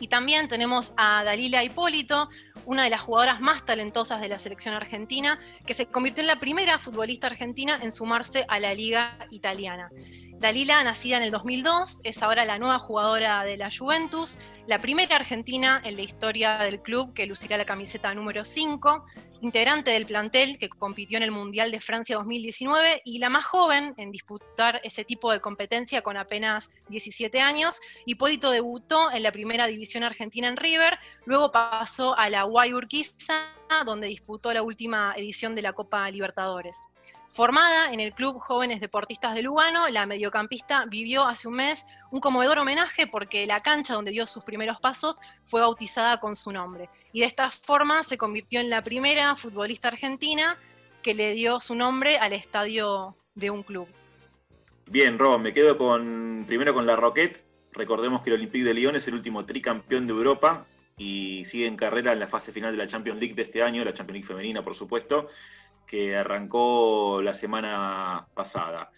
Y 0.00 0.08
también 0.08 0.48
tenemos 0.48 0.92
a 0.96 1.24
Dalila 1.24 1.64
Hipólito, 1.64 2.28
una 2.64 2.84
de 2.84 2.90
las 2.90 3.00
jugadoras 3.00 3.40
más 3.40 3.64
talentosas 3.64 4.20
de 4.20 4.28
la 4.28 4.38
selección 4.38 4.74
argentina, 4.74 5.38
que 5.64 5.74
se 5.74 5.86
convirtió 5.86 6.22
en 6.22 6.28
la 6.28 6.40
primera 6.40 6.78
futbolista 6.78 7.28
argentina 7.28 7.78
en 7.82 7.92
sumarse 7.92 8.44
a 8.48 8.60
la 8.60 8.74
liga 8.74 9.18
italiana. 9.30 9.90
Dalila, 10.38 10.84
nacida 10.84 11.16
en 11.16 11.22
el 11.22 11.30
2002, 11.30 12.00
es 12.04 12.22
ahora 12.22 12.44
la 12.44 12.58
nueva 12.58 12.78
jugadora 12.78 13.42
de 13.44 13.56
la 13.56 13.70
Juventus, 13.70 14.38
la 14.66 14.78
primera 14.78 15.16
argentina 15.16 15.80
en 15.82 15.96
la 15.96 16.02
historia 16.02 16.58
del 16.58 16.82
club 16.82 17.14
que 17.14 17.24
lucirá 17.24 17.56
la 17.56 17.64
camiseta 17.64 18.14
número 18.14 18.44
5, 18.44 19.06
integrante 19.40 19.92
del 19.92 20.04
plantel 20.04 20.58
que 20.58 20.68
compitió 20.68 21.16
en 21.16 21.22
el 21.22 21.30
Mundial 21.30 21.70
de 21.70 21.80
Francia 21.80 22.16
2019 22.16 23.00
y 23.06 23.18
la 23.18 23.30
más 23.30 23.46
joven 23.46 23.94
en 23.96 24.10
disputar 24.10 24.78
ese 24.84 25.04
tipo 25.04 25.32
de 25.32 25.40
competencia 25.40 26.02
con 26.02 26.18
apenas 26.18 26.68
17 26.90 27.40
años. 27.40 27.80
Hipólito 28.04 28.50
debutó 28.50 29.10
en 29.10 29.22
la 29.22 29.32
primera 29.32 29.66
división 29.66 30.02
argentina 30.02 30.48
en 30.48 30.58
River, 30.58 30.98
luego 31.24 31.50
pasó 31.50 32.14
a 32.14 32.28
la 32.28 32.42
Guay 32.42 32.74
Urquiza, 32.74 33.54
donde 33.86 34.08
disputó 34.08 34.52
la 34.52 34.62
última 34.62 35.14
edición 35.16 35.54
de 35.54 35.62
la 35.62 35.72
Copa 35.72 36.10
Libertadores. 36.10 36.76
Formada 37.36 37.92
en 37.92 38.00
el 38.00 38.14
Club 38.14 38.38
Jóvenes 38.38 38.80
Deportistas 38.80 39.34
de 39.34 39.42
Lugano, 39.42 39.88
la 39.90 40.06
mediocampista 40.06 40.86
vivió 40.86 41.26
hace 41.26 41.48
un 41.48 41.56
mes 41.56 41.84
un 42.10 42.18
conmovedor 42.18 42.56
homenaje 42.56 43.06
porque 43.06 43.46
la 43.46 43.60
cancha 43.60 43.92
donde 43.92 44.10
dio 44.10 44.26
sus 44.26 44.42
primeros 44.42 44.80
pasos 44.80 45.20
fue 45.44 45.60
bautizada 45.60 46.18
con 46.18 46.34
su 46.34 46.50
nombre. 46.50 46.88
Y 47.12 47.20
de 47.20 47.26
esta 47.26 47.50
forma 47.50 48.02
se 48.04 48.16
convirtió 48.16 48.60
en 48.60 48.70
la 48.70 48.80
primera 48.80 49.36
futbolista 49.36 49.88
argentina 49.88 50.56
que 51.02 51.12
le 51.12 51.32
dio 51.32 51.60
su 51.60 51.74
nombre 51.74 52.16
al 52.16 52.32
estadio 52.32 53.14
de 53.34 53.50
un 53.50 53.62
club. 53.62 53.86
Bien, 54.86 55.18
Rob, 55.18 55.38
me 55.38 55.52
quedo 55.52 55.76
con 55.76 56.44
primero 56.46 56.72
con 56.72 56.86
la 56.86 56.96
Roquette. 56.96 57.44
Recordemos 57.72 58.22
que 58.22 58.30
el 58.30 58.36
Olympique 58.36 58.64
de 58.64 58.72
Lyon 58.72 58.96
es 58.96 59.08
el 59.08 59.14
último 59.14 59.44
tricampeón 59.44 60.06
de 60.06 60.14
Europa 60.14 60.64
y 60.96 61.44
sigue 61.44 61.66
en 61.66 61.76
carrera 61.76 62.14
en 62.14 62.18
la 62.18 62.28
fase 62.28 62.50
final 62.50 62.72
de 62.72 62.78
la 62.78 62.86
Champions 62.86 63.20
League 63.20 63.34
de 63.34 63.42
este 63.42 63.62
año, 63.62 63.84
la 63.84 63.92
Champions 63.92 64.14
League 64.14 64.26
femenina, 64.26 64.64
por 64.64 64.74
supuesto 64.74 65.28
que 65.86 66.16
arrancó 66.16 67.20
la 67.22 67.34
semana 67.34 68.26
pasada. 68.34 68.90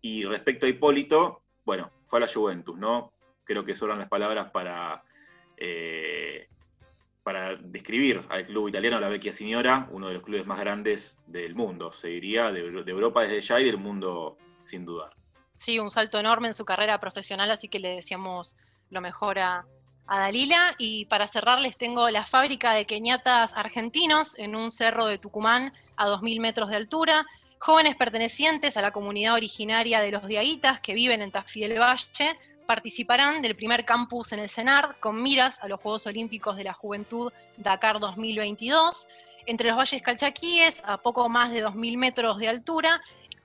Y 0.00 0.24
respecto 0.24 0.66
a 0.66 0.68
Hipólito, 0.68 1.42
bueno, 1.64 1.90
fue 2.06 2.18
a 2.18 2.20
la 2.20 2.32
Juventus, 2.32 2.78
¿no? 2.78 3.12
Creo 3.44 3.64
que 3.64 3.76
sobran 3.76 3.98
las 3.98 4.08
palabras 4.08 4.50
para, 4.50 5.02
eh, 5.56 6.48
para 7.22 7.56
describir 7.56 8.24
al 8.28 8.44
club 8.44 8.68
italiano, 8.68 9.00
la 9.00 9.08
Vecchia 9.08 9.32
Signora, 9.32 9.88
uno 9.90 10.08
de 10.08 10.14
los 10.14 10.22
clubes 10.22 10.46
más 10.46 10.60
grandes 10.60 11.18
del 11.26 11.54
mundo, 11.54 11.92
se 11.92 12.08
diría, 12.08 12.52
de, 12.52 12.60
Europa 12.60 13.22
desde 13.22 13.40
ya 13.40 13.60
y 13.60 13.64
del 13.64 13.78
mundo 13.78 14.36
sin 14.62 14.84
dudar. 14.84 15.12
Sí, 15.54 15.78
un 15.78 15.90
salto 15.90 16.18
enorme 16.20 16.48
en 16.48 16.54
su 16.54 16.64
carrera 16.64 17.00
profesional, 17.00 17.50
así 17.50 17.68
que 17.68 17.80
le 17.80 17.96
decíamos 17.96 18.54
lo 18.90 19.00
mejor 19.00 19.38
a, 19.38 19.66
a 20.06 20.20
Dalila. 20.20 20.74
Y 20.78 21.06
para 21.06 21.26
cerrar 21.26 21.60
les 21.60 21.76
tengo 21.76 22.08
la 22.10 22.26
fábrica 22.26 22.72
de 22.72 22.86
queñatas 22.86 23.54
argentinos 23.54 24.38
en 24.38 24.56
un 24.56 24.70
cerro 24.70 25.06
de 25.06 25.18
Tucumán 25.18 25.72
a 25.96 26.06
2.000 26.06 26.40
metros 26.40 26.70
de 26.70 26.76
altura. 26.76 27.26
Jóvenes 27.58 27.96
pertenecientes 27.96 28.76
a 28.76 28.82
la 28.82 28.90
comunidad 28.90 29.34
originaria 29.34 30.00
de 30.00 30.10
los 30.10 30.26
Diaguitas 30.26 30.80
que 30.80 30.94
viven 30.94 31.22
en 31.22 31.30
Tafí 31.30 31.66
Valle 31.66 32.38
participarán 32.66 33.40
del 33.40 33.56
primer 33.56 33.84
campus 33.84 34.32
en 34.32 34.40
el 34.40 34.50
CENAR 34.50 34.98
con 35.00 35.22
miras 35.22 35.58
a 35.62 35.68
los 35.68 35.80
Juegos 35.80 36.06
Olímpicos 36.06 36.56
de 36.56 36.64
la 36.64 36.74
Juventud 36.74 37.32
Dakar 37.56 38.00
2022. 38.00 39.08
Entre 39.46 39.68
los 39.68 39.78
valles 39.78 40.02
calchaquíes, 40.02 40.82
a 40.84 40.98
poco 40.98 41.28
más 41.28 41.52
de 41.52 41.64
2.000 41.64 41.96
metros 41.96 42.38
de 42.38 42.48
altura, 42.48 43.00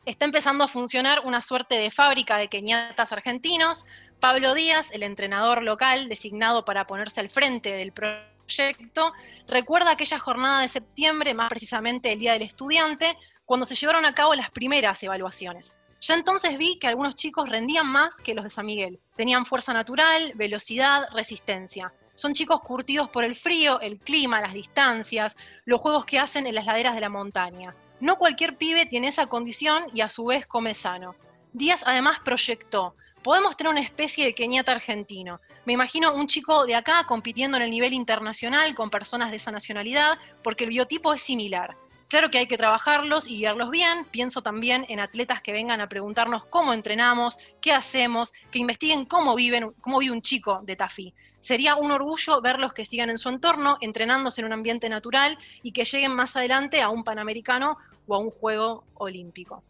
está 0.05 0.25
empezando 0.25 0.63
a 0.63 0.67
funcionar 0.67 1.21
una 1.25 1.41
suerte 1.41 1.75
de 1.75 1.91
fábrica 1.91 2.37
de 2.37 2.47
queñatas 2.47 3.11
argentinos. 3.11 3.85
Pablo 4.21 4.53
Díaz, 4.53 4.91
el 4.91 5.01
entrenador 5.01 5.63
local 5.63 6.07
designado 6.07 6.63
para 6.63 6.85
ponerse 6.85 7.19
al 7.19 7.31
frente 7.31 7.71
del 7.71 7.91
proyecto, 7.91 9.13
recuerda 9.47 9.89
aquella 9.89 10.19
jornada 10.19 10.61
de 10.61 10.67
septiembre, 10.67 11.33
más 11.33 11.49
precisamente 11.49 12.13
el 12.13 12.19
Día 12.19 12.33
del 12.33 12.43
Estudiante, 12.43 13.17
cuando 13.45 13.65
se 13.65 13.73
llevaron 13.73 14.05
a 14.05 14.13
cabo 14.13 14.35
las 14.35 14.51
primeras 14.51 15.01
evaluaciones. 15.01 15.79
Ya 16.01 16.13
entonces 16.13 16.55
vi 16.59 16.77
que 16.77 16.85
algunos 16.85 17.15
chicos 17.15 17.49
rendían 17.49 17.87
más 17.87 18.21
que 18.21 18.35
los 18.35 18.43
de 18.43 18.51
San 18.51 18.67
Miguel. 18.67 18.99
Tenían 19.15 19.47
fuerza 19.47 19.73
natural, 19.73 20.33
velocidad, 20.35 21.07
resistencia. 21.13 21.91
Son 22.13 22.35
chicos 22.35 22.61
curtidos 22.61 23.09
por 23.09 23.23
el 23.23 23.33
frío, 23.33 23.79
el 23.79 23.97
clima, 23.97 24.39
las 24.39 24.53
distancias, 24.53 25.35
los 25.65 25.81
juegos 25.81 26.05
que 26.05 26.19
hacen 26.19 26.45
en 26.45 26.53
las 26.53 26.67
laderas 26.67 26.93
de 26.93 27.01
la 27.01 27.09
montaña. 27.09 27.75
No 27.99 28.17
cualquier 28.17 28.55
pibe 28.55 28.85
tiene 28.85 29.07
esa 29.07 29.25
condición 29.25 29.85
y 29.95 30.01
a 30.01 30.09
su 30.09 30.25
vez 30.25 30.45
come 30.45 30.75
sano. 30.75 31.15
Díaz 31.53 31.83
además 31.87 32.19
proyectó, 32.23 32.95
podemos 33.23 33.55
tener 33.55 33.71
una 33.71 33.81
especie 33.81 34.25
de 34.25 34.33
Kenyatta 34.33 34.71
argentino. 34.71 35.39
Me 35.65 35.73
imagino 35.73 36.13
un 36.15 36.27
chico 36.27 36.65
de 36.65 36.75
acá 36.75 37.05
compitiendo 37.05 37.57
en 37.57 37.63
el 37.63 37.71
nivel 37.71 37.93
internacional 37.93 38.73
con 38.73 38.89
personas 38.89 39.29
de 39.29 39.37
esa 39.37 39.51
nacionalidad, 39.51 40.17
porque 40.43 40.63
el 40.63 40.71
biotipo 40.71 41.13
es 41.13 41.21
similar. 41.21 41.75
Claro 42.07 42.29
que 42.29 42.39
hay 42.39 42.47
que 42.47 42.57
trabajarlos 42.57 43.29
y 43.29 43.37
guiarlos 43.37 43.69
bien. 43.69 44.03
Pienso 44.11 44.41
también 44.41 44.85
en 44.89 44.99
atletas 44.99 45.41
que 45.41 45.53
vengan 45.53 45.79
a 45.79 45.87
preguntarnos 45.87 46.43
cómo 46.45 46.73
entrenamos, 46.73 47.37
qué 47.61 47.71
hacemos, 47.71 48.33
que 48.51 48.59
investiguen 48.59 49.05
cómo 49.05 49.33
viven, 49.33 49.71
cómo 49.79 49.99
vive 49.99 50.11
un 50.11 50.21
chico 50.21 50.59
de 50.63 50.75
Tafí. 50.75 51.13
Sería 51.39 51.77
un 51.77 51.89
orgullo 51.89 52.41
verlos 52.41 52.73
que 52.73 52.83
sigan 52.83 53.09
en 53.09 53.17
su 53.17 53.29
entorno, 53.29 53.77
entrenándose 53.79 54.41
en 54.41 54.47
un 54.47 54.53
ambiente 54.53 54.89
natural 54.89 55.37
y 55.63 55.71
que 55.71 55.85
lleguen 55.85 56.13
más 56.13 56.35
adelante 56.35 56.81
a 56.81 56.89
un 56.89 57.05
Panamericano 57.05 57.77
o 58.07 58.15
a 58.15 58.17
un 58.17 58.29
Juego 58.29 58.83
Olímpico. 58.95 59.63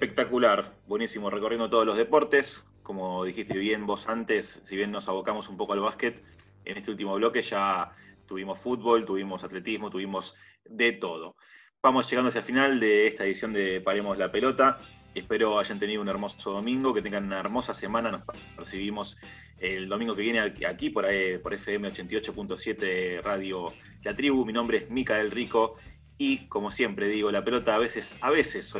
Espectacular, 0.00 0.72
buenísimo, 0.86 1.28
recorriendo 1.28 1.68
todos 1.68 1.84
los 1.84 1.98
deportes. 1.98 2.64
Como 2.82 3.22
dijiste 3.22 3.58
bien 3.58 3.84
vos 3.84 4.08
antes, 4.08 4.62
si 4.64 4.74
bien 4.74 4.90
nos 4.90 5.10
abocamos 5.10 5.50
un 5.50 5.58
poco 5.58 5.74
al 5.74 5.80
básquet, 5.80 6.24
en 6.64 6.78
este 6.78 6.90
último 6.90 7.16
bloque 7.16 7.42
ya 7.42 7.92
tuvimos 8.24 8.58
fútbol, 8.58 9.04
tuvimos 9.04 9.44
atletismo, 9.44 9.90
tuvimos 9.90 10.36
de 10.64 10.92
todo. 10.92 11.36
Vamos 11.82 12.08
llegando 12.08 12.30
hacia 12.30 12.38
el 12.38 12.46
final 12.46 12.80
de 12.80 13.08
esta 13.08 13.26
edición 13.26 13.52
de 13.52 13.82
Paremos 13.82 14.16
la 14.16 14.32
Pelota. 14.32 14.78
Espero 15.14 15.58
hayan 15.58 15.78
tenido 15.78 16.00
un 16.00 16.08
hermoso 16.08 16.50
domingo, 16.50 16.94
que 16.94 17.02
tengan 17.02 17.24
una 17.26 17.40
hermosa 17.40 17.74
semana. 17.74 18.10
Nos 18.10 18.24
recibimos 18.56 19.18
el 19.58 19.86
domingo 19.86 20.16
que 20.16 20.22
viene 20.22 20.40
aquí 20.66 20.88
por, 20.88 21.04
por 21.42 21.52
FM 21.52 21.90
88.7 21.90 23.20
Radio 23.20 23.70
La 24.02 24.16
Tribu. 24.16 24.46
Mi 24.46 24.54
nombre 24.54 24.78
es 24.78 24.88
Micael 24.88 25.30
Rico 25.30 25.76
y 26.16 26.46
como 26.48 26.70
siempre 26.70 27.08
digo, 27.08 27.30
la 27.30 27.44
pelota 27.44 27.74
a 27.74 27.78
veces, 27.78 28.16
a 28.22 28.30
veces, 28.30 28.74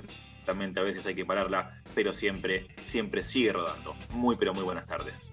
solamente 0.45 0.81
a 0.81 0.83
veces 0.83 1.07
hay 1.07 1.15
que 1.15 1.25
pararla, 1.25 1.83
pero 1.95 2.13
siempre, 2.13 2.67
siempre 2.85 3.23
sigue 3.23 3.53
rodando. 3.53 3.95
Muy, 4.11 4.37
pero 4.37 4.55
muy 4.55 4.65
buenas 4.65 4.87
tardes. 4.87 5.33